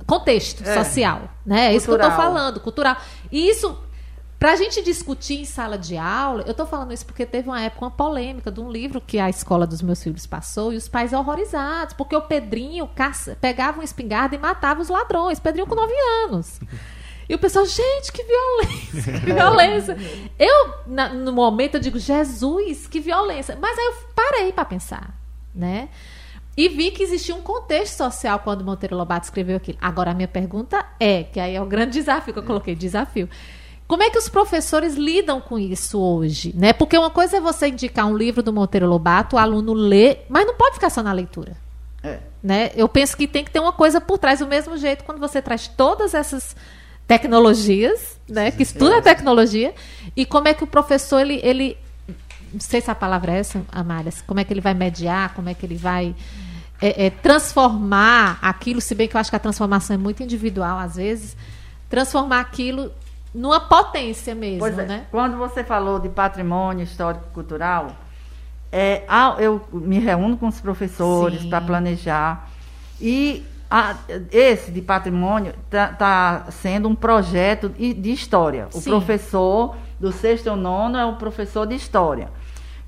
contexto 0.06 0.62
É. 0.62 0.82
social, 0.84 1.22
né? 1.44 1.66
É 1.72 1.74
isso 1.74 1.86
que 1.86 1.92
eu 1.92 1.96
estou 1.96 2.10
falando, 2.12 2.60
cultural. 2.60 2.96
E 3.30 3.48
isso 3.48 3.78
Pra 4.36 4.56
gente 4.56 4.82
discutir 4.82 5.40
em 5.40 5.44
sala 5.46 5.78
de 5.78 5.96
aula, 5.96 6.42
eu 6.46 6.52
tô 6.52 6.66
falando 6.66 6.92
isso 6.92 7.06
porque 7.06 7.24
teve 7.24 7.48
uma 7.48 7.62
época, 7.62 7.86
uma 7.86 7.90
polêmica 7.90 8.50
de 8.52 8.60
um 8.60 8.70
livro 8.70 9.00
que 9.00 9.18
a 9.18 9.30
escola 9.30 9.66
dos 9.66 9.80
meus 9.80 10.02
filhos 10.02 10.26
passou 10.26 10.70
e 10.70 10.76
os 10.76 10.86
pais 10.86 11.14
horrorizados, 11.14 11.94
porque 11.94 12.14
o 12.14 12.20
Pedrinho 12.20 12.86
caça- 12.94 13.38
pegava 13.40 13.78
uma 13.78 13.84
espingarda 13.84 14.34
e 14.34 14.38
matava 14.38 14.82
os 14.82 14.90
ladrões. 14.90 15.40
Pedrinho 15.40 15.66
com 15.66 15.74
9 15.74 15.94
anos. 16.26 16.60
E 17.28 17.34
o 17.34 17.38
pessoal, 17.38 17.64
gente, 17.66 18.12
que 18.12 18.22
violência, 18.22 19.12
que 19.20 19.32
violência. 19.32 19.96
Eu, 20.38 20.74
na- 20.86 21.08
no 21.08 21.32
momento, 21.32 21.76
eu 21.76 21.80
digo, 21.80 21.98
Jesus, 21.98 22.86
que 22.86 23.00
violência. 23.00 23.56
Mas 23.60 23.78
aí 23.78 23.84
eu 23.86 23.94
parei 24.14 24.52
para 24.52 24.64
pensar, 24.64 25.14
né? 25.54 25.88
E 26.56 26.68
vi 26.68 26.90
que 26.92 27.02
existia 27.02 27.34
um 27.34 27.40
contexto 27.42 27.96
social 27.96 28.38
quando 28.38 28.64
Monteiro 28.64 28.96
Lobato 28.96 29.24
escreveu 29.24 29.56
aquilo. 29.56 29.78
Agora, 29.80 30.12
a 30.12 30.14
minha 30.14 30.28
pergunta 30.28 30.84
é, 31.00 31.24
que 31.24 31.40
aí 31.40 31.56
é 31.56 31.60
o 31.60 31.66
grande 31.66 31.92
desafio 31.92 32.32
que 32.32 32.38
eu 32.38 32.44
coloquei, 32.44 32.74
desafio. 32.76 33.28
Como 33.88 34.02
é 34.02 34.08
que 34.10 34.16
os 34.18 34.28
professores 34.28 34.94
lidam 34.94 35.40
com 35.40 35.58
isso 35.58 36.00
hoje? 36.00 36.54
Né? 36.56 36.72
Porque 36.72 36.96
uma 36.96 37.10
coisa 37.10 37.38
é 37.38 37.40
você 37.40 37.68
indicar 37.68 38.06
um 38.06 38.16
livro 38.16 38.42
do 38.42 38.52
Monteiro 38.52 38.86
Lobato, 38.86 39.36
o 39.36 39.38
aluno 39.38 39.72
lê, 39.72 40.18
mas 40.28 40.46
não 40.46 40.54
pode 40.54 40.74
ficar 40.74 40.90
só 40.90 41.02
na 41.02 41.12
leitura. 41.12 41.56
É. 42.02 42.18
Né? 42.42 42.70
Eu 42.76 42.88
penso 42.88 43.16
que 43.16 43.26
tem 43.26 43.44
que 43.44 43.50
ter 43.50 43.60
uma 43.60 43.72
coisa 43.72 44.00
por 44.00 44.16
trás, 44.18 44.38
do 44.38 44.46
mesmo 44.46 44.76
jeito 44.76 45.04
quando 45.04 45.18
você 45.18 45.42
traz 45.42 45.66
todas 45.66 46.14
essas 46.14 46.54
tecnologias, 47.06 48.18
né? 48.28 48.50
que 48.50 48.62
isso 48.62 48.76
tudo 48.76 48.94
é 48.94 49.00
tecnologia, 49.00 49.74
e 50.16 50.24
como 50.24 50.48
é 50.48 50.54
que 50.54 50.64
o 50.64 50.66
professor, 50.66 51.20
ele, 51.20 51.40
ele 51.42 51.76
não 52.52 52.60
sei 52.60 52.80
se 52.80 52.90
a 52.90 52.94
palavra 52.94 53.32
é 53.32 53.38
essa, 53.38 53.62
Amália, 53.70 54.12
como 54.26 54.40
é 54.40 54.44
que 54.44 54.52
ele 54.52 54.60
vai 54.60 54.74
mediar, 54.74 55.34
como 55.34 55.48
é 55.48 55.54
que 55.54 55.66
ele 55.66 55.76
vai 55.76 56.14
é, 56.80 57.06
é, 57.06 57.10
transformar 57.10 58.38
aquilo, 58.40 58.80
se 58.80 58.94
bem 58.94 59.08
que 59.08 59.16
eu 59.16 59.20
acho 59.20 59.30
que 59.30 59.36
a 59.36 59.40
transformação 59.40 59.94
é 59.94 59.98
muito 59.98 60.22
individual 60.22 60.78
às 60.78 60.96
vezes, 60.96 61.36
transformar 61.88 62.40
aquilo 62.40 62.92
numa 63.34 63.60
potência 63.60 64.34
mesmo, 64.34 64.66
é, 64.66 64.86
né? 64.86 65.06
quando 65.10 65.36
você 65.36 65.64
falou 65.64 65.98
de 65.98 66.08
patrimônio 66.08 66.84
histórico-cultural, 66.84 67.96
é, 68.70 69.04
eu 69.38 69.64
me 69.72 69.98
reúno 69.98 70.36
com 70.36 70.48
os 70.48 70.60
professores 70.60 71.44
para 71.44 71.60
planejar 71.60 72.50
e 73.00 73.44
a- 73.76 73.96
esse 74.30 74.70
de 74.70 74.80
patrimônio 74.80 75.52
está 75.64 76.46
sendo 76.50 76.88
um 76.88 76.94
projeto 76.94 77.68
de, 77.68 77.92
de 77.92 78.12
história. 78.12 78.68
O 78.72 78.80
Sim. 78.80 78.90
professor 78.90 79.76
do 79.98 80.12
sexto 80.12 80.48
ao 80.48 80.56
nono 80.56 80.96
é 80.96 81.04
o 81.04 81.16
professor 81.16 81.66
de 81.66 81.74
história. 81.74 82.28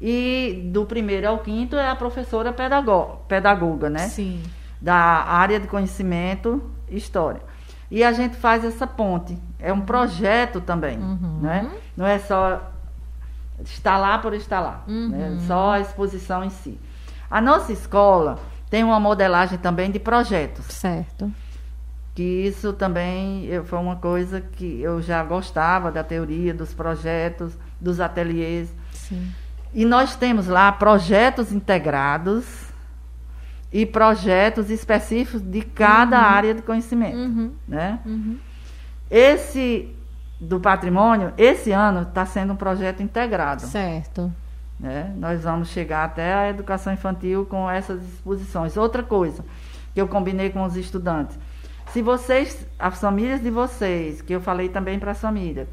E 0.01 0.69
do 0.73 0.85
primeiro 0.85 1.29
ao 1.29 1.39
quinto 1.39 1.75
é 1.77 1.89
a 1.91 1.97
professora 1.97 2.53
pedago- 2.53 3.21
pedagoga, 3.27 3.91
né? 3.91 4.09
Sim. 4.09 4.43
da 4.81 4.95
área 4.95 5.59
de 5.59 5.67
conhecimento 5.67 6.63
história. 6.89 7.41
E 7.91 8.05
a 8.05 8.13
gente 8.13 8.37
faz 8.37 8.63
essa 8.65 8.87
ponte. 8.87 9.37
É 9.59 9.73
um 9.73 9.81
projeto 9.81 10.61
também, 10.61 10.99
Uhum. 10.99 11.39
né? 11.41 11.71
Não 11.97 12.07
é 12.07 12.19
só 12.19 12.61
estar 13.65 13.97
lá 13.97 14.19
por 14.19 14.35
estar 14.35 14.61
lá, 14.61 14.85
né? 14.87 15.31
Uhum. 15.31 15.41
só 15.47 15.71
a 15.73 15.81
exposição 15.81 16.45
em 16.45 16.51
si. 16.51 16.79
A 17.31 17.41
nossa 17.41 17.73
escola 17.73 18.39
tem 18.71 18.83
uma 18.85 18.99
modelagem 19.01 19.59
também 19.59 19.91
de 19.91 19.99
projetos, 19.99 20.65
Certo. 20.67 21.33
que 22.15 22.23
isso 22.23 22.73
também 22.73 23.45
eu- 23.47 23.65
foi 23.65 23.79
uma 23.79 23.97
coisa 23.97 24.41
que 24.41 24.81
eu 24.81 25.01
já 25.03 25.23
gostava 25.23 25.91
da 25.93 26.03
teoria 26.03 26.53
dos 26.55 26.73
projetos, 26.75 27.53
dos 27.81 28.01
ateliês. 28.01 28.69
Sim. 28.93 29.31
E 29.75 29.85
nós 29.85 30.17
temos 30.17 30.47
lá 30.47 30.73
projetos 30.73 31.53
integrados 31.53 32.45
e 33.73 33.85
projetos 33.85 34.71
específicos 34.71 35.43
de 35.43 35.61
cada 35.61 36.19
área 36.19 36.55
de 36.55 36.63
conhecimento, 36.63 37.17
Uhum. 37.19 37.53
né? 37.69 37.99
Uhum. 38.07 38.39
Esse 39.11 39.95
do 40.41 40.61
patrimônio, 40.61 41.33
esse 41.37 41.73
ano 41.73 42.03
está 42.03 42.25
sendo 42.27 42.53
um 42.53 42.57
projeto 42.57 43.03
integrado, 43.03 43.63
Certo. 43.63 44.33
Né? 44.79 45.13
Nós 45.17 45.43
vamos 45.43 45.69
chegar 45.69 46.05
até 46.05 46.35
a 46.35 46.51
educação 46.51 46.93
infantil 46.93 47.47
com 47.47 47.69
essas 47.71 48.03
exposições. 48.03 48.77
Outra 48.77 49.03
coisa 49.03 49.45
que 49.95 50.01
eu 50.01 50.07
combinei 50.07 50.51
com 50.51 50.63
os 50.65 50.77
estudantes, 50.77 51.39
se 51.93 52.03
vocês, 52.03 52.67
as 52.79 53.01
famílias 53.01 53.41
de 53.41 53.51
vocês, 53.51 54.21
que 54.21 54.35
eu 54.35 54.41
falei 54.41 54.69
também 54.69 54.99
para 54.99 55.13
as 55.13 55.21
famílias, 55.21 55.67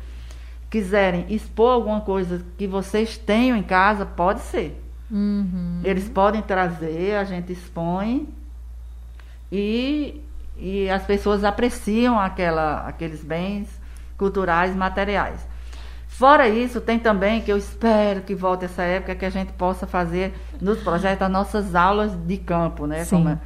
quiserem 0.69 1.25
expor 1.29 1.71
alguma 1.71 2.01
coisa 2.01 2.43
que 2.57 2.65
vocês 2.65 3.17
tenham 3.17 3.57
em 3.57 3.63
casa, 3.63 4.05
pode 4.05 4.39
ser. 4.41 4.81
Uhum. 5.11 5.81
Eles 5.83 6.09
podem 6.09 6.41
trazer, 6.41 7.15
a 7.17 7.23
gente 7.23 7.53
expõe 7.53 8.27
e, 9.51 10.21
e 10.57 10.89
as 10.89 11.03
pessoas 11.03 11.43
apreciam 11.43 12.19
aquela, 12.19 12.87
aqueles 12.87 13.23
bens 13.23 13.69
culturais 14.17 14.75
materiais. 14.75 15.45
Fora 16.15 16.47
isso, 16.47 16.79
tem 16.79 16.99
também, 16.99 17.41
que 17.41 17.51
eu 17.51 17.57
espero 17.57 18.21
que 18.21 18.35
volte 18.35 18.65
essa 18.65 18.83
época, 18.83 19.15
que 19.15 19.25
a 19.25 19.29
gente 19.31 19.51
possa 19.53 19.87
fazer 19.87 20.31
nos 20.61 20.79
projetos 20.79 21.23
as 21.25 21.31
nossas 21.31 21.73
aulas 21.73 22.11
de 22.15 22.37
campo, 22.37 22.85
né? 22.85 23.03
Sim. 23.03 23.27
É- 23.29 23.37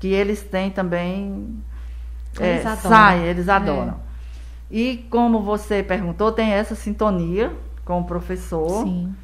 que 0.00 0.08
eles 0.08 0.42
têm 0.42 0.68
também. 0.70 1.56
é, 2.40 2.54
Eles 2.54 2.66
adoram. 2.66 2.88
sai, 2.96 3.22
eles 3.24 3.48
É. 3.48 3.52
adoram. 3.52 3.94
E 4.70 5.06
como 5.10 5.40
você 5.42 5.82
perguntou, 5.82 6.30
tem 6.32 6.50
essa 6.52 6.74
sintonia 6.74 7.52
com 7.84 8.00
o 8.00 8.04
professor. 8.04 8.84
Sim. 8.84 9.14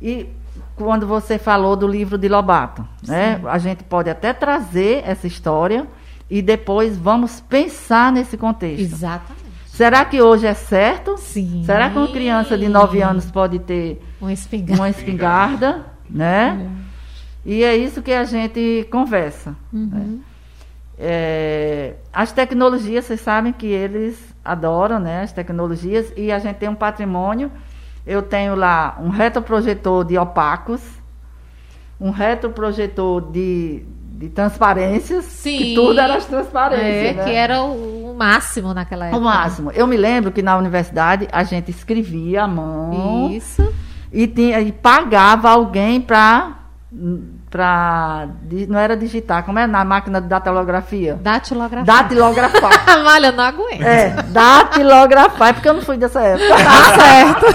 E 0.00 0.28
quando 0.74 1.06
você 1.06 1.38
falou 1.38 1.76
do 1.76 1.86
livro 1.86 2.16
de 2.18 2.28
Lobato, 2.28 2.86
né? 3.06 3.36
Sim. 3.38 3.46
A 3.46 3.58
gente 3.58 3.84
pode 3.84 4.08
até 4.10 4.32
trazer 4.32 5.02
essa 5.06 5.26
história 5.26 5.86
e 6.30 6.40
depois 6.42 6.96
vamos 6.96 7.40
pensar 7.40 8.10
nesse 8.10 8.36
contexto. 8.38 8.80
Exatamente. 8.82 9.41
Será 9.72 10.04
que 10.04 10.20
hoje 10.20 10.46
é 10.46 10.52
certo? 10.52 11.16
Sim. 11.16 11.62
Será 11.64 11.88
que 11.88 11.96
uma 11.96 12.08
criança 12.08 12.58
de 12.58 12.68
9 12.68 13.00
anos 13.00 13.30
pode 13.30 13.58
ter 13.58 14.02
Um 14.20 14.28
espingarda. 14.28 14.82
uma 14.82 14.90
espingarda, 14.90 15.86
né? 16.10 16.70
E 17.42 17.64
é 17.64 17.74
isso 17.74 18.02
que 18.02 18.12
a 18.12 18.22
gente 18.24 18.86
conversa. 18.90 19.56
Uhum. 19.72 20.20
É, 20.98 21.94
as 22.12 22.32
tecnologias, 22.32 23.06
vocês 23.06 23.22
sabem 23.22 23.50
que 23.50 23.66
eles 23.66 24.34
adoram 24.44 24.98
né, 24.98 25.22
as 25.22 25.32
tecnologias 25.32 26.12
e 26.18 26.30
a 26.30 26.38
gente 26.38 26.56
tem 26.56 26.68
um 26.68 26.74
patrimônio. 26.74 27.50
Eu 28.06 28.20
tenho 28.20 28.54
lá 28.54 28.98
um 29.00 29.08
retroprojetor 29.08 30.04
de 30.04 30.18
opacos, 30.18 30.82
um 31.98 32.10
retroprojetor 32.10 33.22
de, 33.32 33.84
de 34.22 34.28
transparências, 34.28 35.24
Sim. 35.24 35.58
que 35.58 35.74
tudo 35.74 35.98
era 35.98 36.14
as 36.14 36.24
transparências. 36.26 36.86
É, 36.86 37.12
né? 37.12 37.24
que 37.24 37.30
era 37.30 37.60
o, 37.60 38.12
o 38.12 38.14
máximo 38.16 38.72
naquela 38.72 39.06
época. 39.06 39.20
O 39.20 39.24
máximo. 39.24 39.72
Eu 39.72 39.84
me 39.84 39.96
lembro 39.96 40.30
que 40.30 40.40
na 40.40 40.56
universidade 40.56 41.26
a 41.32 41.42
gente 41.42 41.72
escrevia 41.72 42.44
à 42.44 42.46
mão 42.46 43.32
Isso. 43.32 43.74
e, 44.12 44.28
tinha, 44.28 44.60
e 44.60 44.70
pagava 44.70 45.50
alguém 45.50 46.00
para 46.00 46.58
para 47.50 48.28
não 48.68 48.78
era 48.78 48.94
digitar, 48.96 49.44
como 49.44 49.58
é 49.58 49.66
na 49.66 49.82
máquina 49.84 50.20
de 50.20 50.28
datilografia? 50.28 51.18
Datilografia. 51.20 51.84
Datilografar. 51.84 52.70
Olha, 53.06 53.26
eu 53.28 53.32
não 53.32 53.44
aguento. 53.44 53.82
é, 53.82 54.10
datilografar, 54.28 55.48
é 55.48 55.52
porque 55.54 55.68
eu 55.68 55.74
não 55.74 55.82
fui 55.82 55.96
dessa 55.96 56.20
época. 56.20 56.48
Tá 56.48 56.94
certo. 56.98 57.46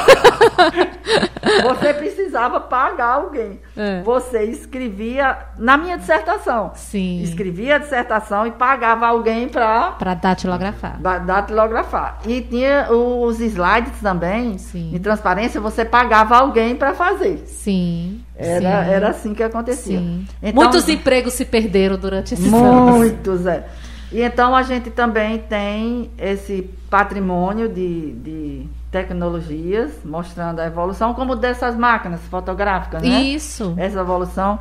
Você 1.64 1.94
precisava 1.94 2.60
pagar 2.60 3.14
alguém. 3.14 3.60
É. 3.78 4.02
Você 4.02 4.44
escrevia 4.46 5.38
na 5.58 5.78
minha 5.78 5.98
dissertação. 5.98 6.72
Sim. 6.76 7.22
Escrevia 7.22 7.76
a 7.76 7.78
dissertação 7.78 8.48
e 8.48 8.52
pagava 8.52 9.06
alguém 9.08 9.48
para 9.48 9.92
Pra 9.92 10.14
datilografar. 10.14 11.00
da- 11.00 11.20
datilografar. 11.20 12.20
E 12.26 12.42
tinha 12.42 12.88
os 12.92 13.40
slides 13.40 14.00
também, 14.02 14.58
Sim. 14.58 14.92
em 14.96 15.00
transparência, 15.00 15.62
você 15.62 15.86
pagava 15.86 16.38
alguém 16.38 16.76
para 16.76 16.94
fazer. 16.94 17.44
Sim. 17.46 18.22
Era, 18.36 18.60
sim. 18.86 18.92
era 18.92 19.10
assim 19.10 19.34
que 19.34 19.44
acontecia. 19.44 20.00
Sim. 20.00 20.26
Então- 20.42 20.64
Muitos 20.64 20.90
empregos 20.90 21.34
se 21.34 21.46
perderam 21.46 21.98
durante 21.98 22.34
esses 22.34 22.52
anos. 22.54 22.96
Muitos, 22.96 23.46
é. 23.46 23.66
E 24.12 24.22
então 24.22 24.56
a 24.56 24.64
gente 24.64 24.90
também 24.90 25.38
tem 25.38 26.10
esse 26.18 26.70
patrimônio 26.90 27.68
de, 27.68 28.14
de 28.14 28.70
tecnologias 28.92 29.92
mostrando 30.04 30.60
a 30.60 30.66
evolução, 30.66 31.14
como 31.14 31.36
dessas 31.36 31.76
máquinas 31.76 32.22
fotográficas, 32.30 33.02
né? 33.02 33.08
Isso. 33.22 33.74
Essa 33.78 34.00
evolução. 34.00 34.60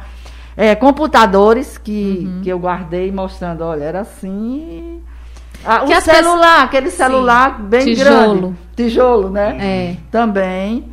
É, 0.57 0.74
computadores 0.74 1.77
que, 1.77 2.22
Uhum. 2.27 2.41
que 2.43 2.49
eu 2.49 2.59
guardei 2.59 3.12
mostrando, 3.12 3.62
olha, 3.62 3.85
era 3.85 4.01
assim. 4.01 5.03
Ah, 5.64 5.85
o 5.85 6.01
celular, 6.01 6.64
aquele 6.64 6.91
celular 6.91 7.61
bem 7.61 7.85
Tijolo. 7.85 8.41
grande. 8.41 8.57
Tijolo, 8.77 9.31
né? 9.31 9.57
É. 9.61 9.97
Também. 10.11 10.91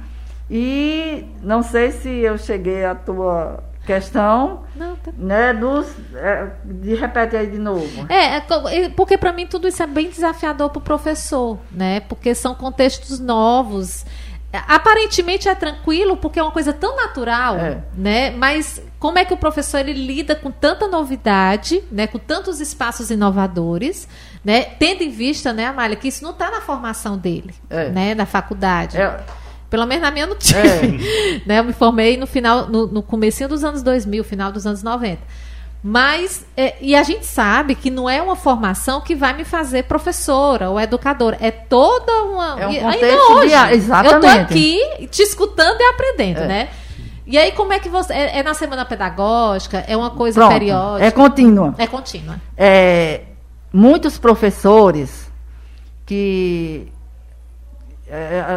E 0.50 1.26
não 1.42 1.64
sei 1.64 1.92
se 1.92 2.10
eu 2.10 2.38
cheguei 2.38 2.84
à 2.86 2.94
tua 2.94 3.64
questão, 3.86 4.64
Não, 4.76 4.96
tá- 4.96 5.12
né? 5.18 5.54
Dos. 5.54 5.88
É, 6.16 6.48
de 6.64 6.96
repete 6.96 7.36
aí 7.36 7.48
de 7.48 7.58
novo. 7.60 8.06
É, 8.10 8.38
é 8.38 8.90
porque 8.90 9.18
para 9.18 9.32
mim 9.34 9.46
tudo 9.48 9.68
isso 9.68 9.82
é 9.84 9.88
bem 9.88 10.10
desafiador 10.10 10.70
para 10.70 10.80
o 10.80 10.82
professor, 10.82 11.58
né? 11.72 12.00
Porque 12.02 12.34
são 12.34 12.56
contextos 12.56 13.20
novos. 13.20 14.06
É, 14.52 14.62
Aparentemente 14.68 15.50
é 15.50 15.56
tranquilo 15.56 16.16
porque 16.16 16.40
é 16.40 16.44
uma 16.44 16.52
coisa 16.52 16.72
tão 16.72 16.96
natural, 16.96 17.56
É. 17.58 17.78
né? 17.96 18.30
Mas 18.32 18.80
como 19.00 19.18
é 19.18 19.26
que 19.26 19.34
o 19.34 19.38
professor 19.38 19.80
ele 19.80 19.94
lida 19.94 20.36
com 20.36 20.52
tanta 20.52 20.88
novidade, 20.88 21.84
né? 21.92 22.06
Com 22.08 22.20
tantos 22.20 22.62
espaços 22.62 23.10
inovadores, 23.10 24.08
né? 24.46 24.62
Tendo 24.64 25.02
em 25.02 25.10
vista, 25.10 25.52
né, 25.52 25.66
Amália, 25.66 25.96
que 25.98 26.08
isso 26.08 26.24
não 26.24 26.32
está 26.32 26.52
na 26.52 26.62
formação 26.62 27.18
dele, 27.18 27.54
É. 27.70 27.90
né? 27.90 28.14
Da 28.16 28.26
faculdade. 28.28 28.96
É, 28.98 29.20
Pelo 29.74 29.88
menos 29.88 30.04
na 30.04 30.12
minha 30.12 30.28
não 30.28 30.36
tive. 30.36 31.42
né? 31.48 31.58
Eu 31.58 31.64
me 31.64 31.74
formei 31.74 32.16
no 32.16 32.28
final, 32.28 32.68
no, 32.68 32.86
no 32.86 33.02
comecinho 33.02 33.50
dos 33.50 33.64
anos 33.64 33.82
2000, 33.82 34.24
final 34.24 34.52
dos 34.52 34.68
anos 34.68 34.84
90. 34.84 35.20
Mas, 35.84 36.46
é, 36.56 36.76
e 36.80 36.96
a 36.96 37.02
gente 37.02 37.26
sabe 37.26 37.74
que 37.74 37.90
não 37.90 38.08
é 38.08 38.22
uma 38.22 38.36
formação 38.36 39.02
que 39.02 39.16
vai 39.16 39.34
me 39.34 39.44
fazer 39.44 39.86
professora 39.86 40.70
ou 40.70 40.80
educadora. 40.80 41.40
É 41.42 41.50
toda 41.50 42.12
uma. 42.26 42.62
É 42.62 42.68
um 42.68 42.72
e 42.72 42.80
contexto 42.82 43.04
ainda 43.04 43.34
hoje. 43.34 43.48
de- 43.68 43.74
exatamente. 43.74 44.14
Eu 44.14 44.22
tô 44.22 44.28
aqui 44.28 45.08
te 45.08 45.24
escutando 45.24 45.82
e 45.82 45.84
aprendendo, 45.86 46.42
É. 46.42 46.48
né? 46.48 46.70
E 47.26 47.36
aí, 47.36 47.52
como 47.54 47.74
é 47.74 47.80
que 47.80 47.90
você. 47.90 48.14
É, 48.14 48.38
é 48.38 48.44
na 48.44 48.54
semana 48.54 48.86
pedagógica? 48.86 49.84
É 49.88 49.98
uma 49.98 50.12
coisa 50.12 50.40
pronto. 50.40 50.54
periódica? 50.54 51.04
É 51.08 51.10
contínua. 51.10 51.74
É 51.80 51.88
contínua. 51.88 52.40
É, 52.56 53.22
muitos 53.74 54.20
professores 54.20 55.32
que 56.06 56.88
é, 56.92 56.93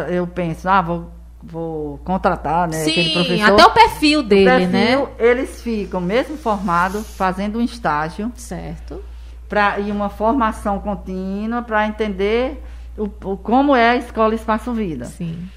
eu 0.09 0.27
penso, 0.27 0.67
ah, 0.69 0.81
vou, 0.81 1.11
vou 1.41 1.97
contratar, 1.99 2.67
né? 2.67 2.81
aquele 2.81 3.03
Sim, 3.09 3.13
professor. 3.13 3.53
até 3.53 3.65
o 3.65 3.69
perfil 3.71 4.23
dele, 4.23 4.45
perfil, 4.67 4.69
né? 4.71 5.07
Eles 5.19 5.61
ficam, 5.61 5.99
mesmo 6.01 6.37
formados, 6.37 7.15
fazendo 7.15 7.59
um 7.59 7.61
estágio 7.61 8.31
Certo. 8.35 9.03
pra, 9.49 9.79
e 9.79 9.91
uma 9.91 10.09
formação 10.09 10.79
contínua 10.79 11.61
para 11.61 11.87
entender 11.87 12.63
o, 12.97 13.05
o- 13.23 13.37
como 13.37 13.75
é 13.75 13.89
a 13.91 13.95
escola 13.95 14.35
Espaço 14.35 14.71
Vida. 14.73 15.05
Sim. 15.05 15.47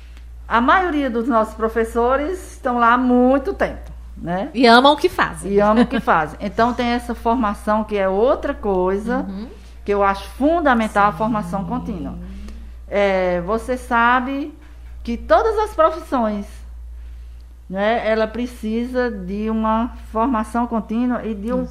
A 0.48 0.60
maioria 0.60 1.08
dos 1.08 1.28
nossos 1.28 1.54
professores 1.54 2.54
estão 2.54 2.78
lá 2.78 2.94
há 2.94 2.98
muito 2.98 3.54
tempo, 3.54 3.90
né? 4.16 4.48
E 4.52 4.66
amam 4.66 4.94
o 4.94 4.96
que 4.96 5.08
fazem. 5.08 5.52
E 5.52 5.60
amam 5.60 5.84
o 5.84 5.86
que 5.86 6.00
fazem. 6.00 6.38
Então 6.40 6.72
tem 6.74 6.88
essa 6.88 7.14
formação 7.14 7.84
que 7.84 7.96
é 7.96 8.08
outra 8.08 8.52
coisa 8.52 9.18
Uhum. 9.28 9.46
que 9.84 9.92
eu 9.94 10.02
acho 10.02 10.24
fundamental 10.30 11.08
a 11.08 11.12
formação 11.12 11.64
contínua. 11.64 12.14
É, 12.90 13.40
você 13.42 13.76
sabe 13.76 14.52
que 15.04 15.16
todas 15.16 15.56
as 15.58 15.74
profissões, 15.74 16.46
né, 17.68 18.02
ela 18.04 18.26
precisa 18.26 19.08
de 19.10 19.48
uma 19.48 19.96
formação 20.10 20.66
contínua 20.66 21.24
e 21.24 21.32
de, 21.34 21.52
um, 21.52 21.68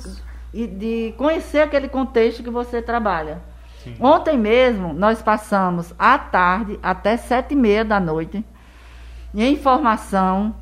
e 0.53 0.65
de 0.65 1.13
conhecer 1.17 1.59
aquele 1.59 1.89
contexto 1.89 2.41
que 2.41 2.49
você 2.49 2.82
trabalha. 2.82 3.41
Sim. 3.84 3.95
Ontem 3.99 4.38
mesmo 4.38 4.93
nós 4.93 5.22
passamos 5.22 5.93
à 5.99 6.17
tarde 6.17 6.80
até 6.82 7.17
sete 7.17 7.53
e 7.53 7.55
meia 7.57 7.84
da 7.84 7.99
noite 7.99 8.43
em 9.36 9.57
formação, 9.57 10.55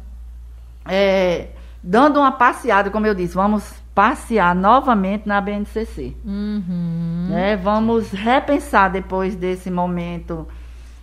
é, 0.85 1.49
dando 1.81 2.19
uma 2.19 2.31
passeada, 2.31 2.89
como 2.89 3.05
eu 3.05 3.13
disse, 3.13 3.35
vamos 3.35 3.81
passear 3.97 4.53
novamente 4.53 5.27
na 5.27 5.41
BNCC. 5.41 6.13
Uhum. 6.23 7.29
né? 7.31 7.55
Vamos 7.55 8.11
repensar 8.11 8.91
depois 8.91 9.35
desse 9.35 9.71
momento 9.71 10.47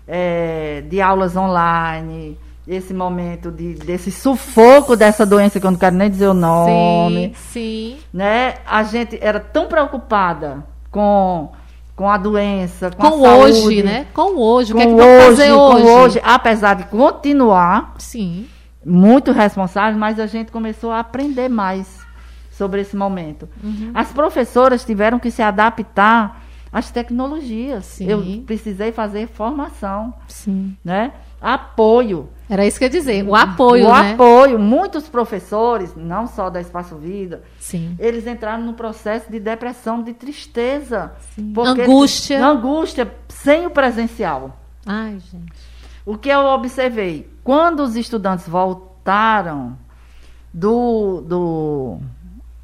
é, 0.07 0.85
de 0.89 1.01
aulas 1.01 1.35
online, 1.35 2.39
esse 2.69 2.95
momento 2.95 3.51
de, 3.51 3.75
desse 3.75 4.13
sufoco 4.13 4.95
dessa 4.95 5.27
doença 5.27 5.59
que 5.59 5.67
eu 5.67 5.73
não 5.73 5.79
quero 5.79 5.97
nem 5.97 6.09
dizer 6.09 6.29
o 6.29 6.35
nome. 6.35 7.35
Sim, 7.35 7.97
sim. 7.97 7.97
Né? 8.13 8.55
A 8.65 8.85
gente 8.85 9.19
era 9.21 9.41
tão 9.41 9.67
preocupada 9.67 10.65
com, 10.89 11.51
com 11.97 12.09
a 12.09 12.17
doença, 12.17 12.93
com, 12.93 13.11
Com 13.11 13.27
a 13.27 13.35
hoje, 13.39 13.61
saúde, 13.61 13.83
né? 13.83 14.07
Com 14.15 14.41
hoje. 14.41 14.73
Com 14.73 14.79
o 14.79 14.83
que 14.83 14.87
é 14.87 14.95
que 14.95 15.03
hoje, 15.03 15.27
fazer 15.27 15.49
com 15.49 15.75
hoje? 15.75 15.85
hoje, 15.85 16.21
apesar 16.23 16.75
de 16.75 16.85
continuar 16.85 17.95
Sim. 17.99 18.47
muito 18.87 19.33
responsável, 19.33 19.99
mas 19.99 20.21
a 20.21 20.29
gente 20.29 20.53
começou 20.53 20.93
a 20.93 21.01
aprender 21.01 21.49
mais 21.49 22.04
sobre 22.57 22.81
esse 22.81 22.97
momento. 22.97 23.49
Uhum. 23.63 23.91
As 23.95 24.13
professoras 24.13 24.85
tiveram 24.85 25.19
que 25.19 25.31
se 25.31 25.43
adaptar 25.43 26.43
às 26.73 26.91
tecnologias. 26.91 27.85
Sim. 27.85 28.09
Eu 28.09 28.43
precisei 28.45 28.93
fazer 28.93 29.29
formação, 29.29 30.15
Sim. 30.29 30.77
né? 30.85 31.13
Apoio. 31.41 32.29
Era 32.49 32.67
isso 32.67 32.79
que 32.79 32.85
eu 32.85 32.87
ia 32.87 32.93
dizer. 32.93 33.25
O 33.25 33.35
apoio, 33.35 33.87
o 33.87 33.93
né? 33.93 34.13
apoio. 34.13 34.59
Muitos 34.59 35.09
professores, 35.09 35.95
não 35.95 36.27
só 36.27 36.49
da 36.49 36.61
Espaço 36.61 36.97
Vida, 36.97 37.43
Sim. 37.59 37.95
eles 37.99 38.27
entraram 38.27 38.65
no 38.65 38.73
processo 38.75 39.31
de 39.31 39.39
depressão, 39.39 40.03
de 40.03 40.15
tristeza. 40.15 41.13
Angústia. 41.57 42.45
Angústia 42.45 43.15
sem 43.29 43.67
o 43.67 43.71
presencial. 43.71 44.59
Ai, 44.87 45.19
gente. 45.31 45.53
O 46.07 46.17
que 46.17 46.29
eu 46.29 46.41
observei? 46.41 47.31
Quando 47.43 47.81
os 47.81 47.97
estudantes 47.97 48.49
voltaram 48.49 49.77
do, 50.53 51.21
do, 51.23 51.99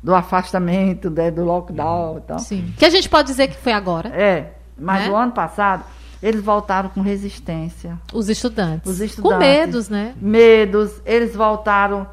do 0.03 0.15
afastamento, 0.15 1.11
né, 1.11 1.31
do 1.31 1.45
lockdown 1.45 2.19
e 2.19 2.21
tal. 2.23 2.39
Sim. 2.39 2.73
Que 2.79 2.85
a 2.87 2.91
gente 2.91 3.09
pode 3.09 3.29
dizer 3.29 3.49
que 3.49 3.57
foi 3.57 3.73
agora. 3.73 4.09
É, 4.11 4.53
mas 4.79 5.05
Né? 5.07 5.11
o 5.11 5.17
ano 5.17 5.33
passado, 5.33 5.85
eles 6.23 6.43
voltaram 6.43 6.89
com 6.89 7.01
resistência, 7.03 7.99
Os 8.13 8.29
estudantes. 8.29 8.91
Os 8.91 9.01
estudantes. 9.01 9.33
Com 9.33 9.39
medos, 9.39 9.89
né? 9.89 10.15
medos, 10.21 11.01
eles 11.05 11.35
voltaram. 11.35 12.07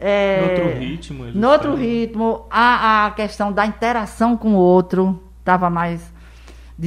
É, 0.00 0.40
No 0.40 0.50
outro 0.64 0.78
ritmo. 0.80 1.24
eles 1.24 1.34
no 1.34 1.48
outro 1.48 1.70
falam. 1.70 1.84
ritmo, 1.84 2.46
a, 2.50 3.06
a 3.06 3.10
questão 3.12 3.52
da 3.52 3.66
interação 3.66 4.36
com 4.36 4.50
o 4.54 4.56
outro 4.56 5.20
estava 5.40 5.68
mais 5.68 6.00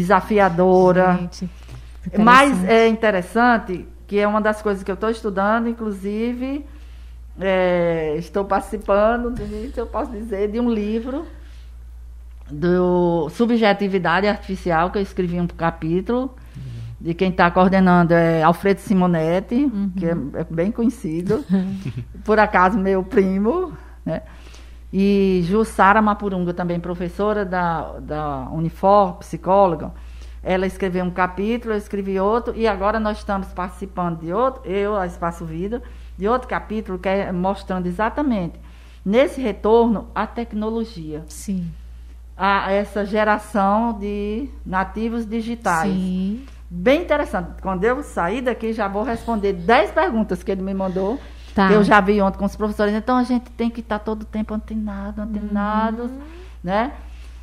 desafiadora. 0.06 1.18
Gente, 1.20 1.49
Mas 2.18 2.52
interessante. 2.52 2.72
é 2.74 2.88
interessante 2.88 3.88
que 4.08 4.20
é 4.20 4.28
uma 4.28 4.41
das 4.41 4.62
coisas 4.62 4.84
que 4.84 4.89
eu 4.91 4.95
estou 4.95 5.10
estudando, 5.10 5.68
inclusive 5.70 6.66
é, 7.39 8.15
estou 8.17 8.45
participando, 8.45 9.32
de, 9.32 9.71
eu 9.75 9.88
posso 9.88 10.11
dizer, 10.11 10.51
de 10.51 10.59
um 10.59 10.71
livro 10.71 11.25
do 12.49 13.29
Subjetividade 13.29 14.27
Artificial, 14.27 14.91
que 14.91 14.97
eu 14.97 15.01
escrevi 15.01 15.39
um 15.39 15.47
capítulo, 15.47 16.36
de 16.99 17.13
quem 17.13 17.29
está 17.29 17.49
coordenando 17.49 18.13
é 18.13 18.43
Alfredo 18.43 18.79
Simonetti, 18.79 19.71
que 19.97 20.05
é, 20.05 20.11
é 20.11 20.43
bem 20.49 20.71
conhecido, 20.71 21.43
por 22.23 22.39
acaso 22.39 22.77
meu 22.77 23.03
primo, 23.03 23.75
né? 24.05 24.21
E 24.93 25.41
Jussara 25.45 26.01
Mapurunga, 26.01 26.53
também 26.53 26.79
professora 26.79 27.45
da, 27.45 27.93
da 27.99 28.49
Unifor, 28.51 29.13
psicóloga, 29.19 29.93
ela 30.43 30.67
escreveu 30.67 31.05
um 31.05 31.11
capítulo, 31.11 31.73
eu 31.73 31.77
escrevi 31.77 32.19
outro, 32.19 32.53
e 32.55 32.67
agora 32.67 32.99
nós 32.99 33.19
estamos 33.19 33.47
participando 33.53 34.19
de 34.19 34.34
outro, 34.34 34.69
eu, 34.69 34.95
a 34.95 35.07
Espaço 35.07 35.45
Vida, 35.45 35.82
de 36.18 36.28
outro 36.28 36.47
capítulo 36.47 36.99
que 36.99 37.07
é 37.09 37.32
mostrando 37.32 37.88
exatamente 37.88 38.59
nesse 39.05 39.41
retorno 39.41 40.07
a 40.14 40.28
tecnologia. 40.28 41.24
Sim. 41.28 41.72
A 42.38 42.72
essa 42.72 43.05
geração 43.05 43.93
de 43.99 44.49
nativos 44.66 45.26
digitais. 45.26 45.91
Sim. 45.91 46.45
Bem 46.70 47.01
interessante. 47.01 47.62
Quando 47.62 47.84
eu 47.84 48.01
sair 48.01 48.41
daqui, 48.41 48.72
já 48.74 48.88
vou 48.88 49.03
responder 49.03 49.53
10 49.53 49.91
perguntas 49.91 50.41
que 50.41 50.51
ele 50.51 50.62
me 50.62 50.74
mandou. 50.74 51.20
Tá. 51.53 51.68
Que 51.68 51.74
eu 51.74 51.84
já 51.84 51.99
vi 51.99 52.22
ontem 52.22 52.38
com 52.38 52.45
os 52.45 52.55
professores. 52.55 52.93
Então 52.93 53.18
a 53.18 53.24
gente 53.24 53.49
tem 53.51 53.70
que 53.70 53.82
estar 53.82 53.99
todo 53.99 54.24
tempo 54.24 54.53
antenado, 54.53 55.22
antenados, 55.22 56.09
Uhum. 56.09 56.22
né? 56.64 56.93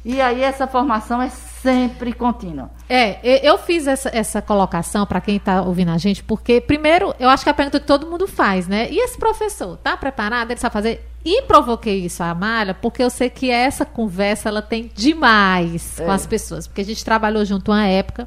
E 0.08 0.22
aí 0.22 0.42
essa 0.42 0.66
formação 0.66 1.20
é 1.20 1.28
sempre 1.28 2.14
contínua. 2.14 2.70
É, 2.88 3.18
eu 3.46 3.58
fiz 3.58 3.86
essa, 3.86 4.08
essa 4.10 4.40
colocação 4.40 5.04
para 5.04 5.20
quem 5.20 5.36
está 5.36 5.60
ouvindo 5.60 5.90
a 5.90 5.98
gente, 5.98 6.24
porque, 6.24 6.62
primeiro, 6.62 7.14
eu 7.20 7.28
acho 7.28 7.42
que 7.42 7.50
é 7.50 7.52
a 7.52 7.54
pergunta 7.54 7.78
que 7.78 7.86
todo 7.86 8.06
mundo 8.06 8.26
faz, 8.26 8.66
né? 8.66 8.90
E 8.90 8.98
esse 9.04 9.18
professor, 9.18 9.76
tá 9.76 9.98
preparado? 9.98 10.50
Ele 10.50 10.58
sabe 10.58 10.72
fazer? 10.72 11.06
E 11.22 11.42
provoquei 11.42 12.06
isso 12.06 12.22
a 12.22 12.30
Amália, 12.30 12.72
porque 12.72 13.02
eu 13.02 13.10
sei 13.10 13.28
que 13.28 13.50
essa 13.50 13.84
conversa 13.84 14.48
ela 14.48 14.62
tem 14.62 14.90
demais 14.94 16.00
É. 16.00 16.04
com 16.06 16.10
as 16.10 16.26
pessoas, 16.26 16.66
porque 16.66 16.80
a 16.80 16.84
gente 16.86 17.04
trabalhou 17.04 17.44
junto 17.44 17.70
uma 17.70 17.84
época, 17.84 18.26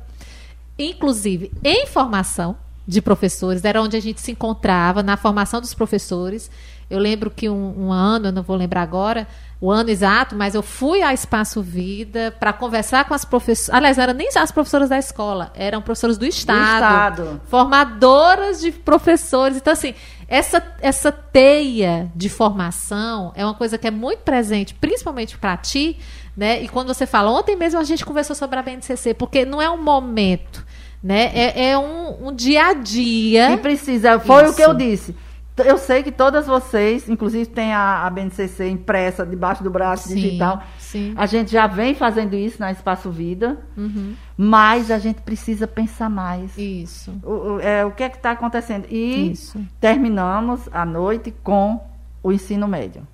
inclusive 0.77 1.51
em 1.63 1.87
formação 1.87 2.55
de 2.87 3.01
professores, 3.01 3.65
era 3.65 3.81
onde 3.81 3.97
a 3.97 3.99
gente 3.99 4.21
se 4.21 4.31
encontrava, 4.31 5.01
na 5.01 5.17
formação 5.17 5.59
dos 5.59 5.73
professores. 5.73 6.51
Eu 6.91 6.99
lembro 6.99 7.31
que 7.31 7.49
um, 7.49 7.85
um 7.87 7.91
ano, 7.91 8.27
eu 8.27 8.31
não 8.31 8.43
vou 8.43 8.55
lembrar 8.55 8.81
agora, 8.81 9.27
o 9.61 9.69
ano 9.69 9.91
exato, 9.91 10.35
mas 10.35 10.55
eu 10.55 10.63
fui 10.63 11.03
a 11.03 11.13
Espaço 11.13 11.61
Vida 11.61 12.35
para 12.39 12.51
conversar 12.51 13.05
com 13.05 13.13
as 13.13 13.23
professoras. 13.23 13.77
Aliás, 13.77 13.95
não 13.95 14.03
eram 14.03 14.13
nem 14.15 14.27
as 14.35 14.51
professoras 14.51 14.89
da 14.89 14.97
escola, 14.97 15.51
eram 15.55 15.81
professoras 15.83 16.17
do 16.17 16.25
Estado, 16.25 17.21
Estado. 17.21 17.41
formadoras 17.45 18.59
de 18.59 18.71
professores. 18.71 19.57
Então, 19.57 19.71
assim, 19.71 19.93
essa, 20.27 20.63
essa 20.81 21.11
teia 21.11 22.11
de 22.15 22.27
formação 22.27 23.31
é 23.35 23.45
uma 23.45 23.53
coisa 23.53 23.77
que 23.77 23.85
é 23.85 23.91
muito 23.91 24.19
presente, 24.19 24.73
principalmente 24.73 25.37
para 25.37 25.55
ti, 25.57 25.99
né? 26.35 26.61
E 26.63 26.67
quando 26.67 26.87
você 26.87 27.05
fala, 27.05 27.29
ontem 27.29 27.55
mesmo 27.55 27.79
a 27.79 27.83
gente 27.83 28.03
conversou 28.03 28.35
sobre 28.35 28.57
a 28.57 28.63
BNCC, 28.63 29.13
porque 29.13 29.45
não 29.45 29.61
é 29.61 29.69
um 29.69 29.81
momento, 29.81 30.65
né? 31.03 31.31
É, 31.35 31.69
é 31.69 31.77
um, 31.77 32.29
um 32.29 32.33
dia 32.33 32.65
a 32.67 32.73
dia. 32.73 33.51
E 33.51 33.57
precisa, 33.57 34.19
foi 34.19 34.45
Isso. 34.45 34.53
o 34.53 34.55
que 34.55 34.61
eu 34.63 34.73
disse. 34.73 35.15
Eu 35.63 35.77
sei 35.77 36.03
que 36.03 36.11
todas 36.11 36.47
vocês, 36.47 37.07
inclusive 37.09 37.45
tem 37.47 37.73
a, 37.73 38.05
a 38.05 38.09
BNCC 38.09 38.67
impressa 38.69 39.25
debaixo 39.25 39.63
do 39.63 39.69
braço 39.69 40.09
Sim, 40.09 40.15
digital. 40.15 40.63
sim. 40.77 41.13
A 41.17 41.25
gente 41.25 41.51
já 41.51 41.67
vem 41.67 41.93
fazendo 41.95 42.35
isso 42.35 42.57
na 42.59 42.71
Espaço 42.71 43.09
Vida, 43.11 43.57
Uhum, 43.77 44.13
mas 44.37 44.91
a 44.91 44.99
gente 44.99 45.21
precisa 45.21 45.67
pensar 45.67 46.09
mais. 46.09 46.57
isso. 46.57 47.13
O, 47.23 47.31
o- 47.55 47.59
é, 47.59 47.85
o 47.85 47.91
que 47.91 48.03
é 48.03 48.09
que 48.09 48.17
está 48.17 48.31
acontecendo? 48.31 48.85
E 48.89 49.31
Isso. 49.31 49.59
terminamos 49.79 50.61
a 50.71 50.85
noite 50.85 51.33
com 51.43 51.79
o 52.23 52.31
ensino 52.31 52.67
médio. 52.67 53.07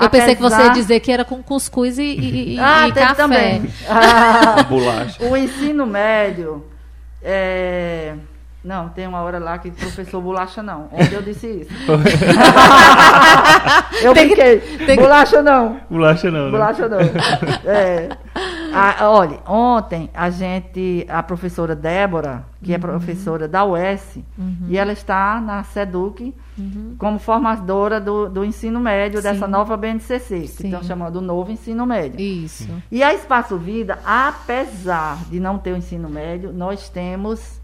Eu 0.00 0.08
pensei 0.08 0.36
que 0.36 0.40
você 0.42 0.54
ia 0.54 0.60
Apesar- 0.66 0.74
dizer 0.74 1.00
que 1.00 1.10
era 1.10 1.24
com 1.24 1.42
cuscuz 1.42 1.98
e, 1.98 2.02
e, 2.04 2.54
e- 2.54 2.58
Ah, 2.62 2.86
e 2.88 2.92
café. 2.92 3.14
também. 3.14 3.62
Ah, 3.88 4.62
Bolacha. 4.62 5.24
o 5.24 5.36
ensino 5.36 5.84
médio. 5.86 6.64
é, 7.22 8.14
Não, 8.64 8.88
tem 8.88 9.06
uma 9.06 9.20
hora 9.22 9.38
lá 9.38 9.56
que 9.58 9.70
professor 9.70 10.20
bolacha 10.20 10.62
não. 10.62 10.88
Onde 10.92 11.14
eu 11.14 11.22
disse 11.22 11.46
isso? 11.46 11.70
eu 14.02 14.14
Tem 14.14 14.28
que- 14.28 14.34
brinquei. 14.34 14.60
tem 14.86 14.96
que- 14.96 15.02
Bolacha 15.02 15.42
não. 15.42 15.80
Bolacha 15.90 16.30
não, 16.30 16.46
né? 16.46 16.50
Bolacha 16.50 16.88
não. 16.88 16.98
É. 17.64 18.08
A- 18.72 19.08
olha, 19.10 19.38
ontem 19.46 20.10
a 20.12 20.28
gente, 20.30 21.06
a 21.08 21.22
professora 21.22 21.74
Débora, 21.74 22.44
que 22.62 22.70
Uhum. 22.70 22.76
é 22.76 22.78
professora 22.78 23.48
da 23.48 23.64
UES, 23.64 24.18
e 24.68 24.76
ela 24.76 24.92
está 24.92 25.40
na 25.40 25.62
SEDUC 25.64 26.34
como 26.98 27.18
formadora 27.18 28.00
do, 28.00 28.28
do 28.28 28.44
ensino 28.44 28.78
médio 28.80 29.22
dessa 29.22 29.40
Uhum. 29.40 29.46
Sim. 29.46 29.52
nova 29.52 29.76
BNCC, 29.76 30.40
que 30.40 30.48
Sim. 30.48 30.66
estão 30.68 30.82
chamando 30.82 31.16
o 31.16 31.20
novo 31.22 31.50
ensino 31.50 31.86
médio. 31.86 32.20
Isso. 32.20 32.68
E 32.90 33.02
a 33.02 33.14
Espaço 33.14 33.56
Vida, 33.56 33.98
apesar 34.04 35.18
de 35.30 35.40
não 35.40 35.58
ter 35.58 35.72
o 35.72 35.76
ensino 35.76 36.08
médio, 36.08 36.52
nós 36.52 36.88
temos 36.88 37.60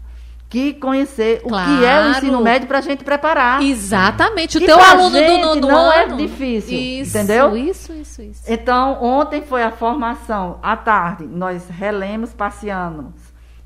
que 0.49 0.73
conhecer 0.73 1.41
o 1.43 1.49
que 1.49 1.55
é 1.55 1.57
o 1.57 1.79
Claro. 1.79 2.09
ensino 2.11 2.41
médio 2.41 2.67
para 2.67 2.77
a 2.77 2.81
gente 2.81 3.03
preparar. 3.03 3.61
Exatamente. 3.61 4.57
O 4.57 4.61
E 4.61 4.65
teu 4.65 4.79
aluno 4.79 5.17
do 5.19 5.37
nono 5.39 5.61
não 5.67 5.91
é 5.91 6.03
ano. 6.03 6.17
difícil, 6.17 6.77
isso, 6.77 7.17
entendeu? 7.17 7.57
Isso, 7.57 7.91
isso, 7.93 8.21
isso. 8.21 8.43
Então, 8.47 9.03
ontem 9.03 9.41
foi 9.41 9.63
a 9.63 9.71
formação. 9.71 10.59
À 10.61 10.77
tarde, 10.77 11.25
nós 11.25 11.67
relemos, 11.69 12.33
passeamos 12.33 13.13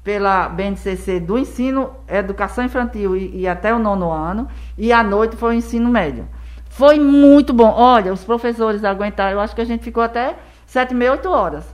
pela 0.03 0.47
BNCC 0.49 1.19
do 1.19 1.37
ensino, 1.37 1.91
educação 2.07 2.63
infantil 2.63 3.15
e, 3.15 3.41
e 3.41 3.47
até 3.47 3.73
o 3.73 3.77
nono 3.77 4.09
ano. 4.09 4.47
E 4.77 4.91
à 4.93 5.03
noite 5.03 5.35
foi 5.35 5.49
o 5.55 5.57
ensino 5.57 5.89
médio. 5.89 6.27
Foi 6.69 6.97
muito 6.99 7.53
bom. 7.53 7.71
Olha, 7.75 8.13
os 8.13 8.23
professores 8.23 8.83
aguentaram. 8.83 9.33
Eu 9.33 9.41
acho 9.41 9.53
que 9.53 9.61
a 9.61 9.65
gente 9.65 9.83
ficou 9.83 10.01
até 10.01 10.35
sete, 10.65 10.93
meia, 10.93 11.11
oito 11.11 11.29
horas. 11.29 11.65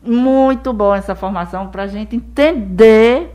Muito 0.00 0.72
bom 0.72 0.94
essa 0.94 1.14
formação 1.16 1.66
para 1.68 1.82
a 1.82 1.86
gente 1.88 2.14
entender 2.14 3.34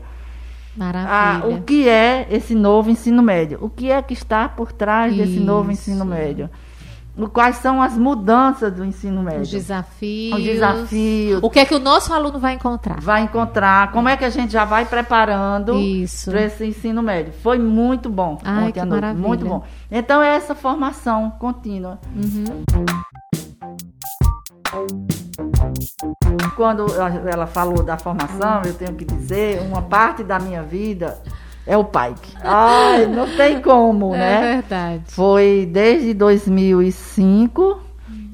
Maravilha. 0.76 1.54
o 1.56 1.62
que 1.62 1.88
é 1.88 2.26
esse 2.30 2.54
novo 2.54 2.90
ensino 2.90 3.22
médio. 3.22 3.58
O 3.60 3.68
que 3.70 3.90
é 3.90 4.02
que 4.02 4.12
está 4.12 4.48
por 4.48 4.72
trás 4.72 5.14
desse 5.16 5.38
novo 5.40 5.70
Isso. 5.70 5.90
ensino 5.90 6.04
médio. 6.04 6.50
O- 7.16 7.28
Quais 7.28 7.56
são 7.58 7.80
as 7.80 7.96
mudanças 7.96 8.72
do 8.72 8.84
ensino 8.84 9.22
médio. 9.22 9.42
Os 9.42 9.50
desafios. 9.50 10.36
Os 10.36 10.42
desafios. 10.44 11.38
O 11.44 11.48
que 11.48 11.60
é 11.60 11.64
que 11.64 11.72
o 11.74 11.78
nosso 11.78 12.12
aluno 12.12 12.40
vai 12.40 12.54
encontrar? 12.54 13.00
vai 13.00 13.22
encontrar, 13.22 13.92
como 13.92 14.08
é 14.08 14.16
que 14.16 14.24
a 14.24 14.30
gente 14.30 14.52
já 14.52 14.64
vai 14.64 14.84
preparando 14.84 15.74
Isso. 15.78 16.28
para 16.32 16.42
esse 16.42 16.66
ensino 16.66 17.00
médio. 17.04 17.32
Foi 17.40 17.56
muito 17.56 18.08
bom 18.10 18.36
Ai, 18.42 18.62
ontem 18.64 18.72
que 18.72 18.80
à 18.80 18.84
noite, 18.84 19.00
maravilha. 19.02 19.28
muito 19.28 19.44
bom. 19.46 19.62
Então 19.88 20.20
é 20.20 20.34
essa 20.34 20.56
formação 20.56 21.30
contínua. 21.38 22.00
Uhum. 22.16 22.64
Quando 26.56 26.86
a- 27.00 27.30
ela 27.30 27.46
falou 27.46 27.82
da 27.82 27.96
formação, 27.96 28.62
eu 28.64 28.74
tenho 28.74 28.94
que 28.94 29.04
dizer, 29.04 29.60
uma 29.62 29.82
parte 29.82 30.22
da 30.22 30.38
minha 30.38 30.62
vida 30.62 31.18
é 31.66 31.76
o 31.76 31.84
PAIC. 31.84 32.18
Ai, 32.42 33.06
não 33.06 33.28
tem 33.36 33.60
como, 33.60 34.14
É 34.14 34.18
né? 34.18 34.40
verdade. 34.56 35.02
Foi 35.08 35.68
desde 35.72 36.12
2005. 36.14 37.80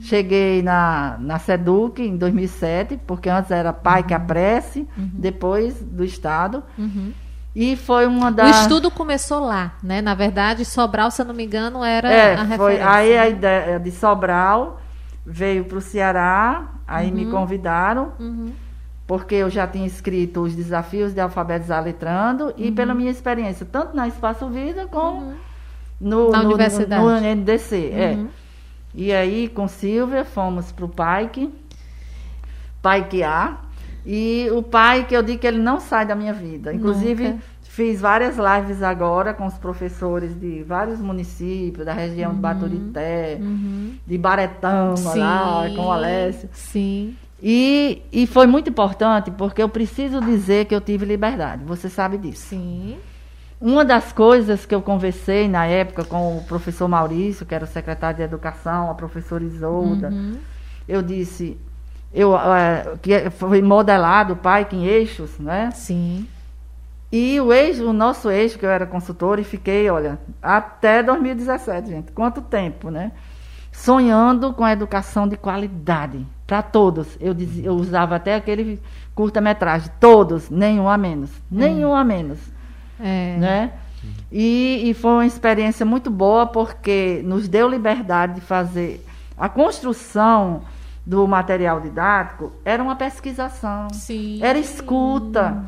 Cheguei 0.03 0.63
na, 0.63 1.17
na 1.21 1.39
SEDUC 1.39 2.03
em 2.03 2.17
2007, 2.17 2.99
porque 3.07 3.29
antes 3.29 3.51
era 3.51 3.71
PAIC 3.73 4.15
a 4.15 4.19
Prece, 4.21 4.89
depois 4.97 5.75
do 5.83 6.03
Estado. 6.03 6.63
Uhum. 6.79 7.13
E 7.55 7.77
foi 7.77 8.07
uma 8.07 8.29
O 8.29 8.31
das. 8.31 8.63
estudo 8.63 8.91
começou 8.91 9.41
lá, 9.41 9.73
né? 9.83 10.01
Na 10.01 10.15
verdade, 10.15 10.65
Sobral, 10.65 11.11
se 11.11 11.21
eu 11.21 11.27
não 11.27 11.35
me 11.35 11.45
engano, 11.45 11.85
era 11.85 12.11
É, 12.11 12.35
a 12.35 12.39
foi. 12.57 12.73
referência. 12.77 12.91
Aí 12.91 13.19
a 13.19 13.25
né? 13.25 13.31
ideia 13.31 13.79
de 13.81 13.91
Sobral 13.91 14.80
veio 15.25 15.65
para 15.65 15.79
o 15.79 15.81
Ceará, 15.81 16.69
aí 16.87 17.11
me 17.13 17.27
convidaram, 17.27 18.13
Uhum. 18.19 18.53
porque 19.07 19.35
eu 19.35 19.51
já 19.51 19.67
tinha 19.67 19.87
escrito 19.87 20.41
os 20.43 20.55
desafios 20.55 21.13
de 21.13 21.21
alfabetizar 21.21 21.83
letrando 21.83 22.47
Uhum. 22.47 22.53
e 22.57 22.73
pela 22.73 22.95
minha 22.95 23.11
experiência, 23.11 23.67
tanto 23.71 23.95
na 23.97 24.09
Espaço 24.09 24.49
Vida 24.49 24.87
como 24.89 25.35
no, 26.01 26.31
Na 26.31 26.43
no, 26.43 26.49
universidade. 26.55 27.03
no, 27.03 27.11
no 27.11 27.27
NDC. 27.27 27.91
É. 27.93 28.13
Uhum. 28.13 28.29
E 28.95 29.13
aí, 29.13 29.49
com 29.49 29.69
Silvia, 29.69 30.25
fomos 30.25 30.73
para 30.73 30.85
o 30.85 30.89
PAIC, 30.89 31.53
PAIC 32.83 33.23
A. 33.23 33.57
E 34.05 34.49
o 34.53 34.63
PAIC, 34.63 35.13
eu 35.13 35.23
digo 35.23 35.39
que 35.39 35.47
ele 35.47 35.59
não 35.59 35.79
sai 35.79 36.07
da 36.07 36.15
minha 36.15 36.33
vida. 36.33 36.73
Inclusive, 36.73 37.29
Nunca. 37.29 37.43
Fiz 37.81 37.99
várias 37.99 38.37
lives 38.37 38.83
agora 38.83 39.33
com 39.33 39.47
os 39.47 39.55
professores 39.55 40.39
de 40.39 40.63
vários 40.65 41.01
municípios, 41.01 41.87
da 41.87 41.95
região 41.95 42.35
de 42.35 42.39
Baturité, 42.39 43.39
Uhum. 43.41 43.95
de 44.07 44.19
Baretão, 44.19 44.95
lá, 45.03 45.65
Sim, 45.67 45.77
com 45.77 45.87
o 45.87 45.91
Alessio. 45.91 46.51
Sim. 46.53 47.17
E, 47.43 48.03
e 48.13 48.27
foi 48.27 48.47
muito 48.47 48.69
importante, 48.69 49.31
porque 49.31 49.63
eu 49.63 49.69
preciso 49.69 50.21
dizer 50.21 50.67
que 50.67 50.75
eu 50.75 50.81
tive 50.83 51.07
liberdade. 51.07 51.65
Você 51.65 51.89
sabe 51.89 52.19
disso. 52.19 52.49
Sim. 52.49 52.99
Uma 53.59 53.83
das 53.83 54.13
coisas 54.13 54.67
que 54.67 54.75
eu 54.75 54.83
conversei 54.83 55.49
na 55.49 55.65
época 55.65 56.05
com 56.05 56.37
o 56.37 56.45
professor 56.45 56.87
Maurício, 56.87 57.47
que 57.47 57.55
era 57.55 57.65
o 57.65 57.69
secretário 57.69 58.19
de 58.19 58.23
Educação, 58.25 58.91
a 58.91 58.95
professora 58.95 59.43
Isolda, 59.43 60.09
Uhum. 60.11 60.37
eu 60.87 61.01
disse, 61.01 61.57
eu, 62.13 62.37
eh, 62.37 62.93
que 63.01 63.31
foi 63.31 63.63
modelado 63.63 64.35
o 64.35 64.37
PAIC 64.37 64.77
em 64.77 64.85
eixos, 64.85 65.39
né? 65.39 65.71
Sim. 65.73 66.27
E 67.13 67.41
o 67.41 67.53
eixo, 67.53 67.89
o 67.89 67.93
nosso 67.93 68.31
eixo, 68.31 68.59
que 68.59 68.65
eu 68.65 68.71
era 68.71 68.87
consultora, 68.87 69.41
e 69.41 69.45
fiquei, 69.45 69.91
olha, 69.91 70.19
até 70.41 71.03
2017, 71.03 71.89
gente. 71.89 72.13
Quanto 72.13 72.41
tempo, 72.41 72.91
né? 72.91 73.13
Sonhando 73.73 74.53
com 74.53 74.65
a 74.65 74.73
educação 74.73 75.27
de 75.27 75.37
qualidade 75.37 76.25
para 76.47 76.63
todos. 76.63 77.17
Eu, 77.21 77.35
dizia, 77.35 77.67
eu 77.67 77.75
usava 77.75 78.17
até 78.17 78.35
aquele 78.35 78.81
curta-metragem, 79.15 79.91
todos, 79.99 80.49
nenhum 80.51 80.89
a 80.89 80.97
menos. 80.97 81.31
Nenhum 81.51 81.95
a 81.95 82.05
menos 82.05 82.39
É. 82.99 83.37
né? 83.39 83.73
E, 84.33 84.83
e 84.89 84.95
foi 84.95 85.11
uma 85.11 85.27
experiência 85.27 85.85
muito 85.85 86.11
boa 86.11 86.47
porque 86.47 87.21
nos 87.25 87.49
deu 87.49 87.69
liberdade 87.69 88.37
de 88.37 88.41
fazer 88.41 89.05
a 89.37 89.49
construção 89.49 90.63
do 91.05 91.27
material 91.27 91.81
didático 91.81 92.53
era 92.65 92.83
uma 92.83 92.95
pesquisação, 92.95 93.89
Sim. 93.91 94.39
era 94.43 94.59
escuta, 94.59 95.65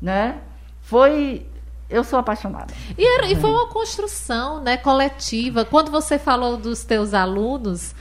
né? 0.00 0.36
Foi 0.88 1.46
eu 1.90 2.04
sou 2.04 2.18
apaixonada. 2.18 2.72
E, 2.96 3.04
era, 3.04 3.26
e 3.30 3.36
foi 3.36 3.50
uma 3.50 3.66
construção, 3.68 4.60
né, 4.60 4.76
coletiva. 4.76 5.64
Quando 5.64 5.90
você 5.90 6.18
falou 6.18 6.56
dos 6.56 6.84
teus 6.84 7.14
alunos, 7.14 7.94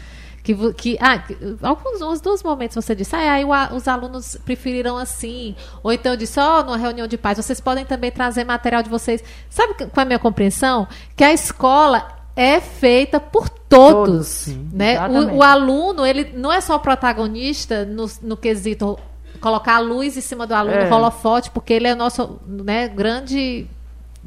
que, 0.44 0.74
que 0.74 0.98
ah, 1.00 1.24
alguns 1.62 2.02
uns 2.02 2.22
dois 2.22 2.44
momentos 2.44 2.76
você 2.76 2.94
disse, 2.94 3.16
ah, 3.16 3.34
aí 3.34 3.46
os 3.74 3.88
alunos 3.88 4.38
preferiram 4.44 4.98
assim, 4.98 5.56
ou 5.82 5.92
então 5.92 6.14
eu 6.14 6.18
disse, 6.18 6.40
ó, 6.40 6.60
oh, 6.60 6.64
numa 6.64 6.78
reunião 6.78 7.08
de 7.08 7.18
pais, 7.18 7.38
vocês 7.38 7.62
podem 7.62 7.86
também 7.86 8.12
trazer 8.12 8.44
material 8.44 8.84
de 8.84 8.90
vocês. 8.90 9.24
Sabe 9.50 9.74
qual 9.74 9.90
é 9.96 10.02
a 10.02 10.06
minha 10.06 10.20
compreensão? 10.20 10.88
Que 11.16 11.24
a 11.24 11.32
escola 11.32 12.10
é 12.36 12.60
feita 12.60 13.20
por 13.20 13.50
todos, 13.50 14.46
todos 14.46 14.74
né? 14.74 14.96
O, 15.08 15.38
o, 15.38 15.44
aluno, 15.44 16.06
ele 16.06 16.32
não 16.36 16.52
é 16.52 16.62
só 16.62 16.76
o 16.76 16.80
protagonista 16.80 17.86
no, 17.86 18.06
no 18.22 18.38
quesito 18.38 19.00
colocar 19.38 19.76
a 19.76 19.80
luz 19.80 20.18
em 20.18 20.22
cima 20.22 20.46
do 20.46 20.54
aluno, 20.54 20.78
é. 20.78 20.92
holofote, 20.92 21.50
porque 21.52 21.74
ele 21.74 21.88
é 21.88 21.96
nosso 21.96 22.40
né, 22.48 22.88
grande 22.88 23.68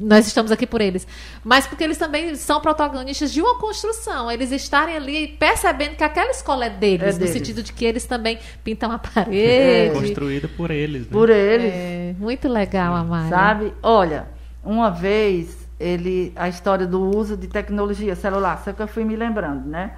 nós 0.01 0.25
estamos 0.25 0.51
aqui 0.51 0.65
por 0.65 0.81
eles, 0.81 1.07
mas 1.43 1.67
porque 1.67 1.83
eles 1.83 1.97
também 1.97 2.33
são 2.35 2.59
protagonistas 2.59 3.31
de 3.31 3.41
uma 3.41 3.59
construção, 3.59 4.31
eles 4.31 4.51
estarem 4.51 4.95
ali 4.95 5.27
percebendo 5.27 5.95
que 5.95 6.03
aquela 6.03 6.31
escola 6.31 6.65
é 6.65 6.69
deles, 6.69 7.01
é 7.01 7.11
no 7.11 7.19
deles. 7.19 7.33
sentido 7.33 7.61
de 7.61 7.71
que 7.71 7.85
eles 7.85 8.05
também 8.05 8.39
pintam 8.63 8.91
a 8.91 8.97
parede. 8.97 9.39
É. 9.39 9.91
Construída 9.93 10.47
por 10.47 10.71
eles. 10.71 11.03
Né? 11.03 11.11
Por 11.11 11.29
eles. 11.29 11.71
É, 11.73 12.15
muito 12.17 12.47
legal, 12.47 12.95
Amália. 12.95 13.29
Sabe? 13.29 13.73
Olha, 13.83 14.27
uma 14.63 14.89
vez 14.89 15.67
ele 15.79 16.31
a 16.35 16.49
história 16.49 16.85
do 16.85 17.15
uso 17.15 17.37
de 17.37 17.47
tecnologia 17.47 18.15
celular, 18.15 18.61
só 18.63 18.73
que 18.73 18.81
eu 18.81 18.87
fui 18.87 19.03
me 19.03 19.15
lembrando, 19.15 19.67
né? 19.67 19.93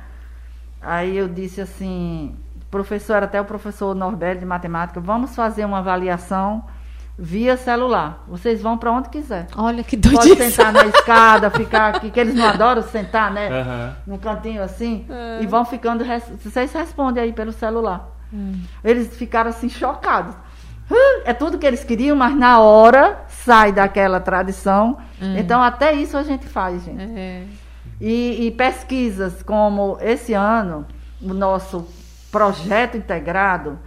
Aí 0.82 1.16
eu 1.18 1.30
disse 1.30 1.62
assim, 1.62 2.36
professor, 2.74 3.22
até 3.22 3.40
o 3.40 3.46
professor 3.46 3.94
Norberto 3.94 4.40
de 4.40 4.48
matemática, 4.48 5.00
vamos 5.00 5.36
fazer 5.36 5.64
uma 5.64 5.78
avaliação 5.78 6.66
via 7.16 7.56
celular. 7.56 8.24
Vocês 8.28 8.64
vão 8.64 8.80
para 8.80 8.92
onde 8.92 9.10
quiser. 9.10 9.46
Olha 9.56 9.84
que 9.84 9.96
doidice. 9.96 10.36
Pode 10.36 10.52
sentar 10.52 10.74
na 10.74 10.86
escada, 10.88 11.52
ficar 11.52 11.96
aqui, 11.96 12.10
que 12.10 12.20
eles 12.20 12.34
não 12.34 12.48
adoram 12.48 12.82
sentar, 12.82 13.32
né? 13.32 13.48
Uhum. 13.48 14.14
Num 14.14 14.18
cantinho 14.18 14.64
assim. 14.64 15.06
Uhum. 15.08 15.44
E 15.44 15.46
vão 15.46 15.64
ficando. 15.64 16.04
Vocês 16.44 16.74
respondem 16.74 17.22
aí 17.22 17.32
pelo 17.32 17.52
celular. 17.52 18.10
Uhum. 18.32 18.60
Eles 18.84 19.16
ficaram 19.16 19.52
assim 19.52 19.70
chocados. 19.70 20.36
É 21.24 21.34
tudo 21.34 21.60
que 21.60 21.68
eles 21.68 21.84
queriam, 21.84 22.16
mas 22.16 22.36
na 22.36 22.60
hora 22.60 23.24
sai 23.28 23.72
daquela 23.72 24.20
tradição. 24.20 24.98
Hum. 25.22 25.38
Então, 25.38 25.62
até 25.62 25.94
isso 25.94 26.18
a 26.18 26.24
gente 26.24 26.46
faz, 26.48 26.84
gente. 26.84 27.02
É. 27.02 27.44
E, 28.02 28.48
e 28.48 28.52
pesquisas 28.52 29.42
como 29.44 29.98
esse 30.02 30.34
ano, 30.34 30.86
o 31.22 31.34
nosso 31.34 31.88
projeto 32.34 32.98
integrado, 32.98 33.78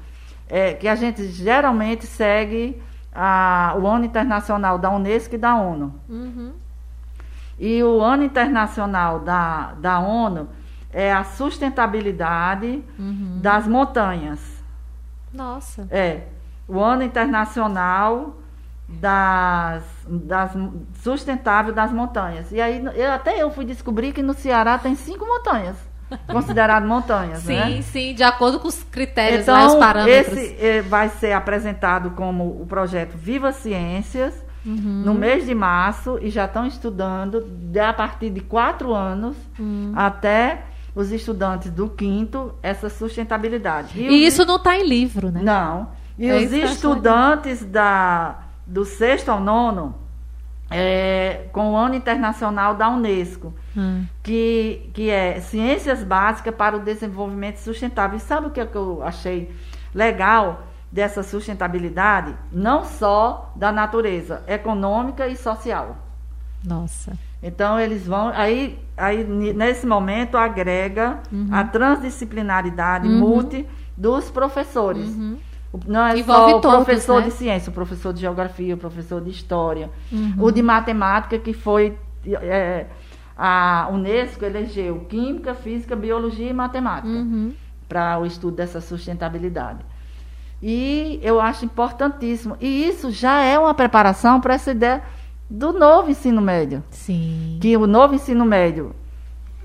é, 0.48 0.72
que 0.72 0.86
a 0.86 0.94
gente 0.94 1.26
geralmente 1.26 2.06
segue 2.06 2.80
a, 3.12 3.74
o 3.76 3.86
ano 3.88 4.04
internacional 4.04 4.78
da 4.78 4.88
Unesco 4.88 5.34
e 5.34 5.38
da 5.38 5.56
ONU. 5.56 5.92
Uhum. 6.08 6.52
E 7.58 7.82
o 7.82 8.00
ano 8.00 8.22
internacional 8.22 9.18
da, 9.18 9.72
da 9.72 9.98
ONU 9.98 10.48
é 10.92 11.12
a 11.12 11.24
sustentabilidade 11.24 12.84
uhum. 12.96 13.40
das 13.42 13.66
montanhas. 13.66 14.40
Nossa. 15.34 15.88
É. 15.90 16.28
O 16.68 16.80
ano 16.80 17.02
internacional 17.02 18.36
das, 18.88 19.82
das 20.06 20.52
sustentável 21.02 21.74
das 21.74 21.90
montanhas. 21.90 22.52
E 22.52 22.60
aí 22.60 22.84
eu, 22.94 23.12
até 23.12 23.42
eu 23.42 23.50
fui 23.50 23.64
descobrir 23.64 24.12
que 24.12 24.22
no 24.22 24.34
Ceará 24.34 24.78
tem 24.78 24.94
cinco 24.94 25.26
montanhas 25.26 25.76
considerado 26.30 26.86
montanhas, 26.86 27.40
sim, 27.40 27.54
né? 27.54 27.66
Sim, 27.66 27.82
sim, 27.82 28.14
de 28.14 28.22
acordo 28.22 28.60
com 28.60 28.68
os 28.68 28.82
critérios, 28.84 29.42
então, 29.42 29.56
né, 29.56 29.66
os 29.66 29.74
parâmetros. 29.74 30.36
Esse 30.36 30.56
eh, 30.64 30.82
vai 30.82 31.08
ser 31.08 31.32
apresentado 31.32 32.10
como 32.10 32.44
o 32.44 32.66
projeto 32.66 33.16
Viva 33.16 33.52
Ciências 33.52 34.34
uhum. 34.64 35.02
no 35.04 35.14
mês 35.14 35.46
de 35.46 35.54
março 35.54 36.18
e 36.20 36.30
já 36.30 36.44
estão 36.44 36.66
estudando 36.66 37.46
a 37.80 37.92
partir 37.92 38.30
de 38.30 38.40
quatro 38.40 38.94
anos 38.94 39.36
uhum. 39.58 39.92
até 39.94 40.62
os 40.94 41.12
estudantes 41.12 41.70
do 41.70 41.88
quinto 41.88 42.54
essa 42.62 42.88
sustentabilidade. 42.88 44.00
E, 44.00 44.08
e 44.08 44.26
isso 44.26 44.44
não 44.44 44.56
está 44.56 44.76
em 44.76 44.88
livro, 44.88 45.30
né? 45.30 45.40
Não. 45.42 45.88
E 46.18 46.26
é 46.26 46.36
os 46.36 46.52
estudantes 46.52 47.62
da, 47.64 48.38
do 48.66 48.84
sexto 48.84 49.28
ao 49.28 49.40
nono 49.40 50.05
é, 50.70 51.46
com 51.52 51.72
o 51.72 51.76
ano 51.76 51.94
internacional 51.94 52.74
da 52.74 52.88
Unesco, 52.88 53.54
hum. 53.76 54.04
que, 54.22 54.90
que 54.92 55.10
é 55.10 55.40
Ciências 55.40 56.02
Básicas 56.02 56.54
para 56.54 56.76
o 56.76 56.80
Desenvolvimento 56.80 57.58
Sustentável. 57.58 58.16
E 58.16 58.20
sabe 58.20 58.48
o 58.48 58.50
que, 58.50 58.60
é 58.60 58.66
que 58.66 58.76
eu 58.76 59.02
achei 59.02 59.54
legal 59.94 60.64
dessa 60.90 61.22
sustentabilidade? 61.22 62.34
Não 62.50 62.84
só 62.84 63.52
da 63.54 63.70
natureza, 63.70 64.42
econômica 64.46 65.28
e 65.28 65.36
social. 65.36 65.96
Nossa. 66.64 67.16
Então 67.42 67.78
eles 67.78 68.06
vão. 68.06 68.28
Aí, 68.34 68.78
aí 68.96 69.24
nesse 69.24 69.86
momento 69.86 70.36
agrega 70.36 71.20
uhum. 71.30 71.48
a 71.52 71.62
transdisciplinaridade 71.62 73.06
uhum. 73.06 73.18
multi 73.18 73.66
dos 73.96 74.30
professores. 74.30 75.08
Uhum. 75.08 75.38
Não 75.86 76.06
é 76.06 76.18
Envolve 76.18 76.52
só 76.52 76.58
o 76.58 76.60
todos, 76.60 76.84
professor 76.84 77.20
né? 77.20 77.26
de 77.26 77.32
ciência, 77.32 77.70
o 77.70 77.72
professor 77.72 78.12
de 78.12 78.20
geografia, 78.20 78.74
o 78.74 78.78
professor 78.78 79.20
de 79.20 79.30
história, 79.30 79.90
uhum. 80.10 80.34
o 80.38 80.50
de 80.50 80.62
matemática, 80.62 81.38
que 81.38 81.52
foi. 81.52 81.98
É, 82.24 82.86
a 83.36 83.88
Unesco 83.92 84.44
elegeu 84.44 85.00
Química, 85.08 85.54
Física, 85.54 85.94
Biologia 85.94 86.48
e 86.48 86.54
Matemática 86.54 87.08
uhum. 87.08 87.52
para 87.86 88.18
o 88.18 88.24
estudo 88.24 88.56
dessa 88.56 88.80
sustentabilidade. 88.80 89.84
E 90.62 91.20
eu 91.22 91.40
acho 91.40 91.64
importantíssimo. 91.64 92.56
E 92.60 92.88
isso 92.88 93.10
já 93.10 93.42
é 93.42 93.58
uma 93.58 93.74
preparação 93.74 94.40
para 94.40 94.54
essa 94.54 94.70
ideia 94.70 95.02
do 95.48 95.72
novo 95.72 96.10
ensino 96.10 96.40
médio. 96.40 96.82
Sim. 96.90 97.58
Que 97.60 97.76
o 97.76 97.86
novo 97.86 98.14
ensino 98.14 98.44
médio, 98.44 98.94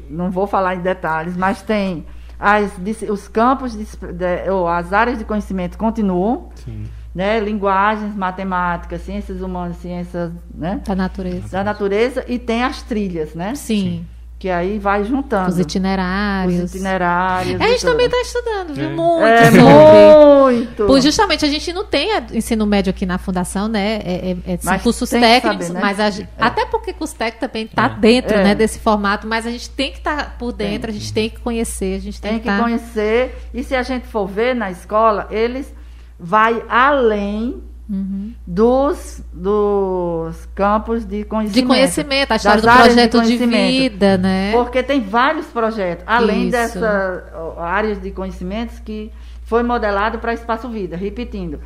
não 0.09 0.29
vou 0.29 0.45
falar 0.45 0.75
em 0.75 0.81
detalhes, 0.81 1.37
mas 1.37 1.61
tem 1.61 2.05
as, 2.41 2.71
os 3.07 3.27
campos, 3.27 3.73
de, 3.73 3.85
de, 3.85 4.49
ou 4.49 4.67
as 4.67 4.91
áreas 4.91 5.19
de 5.19 5.23
conhecimento 5.23 5.77
continuam. 5.77 6.49
Sim. 6.55 6.85
Né, 7.13 7.41
linguagens, 7.41 8.15
matemáticas, 8.15 9.01
ciências 9.01 9.41
humanas, 9.41 9.75
ciências 9.77 10.31
né, 10.55 10.81
da 10.87 10.95
natureza. 10.95 11.49
Da 11.49 11.61
natureza 11.61 12.23
e 12.25 12.39
tem 12.39 12.63
as 12.63 12.83
trilhas, 12.83 13.35
né? 13.35 13.53
Sim. 13.53 14.05
Que 14.41 14.49
aí 14.49 14.79
vai 14.79 15.03
juntando. 15.03 15.51
Os 15.51 15.59
itinerários. 15.59 16.63
Os 16.63 16.73
itinerários. 16.73 17.61
É, 17.61 17.63
a 17.63 17.67
gente 17.67 17.85
também 17.85 18.07
está 18.07 18.19
estudando, 18.21 18.73
viu? 18.73 18.89
É. 18.89 18.89
Muito 18.89 19.23
é, 19.23 19.45
sobre. 19.51 20.41
Muito. 20.41 20.85
Pois 20.87 21.03
justamente, 21.03 21.45
a 21.45 21.47
gente 21.47 21.71
não 21.71 21.85
tem 21.85 22.09
ensino 22.33 22.65
médio 22.65 22.89
aqui 22.89 23.05
na 23.05 23.19
fundação, 23.19 23.67
né? 23.67 24.01
É, 24.03 24.35
é, 24.47 24.53
é 24.53 24.57
são 24.57 24.79
cursos 24.79 25.11
técnicos, 25.11 25.67
saber, 25.67 25.73
né? 25.73 25.79
mas 25.79 25.99
a, 25.99 26.07
é. 26.07 26.27
até 26.39 26.65
porque 26.65 26.89
o 26.89 27.07
técnicos 27.07 27.39
também 27.39 27.65
está 27.65 27.85
é. 27.85 27.99
dentro 27.99 28.35
né, 28.37 28.55
desse 28.55 28.79
formato, 28.79 29.27
mas 29.27 29.45
a 29.45 29.51
gente 29.51 29.69
tem 29.69 29.91
que 29.91 29.99
estar 29.99 30.17
tá 30.17 30.35
por 30.39 30.51
dentro, 30.51 30.87
tem. 30.87 30.97
a 30.97 30.99
gente 30.99 31.13
tem 31.13 31.29
que 31.29 31.39
conhecer, 31.39 31.97
a 31.97 32.01
gente 32.01 32.19
tem, 32.19 32.31
tem 32.31 32.39
que, 32.39 32.49
que 32.49 32.57
tá... 32.57 32.63
conhecer. 32.63 33.37
E 33.53 33.63
se 33.63 33.75
a 33.75 33.83
gente 33.83 34.07
for 34.07 34.25
ver 34.25 34.55
na 34.55 34.71
escola, 34.71 35.27
eles 35.29 35.71
vai 36.19 36.63
além 36.67 37.61
Uhum. 37.91 38.33
Dos, 38.47 39.21
dos 39.33 40.45
campos 40.55 41.03
de 41.03 41.25
conhecimento. 41.25 41.61
De 41.61 41.67
conhecimento, 41.67 42.31
a 42.31 42.35
história 42.37 42.61
do 42.61 42.67
projeto 42.71 43.21
de, 43.21 43.37
de, 43.37 43.45
vida, 43.45 44.17
né? 44.17 44.53
Porque 44.53 44.81
tem 44.81 45.01
vários 45.01 45.47
projetos, 45.47 46.05
além 46.07 46.43
Isso. 46.43 46.51
dessas 46.51 47.23
áreas 47.57 48.01
de 48.01 48.09
conhecimentos 48.11 48.79
que 48.79 49.11
foi 49.43 49.61
modelado 49.61 50.19
para 50.19 50.33
Espaço 50.33 50.69
Vida, 50.69 50.95
repetindo. 50.95 51.59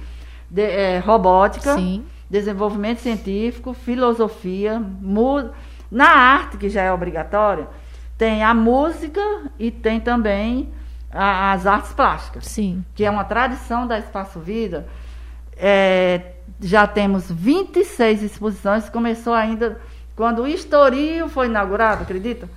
De, 0.49 0.63
é, 0.63 0.97
robótica, 0.97 1.76
Sim. 1.76 2.03
desenvolvimento 2.28 3.01
científico, 3.01 3.73
filosofia, 3.73 4.82
na 5.91 6.07
arte, 6.07 6.57
que 6.57 6.69
já 6.69 6.82
é 6.82 6.91
obrigatória, 6.91 7.67
tem 8.17 8.43
a 8.43 8.51
música 8.51 9.21
e 9.59 9.69
tem 9.69 9.99
também 9.99 10.69
a, 11.11 11.51
as 11.51 11.67
artes 11.67 11.93
plásticas. 11.93 12.45
Sim. 12.47 12.84
Que 12.95 13.05
é 13.05 13.11
uma 13.11 13.26
tradição 13.26 13.86
da 13.86 13.99
Espaço 13.99 14.39
Vida 14.39 14.88
é, 15.58 16.34
já 16.62 16.88
temos 16.88 17.30
26 17.30 18.24
exposições, 18.24 18.89
começou 18.89 19.34
ainda 19.34 19.80
quando 20.16 20.43
o 20.43 20.47
Estoril 20.47 21.28
foi 21.28 21.47
inaugurado, 21.47 22.03
acredita? 22.03 22.49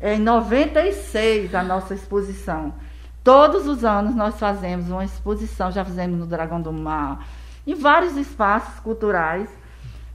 É 0.00 0.14
em 0.14 0.18
96 0.18 1.54
a 1.54 1.62
nossa 1.62 1.94
exposição. 1.94 2.74
Todos 3.22 3.66
os 3.66 3.84
anos 3.84 4.14
nós 4.14 4.38
fazemos 4.38 4.88
uma 4.88 5.04
exposição, 5.04 5.70
já 5.70 5.84
fizemos 5.84 6.18
no 6.18 6.26
Dragão 6.26 6.60
do 6.60 6.72
Mar, 6.72 7.26
em 7.66 7.74
vários 7.74 8.16
espaços 8.16 8.78
culturais, 8.80 9.48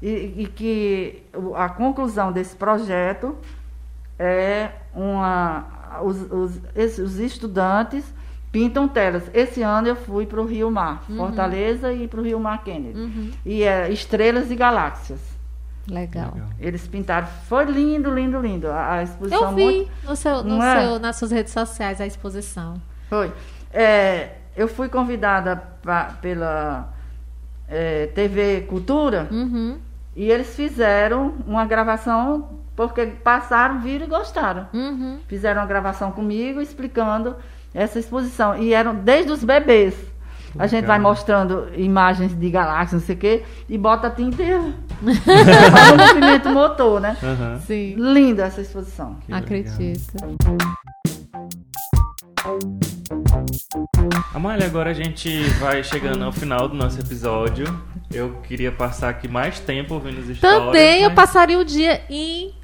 e, 0.02 0.34
e 0.38 0.48
que 0.48 1.24
a 1.56 1.70
conclusão 1.70 2.32
desse 2.32 2.56
projeto 2.56 3.36
é 4.18 4.72
uma. 4.94 6.00
Os, 6.04 6.22
os, 6.32 6.98
os 6.98 7.20
estudantes 7.20 8.06
pintam 8.52 8.88
telas. 8.88 9.24
Esse 9.34 9.62
ano 9.62 9.88
eu 9.88 9.96
fui 9.96 10.26
para 10.26 10.42
o 10.42 10.46
Rio 10.46 10.70
Mar, 10.70 11.04
uhum. 11.10 11.18
Fortaleza 11.18 11.94
e 11.94 12.08
para 12.08 12.20
o 12.20 12.24
Rio 12.24 12.40
Mar 12.40 12.64
Kennedy. 12.64 13.00
Uhum. 13.00 13.32
E 13.46 13.64
é 13.64 13.90
Estrelas 13.90 14.52
e 14.52 14.56
Galáxias. 14.56 15.20
Legal. 15.88 16.34
Eles 16.60 16.88
pintaram. 16.88 17.28
Foi 17.48 17.66
lindo, 17.66 18.14
lindo, 18.14 18.40
lindo. 18.40 18.70
A, 18.70 18.94
a 18.94 19.04
exposição. 19.04 19.50
Eu 19.50 19.56
vi 19.56 19.64
muito... 19.64 19.92
no 20.04 20.16
seu, 20.16 20.44
no 20.44 20.62
seu, 20.62 21.00
nas 21.00 21.16
suas 21.16 21.32
redes 21.32 21.54
sociais 21.54 22.00
a 22.00 22.06
exposição. 22.06 22.76
Foi. 23.10 23.32
É, 23.74 24.36
eu 24.56 24.68
fui 24.68 24.90
convidada 24.90 25.56
pra, 25.82 26.06
pela 26.22 26.94
é, 27.68 28.08
TV 28.08 28.62
Cultura 28.70 29.28
Uhum. 29.32 29.80
e 30.16 30.30
eles 30.30 30.56
fizeram 30.56 31.36
uma 31.48 31.66
gravação 31.66 32.62
porque 32.76 33.06
passaram, 33.06 33.80
viram 33.80 34.06
e 34.06 34.10
gostaram. 34.10 34.68
Uhum. 34.74 35.20
Fizeram 35.28 35.62
uma 35.62 35.68
gravação 35.68 36.12
comigo 36.12 36.62
explicando 36.62 37.36
essa 37.74 38.00
exposição. 38.00 38.58
E 38.58 38.74
eram 38.74 38.96
desde 38.96 39.32
os 39.32 39.44
bebês. 39.44 39.94
A 40.60 40.68
gente 40.68 40.86
vai 40.86 41.00
mostrando 41.00 41.70
imagens 41.78 42.38
de 42.38 42.50
galáxias, 42.50 43.02
não 43.02 43.08
sei 43.08 43.16
o 43.16 43.18
quê, 43.18 43.44
e 43.70 43.78
bota 43.78 44.08
a 44.08 44.12
tinta 44.12 44.44
e 44.44 44.48
faz 45.72 45.92
um 45.94 45.98
movimento 45.98 46.50
motor, 46.50 47.00
né? 47.00 47.16
Sim. 47.66 47.96
Linda 47.98 48.44
essa 48.44 48.60
exposição. 48.60 49.16
Que. 49.26 49.32
Acredito. 49.34 50.12
Amália, 54.34 54.66
agora 54.66 54.90
a 54.90 54.94
gente 54.94 55.42
vai 55.60 55.84
chegando 55.84 56.24
ao 56.26 56.32
final 56.32 56.68
do 56.68 56.76
nosso 56.76 57.00
episódio. 57.00 57.66
Eu 58.12 58.42
queria 58.44 58.72
passar 58.72 59.10
aqui 59.10 59.28
mais 59.28 59.60
tempo 59.60 59.94
ouvindo 59.94 60.20
as 60.20 60.28
histórias. 60.28 60.66
Também 60.66 61.04
eu 61.04 61.10
mas- 61.10 61.16
passaria 61.16 61.58
o 61.58 61.64
dia 61.64 62.02
inteiro. 62.10 62.61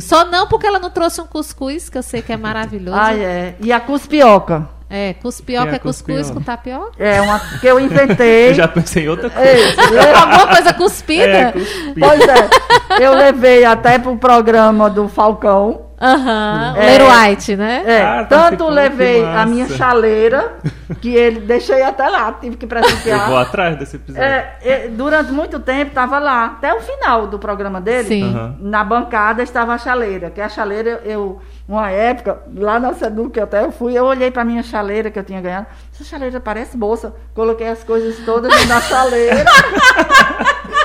Só 0.00 0.24
não 0.24 0.46
porque 0.46 0.66
ela 0.66 0.78
não 0.78 0.90
trouxe 0.90 1.20
um 1.20 1.26
cuscuz, 1.26 1.88
que 1.88 1.98
eu 1.98 2.02
sei 2.02 2.22
que 2.22 2.32
é 2.32 2.36
maravilhoso. 2.36 2.98
Ah, 2.98 3.14
é. 3.14 3.54
E 3.60 3.72
a 3.72 3.80
cuspioca. 3.80 4.68
É, 4.90 5.12
cuspioca 5.14 5.72
é 5.72 5.74
é 5.74 5.78
cuscuz 5.78 6.30
com 6.30 6.40
tapioca? 6.40 6.92
É 6.98 7.20
uma 7.20 7.38
que 7.60 7.66
eu 7.66 7.78
inventei. 7.78 8.48
Eu 8.50 8.54
já 8.54 8.68
pensei 8.68 9.04
em 9.04 9.08
outra 9.08 9.28
coisa. 9.28 9.48
Ei, 9.48 9.98
É 9.98 10.14
alguma 10.14 10.46
coisa 10.46 10.72
cuspida? 10.72 11.24
É, 11.24 11.52
cuspir. 11.52 11.94
pois 11.98 12.20
é. 12.20 13.04
Eu 13.04 13.14
levei 13.14 13.64
até 13.66 13.98
pro 13.98 14.16
programa 14.16 14.88
do 14.88 15.06
Falcão. 15.06 15.87
Aham. 16.00 16.74
É. 16.76 16.86
Leiro 16.86 17.04
White, 17.10 17.56
né? 17.56 17.82
É, 17.84 18.02
Ah, 18.02 18.24
tá 18.24 18.50
tanto 18.50 18.68
levei 18.68 19.24
a 19.24 19.44
minha 19.44 19.68
chaleira, 19.68 20.52
que 21.00 21.14
ele 21.14 21.40
deixei 21.40 21.82
até 21.82 22.08
lá, 22.08 22.32
tive 22.32 22.56
que 22.56 22.66
Eu 22.66 23.18
vou 23.26 23.36
atrás 23.36 23.76
desse 23.76 23.96
episódio. 23.96 24.22
É, 24.22 24.56
é, 24.62 24.88
durante 24.88 25.32
muito 25.32 25.58
tempo 25.58 25.88
estava 25.88 26.18
lá, 26.18 26.44
até 26.46 26.72
o 26.72 26.80
final 26.80 27.26
do 27.26 27.38
programa 27.38 27.80
dele. 27.80 28.08
Sim. 28.08 28.32
Aham. 28.34 28.56
Na 28.60 28.84
bancada 28.84 29.42
estava 29.42 29.74
a 29.74 29.78
chaleira, 29.78 30.30
que 30.30 30.40
a 30.40 30.48
chaleira, 30.48 31.00
eu, 31.04 31.40
uma 31.68 31.90
época, 31.90 32.38
lá 32.54 32.78
na 32.78 32.94
Sedu, 32.94 33.28
que 33.28 33.40
até 33.40 33.64
eu 33.64 33.72
fui, 33.72 33.98
eu 33.98 34.04
olhei 34.04 34.30
para 34.30 34.44
minha 34.44 34.62
chaleira 34.62 35.10
que 35.10 35.18
eu 35.18 35.24
tinha 35.24 35.40
ganhado. 35.40 35.66
Essa 35.92 36.04
chaleira 36.04 36.38
parece 36.40 36.76
bolsa. 36.76 37.12
Coloquei 37.34 37.68
as 37.68 37.82
coisas 37.82 38.24
todas 38.24 38.52
na 38.68 38.80
chaleira. 38.80 39.44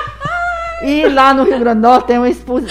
E 0.84 1.08
lá 1.08 1.32
no 1.32 1.44
Rio 1.44 1.58
Grande 1.58 1.80
do 1.80 1.88
Norte 1.88 2.06
tem 2.08 2.18
uma, 2.18 2.28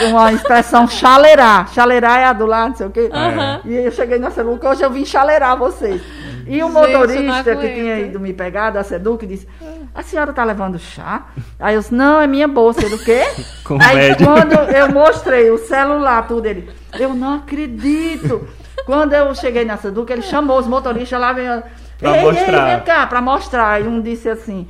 uma 0.09 0.32
expressão 0.32 0.88
chaleirar. 0.88 1.74
Chaleirar 1.74 2.20
é 2.20 2.26
a 2.26 2.34
do 2.34 2.45
lado, 2.45 2.70
não 2.70 2.76
sei 2.76 2.86
o 2.86 2.91
quê. 2.91 3.09
Aham. 3.11 3.61
E 3.66 3.74
eu 3.74 3.91
cheguei 3.91 4.20
na 4.20 4.30
Seduc, 4.30 4.64
hoje 4.64 4.84
eu 4.84 4.89
vim 4.91 5.03
chaleirar 5.03 5.57
vocês. 5.57 5.99
E 6.45 6.61
o 6.61 6.70
motorista 6.70 7.55
que 7.55 7.70
tinha 7.70 7.99
ido 8.01 8.20
me 8.20 8.32
pegar 8.32 8.70
da 8.70 8.84
Seduc 8.84 9.26
disse: 9.26 9.47
A 9.95 10.03
senhora 10.03 10.32
tá 10.32 10.43
levando 10.43 10.78
chá? 10.78 11.28
Aí 11.59 11.74
eu 11.74 11.82
disse: 11.82 11.93
Não, 11.93 12.22
é 12.22 12.28
minha 12.28 12.47
bolsa. 12.47 12.86
Ele, 12.86 12.95
o 12.95 13.03
quê? 13.03 13.24
Aí 13.82 14.16
quando 14.16 14.53
eu 14.72 14.89
mostrei 14.91 15.49
o 15.49 15.57
celular, 15.57 16.28
tudo, 16.28 16.45
ele: 16.45 16.70
Eu 16.99 17.16
não 17.16 17.36
acredito. 17.36 18.47
Quando 18.86 19.14
eu 19.14 19.34
cheguei 19.34 19.66
na 19.66 19.78
Seduc, 19.78 20.11
ele 20.11 20.22
chamou 20.22 20.59
os 20.59 20.68
motoristas 20.68 21.20
lá, 21.20 21.34
veio. 21.34 21.64
Pra 21.97 22.18
ei, 22.18 22.24
mostrar. 22.24 22.70
ei, 22.70 22.76
vem 22.76 22.86
cá, 22.86 23.07
pra 23.07 23.22
mostrar. 23.22 23.82
E 23.82 23.88
um 23.88 24.01
disse 24.01 24.30
assim. 24.30 24.68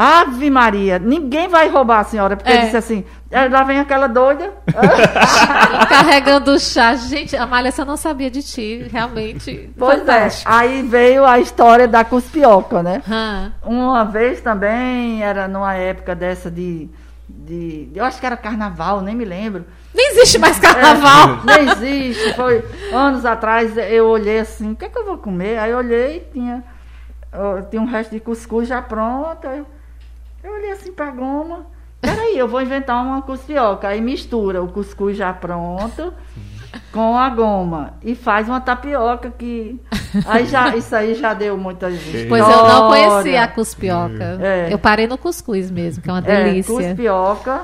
Ave 0.00 0.48
Maria, 0.48 0.96
ninguém 0.96 1.48
vai 1.48 1.68
roubar 1.68 1.98
a 1.98 2.04
senhora, 2.04 2.36
porque 2.36 2.48
É. 2.52 2.54
ele 2.54 2.64
disse 2.66 2.76
assim, 2.76 3.04
"Ah, 3.32 3.48
lá 3.50 3.64
vem 3.64 3.80
aquela 3.80 4.06
doida. 4.06 4.52
Carregando 5.88 6.52
o 6.52 6.58
chá. 6.60 6.94
Gente, 6.94 7.36
Amália, 7.36 7.72
eu 7.76 7.84
não 7.84 7.96
sabia 7.96 8.30
de 8.30 8.40
ti. 8.42 8.86
Realmente. 8.92 9.70
pois 9.76 9.98
fantástico. 9.98 10.50
é, 10.50 10.54
aí 10.54 10.82
veio 10.82 11.24
a 11.24 11.38
história 11.40 11.88
da 11.88 12.04
cuspioca, 12.04 12.80
né? 12.82 13.02
Hã. 13.10 13.52
Uma 13.64 14.04
vez 14.04 14.40
também, 14.40 15.22
era 15.22 15.48
numa 15.48 15.74
época 15.74 16.14
dessa 16.14 16.48
de, 16.48 16.88
de. 17.28 17.90
Eu 17.94 18.04
acho 18.04 18.20
que 18.20 18.26
era 18.26 18.36
carnaval, 18.36 19.00
nem 19.00 19.16
me 19.16 19.24
lembro. 19.24 19.64
Nem 19.92 20.12
existe 20.12 20.38
mais 20.38 20.58
carnaval. 20.60 21.40
Nem 21.44 21.68
existe. 21.70 22.34
Foi 22.34 22.64
anos 22.92 23.24
atrás, 23.24 23.76
eu 23.76 24.06
olhei 24.06 24.38
assim, 24.38 24.72
o 24.72 24.76
que 24.76 24.84
é 24.84 24.88
que 24.88 24.96
eu 24.98 25.04
vou 25.04 25.18
comer? 25.18 25.58
Aí 25.58 25.72
eu 25.72 25.78
olhei, 25.78 26.28
tinha, 26.32 26.62
ó, 27.32 27.62
tinha 27.62 27.82
um 27.82 27.86
resto 27.86 28.12
de 28.12 28.20
cuscuz 28.20 28.68
já 28.68 28.80
pronto. 28.80 29.44
Eu, 29.46 29.66
eu 30.48 30.54
olhei 30.54 30.72
assim 30.72 30.92
pra 30.92 31.10
goma. 31.10 31.66
Peraí, 32.00 32.38
eu 32.38 32.46
vou 32.46 32.62
inventar 32.62 33.04
uma 33.04 33.22
cuspioca. 33.22 33.88
Aí 33.88 34.00
mistura 34.00 34.62
o 34.62 34.68
cuscuz 34.68 35.16
já 35.16 35.32
pronto 35.32 36.12
com 36.92 37.16
a 37.16 37.28
goma. 37.28 37.94
E 38.02 38.14
faz 38.14 38.48
uma 38.48 38.60
tapioca 38.60 39.30
que. 39.36 39.80
Aí 40.26 40.46
já, 40.46 40.76
isso 40.76 40.94
aí 40.94 41.14
já 41.14 41.34
deu 41.34 41.56
muitas 41.58 41.94
Pois 42.28 42.42
eu 42.42 42.68
não 42.68 42.88
conhecia 42.88 43.42
a 43.42 43.48
cuspioca. 43.48 44.38
É. 44.40 44.68
Eu 44.72 44.78
parei 44.78 45.06
no 45.06 45.18
cuscuz 45.18 45.70
mesmo, 45.70 46.02
que 46.02 46.08
é 46.08 46.12
uma 46.12 46.20
É, 46.20 46.44
delícia. 46.44 46.72
cuspioca. 46.74 47.62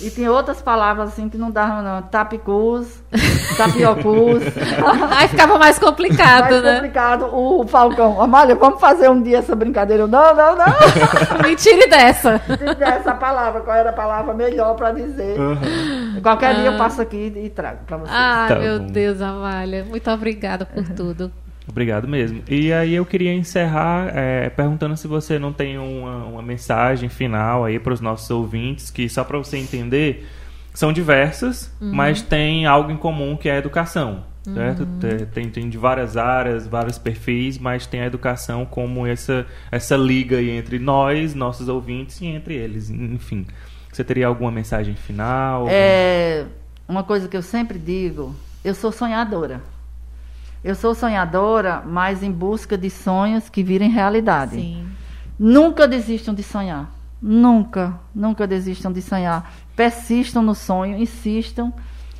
E 0.00 0.10
tem 0.10 0.28
outras 0.28 0.60
palavras 0.60 1.10
assim 1.10 1.28
que 1.28 1.38
não 1.38 1.50
davam, 1.50 1.80
não. 1.82 2.02
Tapicus, 2.02 2.88
tapiocus. 3.56 4.42
Aí 5.16 5.28
ficava 5.28 5.58
mais 5.58 5.78
complicado, 5.78 6.50
Mais 6.50 6.62
né? 6.62 6.74
complicado. 6.76 7.26
O 7.32 7.66
Falcão, 7.68 8.20
Amália, 8.20 8.54
vamos 8.56 8.80
fazer 8.80 9.08
um 9.08 9.22
dia 9.22 9.38
essa 9.38 9.54
brincadeira. 9.54 10.02
Eu, 10.02 10.08
não, 10.08 10.34
não, 10.34 10.56
não. 10.56 10.66
Me 11.48 11.54
tire 11.54 11.86
dessa. 11.88 12.38
Tem 12.40 12.56
que 12.58 12.74
dar 12.74 12.96
essa 12.96 13.14
palavra, 13.14 13.60
qual 13.60 13.76
era 13.76 13.90
a 13.90 13.92
palavra 13.92 14.34
melhor 14.34 14.74
para 14.74 14.90
dizer. 14.92 15.38
Aham. 15.38 16.20
Qualquer 16.22 16.54
dia 16.56 16.70
Ah. 16.70 16.72
eu 16.72 16.78
passo 16.78 17.00
aqui 17.02 17.32
e 17.36 17.48
trago 17.50 17.78
para 17.86 17.96
vocês. 17.98 18.16
Ai, 18.16 18.48
Tá 18.48 18.54
meu 18.56 18.78
bom. 18.80 18.86
Deus, 18.86 19.20
Amália. 19.20 19.84
Muito 19.84 20.10
obrigada 20.10 20.64
por 20.66 20.88
tudo. 20.90 21.32
Obrigado 21.68 22.08
mesmo. 22.08 22.42
E 22.48 22.72
aí 22.72 22.92
eu 22.94 23.06
queria 23.06 23.32
encerrar 23.32 24.10
é, 24.16 24.50
perguntando 24.50 24.96
se 24.96 25.06
você 25.06 25.38
não 25.38 25.52
tem 25.52 25.78
uma, 25.78 26.24
uma 26.24 26.42
mensagem 26.42 27.08
final 27.08 27.64
aí 27.64 27.78
para 27.78 27.92
os 27.92 28.00
nossos 28.00 28.28
ouvintes, 28.30 28.90
que 28.90 29.08
só 29.08 29.22
para 29.22 29.38
você 29.38 29.58
entender, 29.58 30.26
são 30.74 30.92
diversas, 30.92 31.72
mas 31.80 32.20
tem 32.20 32.66
algo 32.66 32.90
em 32.90 32.96
comum 32.96 33.36
que 33.36 33.48
é 33.48 33.52
a 33.52 33.58
educação. 33.58 34.24
Certo? 34.44 34.84
Te- 34.98 35.26
Tem, 35.26 35.48
tem 35.48 35.68
de 35.68 35.78
várias 35.78 36.16
áreas, 36.16 36.66
vários 36.66 36.98
perfis, 36.98 37.58
mas 37.58 37.86
tem 37.86 38.00
a 38.00 38.06
educação 38.06 38.66
como 38.66 39.06
essa, 39.06 39.46
essa 39.70 39.96
liga 39.96 40.38
aí 40.38 40.50
entre 40.50 40.80
nós, 40.80 41.32
nossos 41.32 41.68
ouvintes, 41.68 42.20
e 42.20 42.26
entre 42.26 42.54
eles. 42.54 42.90
Enfim, 42.90 43.46
você 43.92 44.02
teria 44.02 44.26
alguma 44.26 44.50
mensagem 44.50 44.96
final? 44.96 45.68
É, 45.70 46.44
uma 46.88 47.04
coisa 47.04 47.28
que 47.28 47.36
eu 47.36 47.42
sempre 47.42 47.78
digo, 47.78 48.34
eu 48.64 48.74
sou 48.74 48.90
sonhadora. 48.90 49.60
Eu 50.64 50.74
sou 50.74 50.94
sonhadora, 50.94 51.82
mas 51.84 52.22
em 52.22 52.30
busca 52.30 52.78
de 52.78 52.88
sonhos 52.88 53.48
que 53.48 53.62
virem 53.62 53.90
realidade. 53.90 54.56
Sim. 54.56 54.88
Nunca 55.38 55.88
desistam 55.88 56.32
de 56.32 56.42
sonhar. 56.42 56.88
Nunca, 57.20 57.98
nunca 58.14 58.46
desistam 58.46 58.92
de 58.92 59.02
sonhar. 59.02 59.52
Persistam 59.74 60.42
no 60.42 60.54
sonho, 60.54 60.96
insistam 60.96 61.72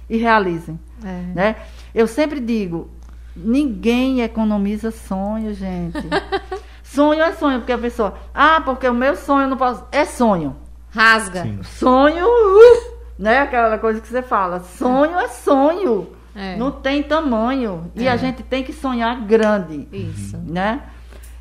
e 0.08 0.16
realizem. 0.16 0.78
É. 1.04 1.22
Né? 1.34 1.56
Eu 1.94 2.06
sempre 2.06 2.40
digo, 2.40 2.90
ninguém 3.36 4.22
economiza 4.22 4.90
sonho, 4.90 5.54
gente. 5.54 5.98
sonho 6.82 7.22
é 7.22 7.32
sonho, 7.32 7.60
porque 7.60 7.72
a 7.72 7.78
pessoa, 7.78 8.14
ah, 8.34 8.60
porque 8.64 8.88
o 8.88 8.94
meu 8.94 9.14
sonho 9.14 9.48
não 9.48 9.56
posso. 9.56 9.84
É 9.92 10.04
sonho. 10.04 10.56
Rasga. 10.90 11.42
Sim. 11.42 11.62
Sonho, 11.62 12.26
uh, 12.26 12.96
né? 13.18 13.40
Aquela 13.40 13.78
coisa 13.78 14.00
que 14.00 14.08
você 14.08 14.22
fala. 14.22 14.60
Sonho 14.60 15.18
é 15.18 15.28
sonho. 15.28 16.08
É. 16.34 16.56
Não 16.56 16.70
tem 16.70 17.02
tamanho. 17.02 17.90
E 17.94 18.06
É. 18.06 18.10
a 18.10 18.16
gente 18.16 18.42
tem 18.42 18.62
que 18.64 18.72
sonhar 18.72 19.20
grande 19.22 19.88
Isso. 19.92 20.38
né? 20.38 20.82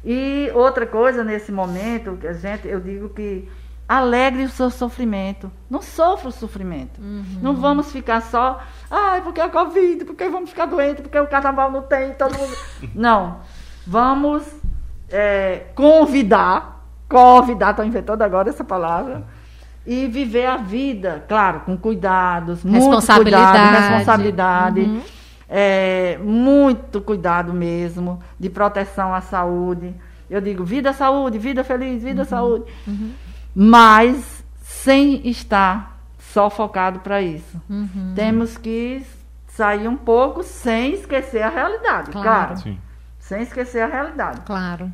E 0.03 0.49
outra 0.53 0.85
coisa 0.85 1.23
nesse 1.23 1.51
momento, 1.51 2.17
que 2.19 2.27
a 2.27 2.33
gente, 2.33 2.67
eu 2.67 2.79
digo 2.79 3.09
que 3.09 3.47
alegre 3.87 4.43
o 4.45 4.49
seu 4.49 4.69
sofrimento. 4.69 5.51
Não 5.69 5.81
sofra 5.81 6.29
o 6.29 6.31
sofrimento. 6.31 6.99
Não 7.41 7.55
vamos 7.55 7.91
ficar 7.91 8.21
só, 8.21 8.61
ai, 8.89 9.21
porque 9.21 9.41
a 9.41 9.49
Covid, 9.49 10.05
porque 10.05 10.27
vamos 10.29 10.49
ficar 10.49 10.65
doentes, 10.65 11.01
porque 11.01 11.19
o 11.19 11.27
carnaval 11.27 11.69
não 11.71 11.81
tem, 11.81 12.13
todo 12.13 12.37
mundo. 12.37 12.55
não. 12.95 13.39
Vamos 13.85 14.43
é, 15.09 15.65
convidar, 15.75 16.85
convidar, 17.09 17.71
estou 17.71 17.85
inventando 17.85 18.21
agora 18.21 18.49
essa 18.49 18.63
palavra. 18.63 19.23
E 19.85 20.07
viver 20.07 20.45
a 20.45 20.57
vida, 20.57 21.23
claro, 21.27 21.61
com 21.61 21.75
cuidados, 21.75 22.63
muito 22.63 22.85
cuidado, 22.85 23.87
responsabilidade. 23.87 24.81
Uhum. 24.81 25.01
É, 25.49 26.17
muito 26.23 27.01
cuidado 27.01 27.53
mesmo 27.53 28.21
de 28.39 28.49
proteção 28.49 29.13
à 29.13 29.21
saúde. 29.21 29.93
Eu 30.29 30.39
digo 30.39 30.63
vida, 30.63 30.93
saúde, 30.93 31.37
vida 31.37 31.63
feliz, 31.63 32.01
vida, 32.01 32.23
saúde. 32.23 32.65
Mas 33.53 34.43
sem 34.61 35.27
estar 35.27 35.99
só 36.17 36.49
focado 36.49 36.99
para 36.99 37.21
isso. 37.21 37.61
Uhum. 37.69 38.13
Temos 38.15 38.57
que 38.57 39.05
sair 39.47 39.87
um 39.87 39.97
pouco 39.97 40.41
sem 40.43 40.93
esquecer 40.93 41.41
a 41.41 41.49
realidade, 41.49 42.11
Claro. 42.11 42.27
claro. 42.27 42.57
Sim. 42.57 42.77
Sem 43.19 43.41
esquecer 43.41 43.81
a 43.81 43.87
realidade. 43.87 44.41
Claro. 44.45 44.93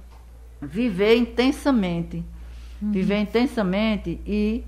Viver 0.60 1.16
intensamente. 1.16 2.26
Uhum. 2.82 2.92
Viver 2.92 3.20
intensamente 3.20 4.20
e 4.26 4.66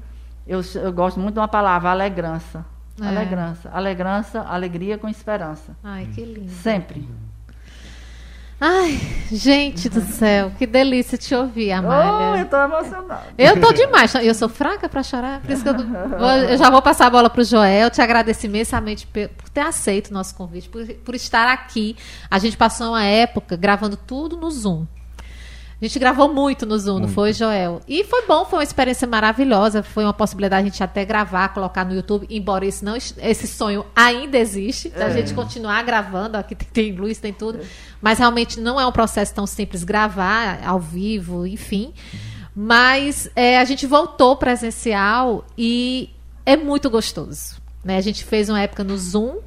eu, 0.50 0.62
eu 0.82 0.92
gosto 0.92 1.20
muito 1.20 1.36
de 1.36 1.40
uma 1.40 1.48
palavra, 1.48 1.92
alegrança. 1.92 2.66
É. 3.00 3.08
Alegrança. 3.08 3.70
Alegrança, 3.72 4.42
alegria 4.42 4.98
com 4.98 5.08
esperança. 5.08 5.78
Ai, 5.84 6.10
que 6.14 6.26
lindo. 6.26 6.50
Sempre. 6.50 7.08
Ai, 8.60 9.00
gente 9.32 9.88
do 9.88 10.02
céu, 10.02 10.52
que 10.58 10.68
delícia 10.68 11.18
te 11.18 11.34
ouvir, 11.34 11.72
Amália. 11.72 12.32
Oh, 12.32 12.36
eu 12.36 12.46
tô 12.46 12.58
emocionada. 12.58 13.28
Eu 13.38 13.62
tô 13.62 13.72
demais. 13.72 14.14
Eu 14.16 14.34
sou 14.34 14.50
fraca 14.50 14.90
para 14.90 15.02
chorar, 15.02 15.40
por 15.40 15.52
isso 15.52 15.64
que 15.64 15.70
eu, 15.70 15.78
vou, 15.78 16.30
eu, 16.30 16.58
já 16.58 16.70
vou 16.70 16.82
passar 16.82 17.08
a 17.08 17.10
bola 17.10 17.30
pro 17.30 17.44
Joel. 17.44 17.90
Te 17.90 18.02
agradeço 18.02 18.48
imensamente 18.48 19.08
por 19.08 19.50
ter 19.50 19.62
aceito 19.62 20.10
o 20.10 20.14
nosso 20.14 20.36
convite, 20.36 20.68
por, 20.68 20.86
por 20.86 21.16
estar 21.16 21.48
aqui. 21.48 21.96
A 22.30 22.38
gente 22.38 22.58
passou 22.58 22.90
uma 22.90 23.04
época 23.06 23.56
gravando 23.56 23.96
tudo 23.96 24.36
no 24.36 24.52
Zoom. 24.52 24.86
A 25.82 25.86
gente 25.86 25.98
gravou 25.98 26.34
muito 26.34 26.66
no 26.66 26.78
Zoom, 26.78 26.94
muito. 26.94 27.08
não 27.08 27.14
foi, 27.14 27.32
Joel? 27.32 27.82
E 27.88 28.04
foi 28.04 28.28
bom, 28.28 28.44
foi 28.44 28.60
uma 28.60 28.64
experiência 28.64 29.08
maravilhosa. 29.08 29.82
Foi 29.82 30.04
uma 30.04 30.14
possibilidade 30.14 30.68
a 30.68 30.70
gente 30.70 30.84
até 30.84 31.06
gravar, 31.06 31.50
colocar 31.50 31.86
no 31.86 31.94
YouTube, 31.94 32.28
embora 32.30 32.66
esse, 32.66 32.84
não, 32.84 32.98
esse 32.98 33.48
sonho 33.48 33.86
ainda 33.96 34.38
existe, 34.38 34.92
é. 34.94 35.04
a 35.04 35.10
gente 35.10 35.34
continuar 35.34 35.82
gravando. 35.84 36.36
Aqui 36.36 36.54
tem, 36.54 36.68
tem 36.68 36.92
luz, 36.92 37.18
tem 37.18 37.32
tudo. 37.32 37.60
É. 37.60 37.66
Mas 38.02 38.20
realmente 38.20 38.60
não 38.60 38.78
é 38.78 38.86
um 38.86 38.92
processo 38.92 39.34
tão 39.34 39.48
simples 39.48 39.86
gravar 39.86 40.60
ao 40.66 40.82
vivo, 40.82 41.48
enfim. 41.48 41.94
Mas 42.54 43.32
é, 43.34 43.58
a 43.58 43.64
gente 43.64 43.88
voltou 43.88 44.36
presencial 44.36 45.46
e 45.58 46.10
é 46.46 46.58
muito 46.58 46.90
gostoso. 46.90 47.56
Né? 47.86 47.96
A 47.96 48.02
gente 48.02 48.26
fez 48.26 48.50
uma 48.50 48.60
época 48.60 48.84
no 48.84 48.98
Zoom 48.98 49.38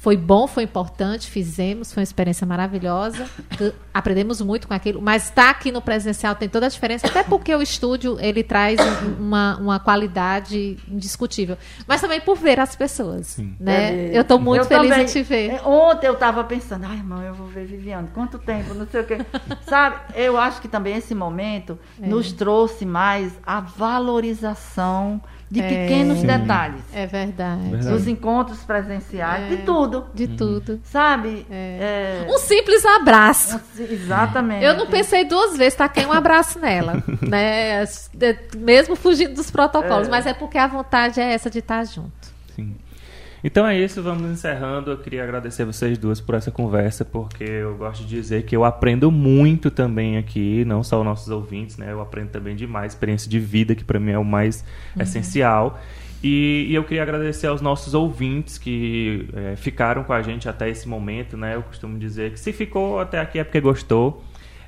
foi 0.00 0.16
bom, 0.16 0.46
foi 0.46 0.62
importante, 0.62 1.30
fizemos, 1.30 1.92
foi 1.92 2.00
uma 2.00 2.04
experiência 2.04 2.46
maravilhosa. 2.46 3.28
Aprendemos 3.92 4.40
muito 4.40 4.66
com 4.66 4.72
aquilo, 4.72 5.02
mas 5.02 5.24
estar 5.24 5.44
tá 5.44 5.50
aqui 5.50 5.70
no 5.70 5.82
presencial 5.82 6.34
tem 6.34 6.48
toda 6.48 6.64
a 6.64 6.68
diferença, 6.70 7.06
até 7.06 7.22
porque 7.22 7.54
o 7.54 7.60
estúdio 7.60 8.16
ele 8.18 8.42
traz 8.42 8.80
uma, 9.18 9.58
uma 9.58 9.78
qualidade 9.78 10.78
indiscutível. 10.88 11.58
Mas 11.86 12.00
também 12.00 12.18
por 12.18 12.38
ver 12.38 12.58
as 12.58 12.74
pessoas. 12.74 13.26
Sim. 13.26 13.54
Né? 13.60 14.12
É, 14.12 14.16
eu 14.16 14.22
estou 14.22 14.40
muito 14.40 14.62
eu 14.62 14.64
feliz 14.64 14.88
também, 14.88 15.04
em 15.04 15.06
te 15.06 15.22
ver. 15.22 15.50
É, 15.50 15.62
ontem 15.62 16.06
eu 16.06 16.14
estava 16.14 16.44
pensando, 16.44 16.86
ai, 16.86 16.96
irmão, 16.96 17.20
eu 17.20 17.34
vou 17.34 17.48
ver 17.48 17.66
Viviane, 17.66 18.08
quanto 18.14 18.38
tempo, 18.38 18.72
não 18.72 18.86
sei 18.86 19.02
o 19.02 19.04
quê. 19.04 19.18
Sabe, 19.68 20.00
eu 20.14 20.38
acho 20.38 20.62
que 20.62 20.68
também 20.68 20.96
esse 20.96 21.14
momento 21.14 21.78
é. 22.00 22.06
nos 22.06 22.32
trouxe 22.32 22.86
mais 22.86 23.38
a 23.44 23.60
valorização 23.60 25.20
de 25.50 25.60
é, 25.60 25.68
pequenos 25.68 26.22
detalhes. 26.22 26.82
É 26.92 27.06
verdade. 27.06 27.70
verdade. 27.70 27.88
Dos 27.88 28.06
encontros 28.06 28.60
presenciais, 28.60 29.50
é, 29.50 29.56
de 29.56 29.62
tudo. 29.62 30.06
De 30.14 30.24
uhum. 30.24 30.36
tudo. 30.36 30.80
Sabe? 30.84 31.44
É. 31.50 32.24
Um 32.28 32.38
simples 32.38 32.84
abraço. 32.86 33.60
exatamente. 33.78 34.64
Eu 34.64 34.76
não 34.76 34.86
pensei 34.86 35.24
duas 35.24 35.56
vezes, 35.56 35.74
taquei 35.74 36.06
um 36.06 36.12
abraço 36.12 36.60
nela. 36.60 37.02
né? 37.20 37.84
Mesmo 38.56 38.94
fugindo 38.94 39.34
dos 39.34 39.50
protocolos. 39.50 40.06
É. 40.06 40.10
Mas 40.10 40.26
é 40.26 40.34
porque 40.34 40.56
a 40.56 40.68
vontade 40.68 41.20
é 41.20 41.32
essa 41.32 41.50
de 41.50 41.58
estar 41.58 41.84
junto. 41.84 42.30
Sim. 42.54 42.76
Então 43.42 43.66
é 43.66 43.78
isso, 43.78 44.02
vamos 44.02 44.30
encerrando. 44.30 44.90
Eu 44.90 44.98
queria 44.98 45.22
agradecer 45.24 45.64
vocês 45.64 45.96
duas 45.96 46.20
por 46.20 46.34
essa 46.34 46.50
conversa, 46.50 47.04
porque 47.04 47.44
eu 47.44 47.76
gosto 47.76 48.02
de 48.02 48.08
dizer 48.08 48.44
que 48.44 48.54
eu 48.54 48.64
aprendo 48.64 49.10
muito 49.10 49.70
também 49.70 50.18
aqui, 50.18 50.64
não 50.64 50.82
só 50.82 50.98
os 50.98 51.04
nossos 51.04 51.28
ouvintes, 51.28 51.76
né? 51.76 51.90
Eu 51.90 52.00
aprendo 52.00 52.28
também 52.28 52.54
demais, 52.54 52.92
experiência 52.92 53.30
de 53.30 53.38
vida, 53.38 53.74
que 53.74 53.84
para 53.84 53.98
mim 53.98 54.12
é 54.12 54.18
o 54.18 54.24
mais 54.24 54.64
uhum. 54.94 55.02
essencial. 55.02 55.80
E, 56.22 56.66
e, 56.68 56.74
eu 56.74 56.84
queria 56.84 57.02
agradecer 57.02 57.46
aos 57.46 57.62
nossos 57.62 57.94
ouvintes 57.94 58.58
que 58.58 59.26
é, 59.32 59.56
ficaram 59.56 60.04
com 60.04 60.12
a 60.12 60.20
gente 60.20 60.48
até 60.48 60.68
esse 60.68 60.86
momento, 60.86 61.34
né? 61.34 61.54
Eu 61.54 61.62
costumo 61.62 61.98
dizer 61.98 62.32
que 62.32 62.40
se 62.40 62.52
ficou 62.52 63.00
até 63.00 63.18
aqui 63.18 63.38
é 63.38 63.44
porque 63.44 63.60
gostou. 63.60 64.22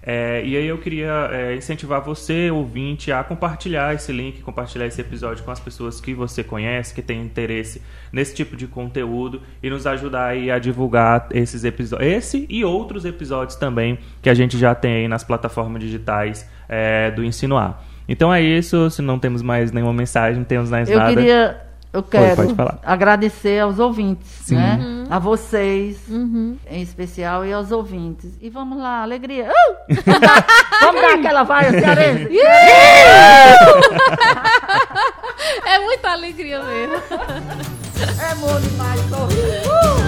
É, 0.05 0.43
e 0.45 0.57
aí 0.57 0.67
eu 0.67 0.79
queria 0.79 1.29
é, 1.31 1.55
incentivar 1.55 2.01
você, 2.01 2.51
ouvinte, 2.51 3.13
a 3.13 3.23
compartilhar 3.23 3.95
esse 3.95 4.11
link, 4.11 4.43
compartilhar 4.43 4.87
esse 4.87 5.01
episódio 5.01 5.45
com 5.45 5.51
as 5.53 5.61
pessoas 5.61 6.01
que 6.01 6.13
você 6.13 6.43
conhece, 6.43 6.93
que 6.93 7.01
tem 7.01 7.23
interesse 7.23 7.81
nesse 8.13 8.35
tipo 8.35 8.57
de 8.57 8.67
conteúdo 8.67 9.41
e 9.63 9.71
nos 9.71 9.87
ajudar 9.87 10.27
aí 10.27 10.51
a 10.51 10.59
divulgar 10.59 11.29
esses 11.31 11.63
episódios, 11.63 12.11
esse 12.11 12.47
e 12.51 12.65
outros 12.65 13.05
episódios 13.05 13.57
também 13.57 13.97
que 14.21 14.29
a 14.29 14.35
gente 14.35 14.59
já 14.59 14.75
tem 14.75 14.95
aí 14.95 15.09
nas 15.09 15.23
plataformas 15.23 15.81
digitais 15.81 16.51
é, 16.69 17.11
do 17.13 17.25
Ensino 17.25 17.57
A. 17.57 17.81
Então 18.09 18.35
é 18.35 18.43
isso, 18.43 18.91
se 18.91 19.01
não 19.01 19.21
temos 19.21 19.41
mais 19.41 19.71
nenhuma 19.71 19.93
mensagem, 19.93 20.39
não 20.39 20.45
temos 20.45 20.69
mais 20.69 20.91
eu 20.91 20.99
nada. 20.99 21.13
Eu 21.13 21.17
queria 21.17 21.72
eu 21.93 22.03
quero 22.03 22.43
agradecer 22.83 23.61
aos 23.61 23.79
ouvintes, 23.79 24.27
Sim. 24.45 24.57
né? 24.57 24.79
Uhum. 24.81 25.05
A 25.11 25.19
vocês, 25.19 25.99
uhum. 26.09 26.57
em 26.71 26.81
especial, 26.81 27.45
e 27.45 27.53
aos 27.53 27.71
ouvintes. 27.71 28.31
E 28.41 28.49
vamos 28.49 28.79
lá, 28.79 29.03
alegria. 29.03 29.51
Uh! 29.51 29.77
vamos 30.81 31.03
dar 31.03 31.15
aquela 31.15 31.43
vaia 31.43 31.71
cearense. 31.71 32.31
é 35.67 35.79
muita 35.81 36.13
alegria 36.13 36.63
mesmo. 36.63 36.97
é 36.97 38.35
bom 38.37 38.59
demais. 38.61 39.01
Uh! 39.11 40.02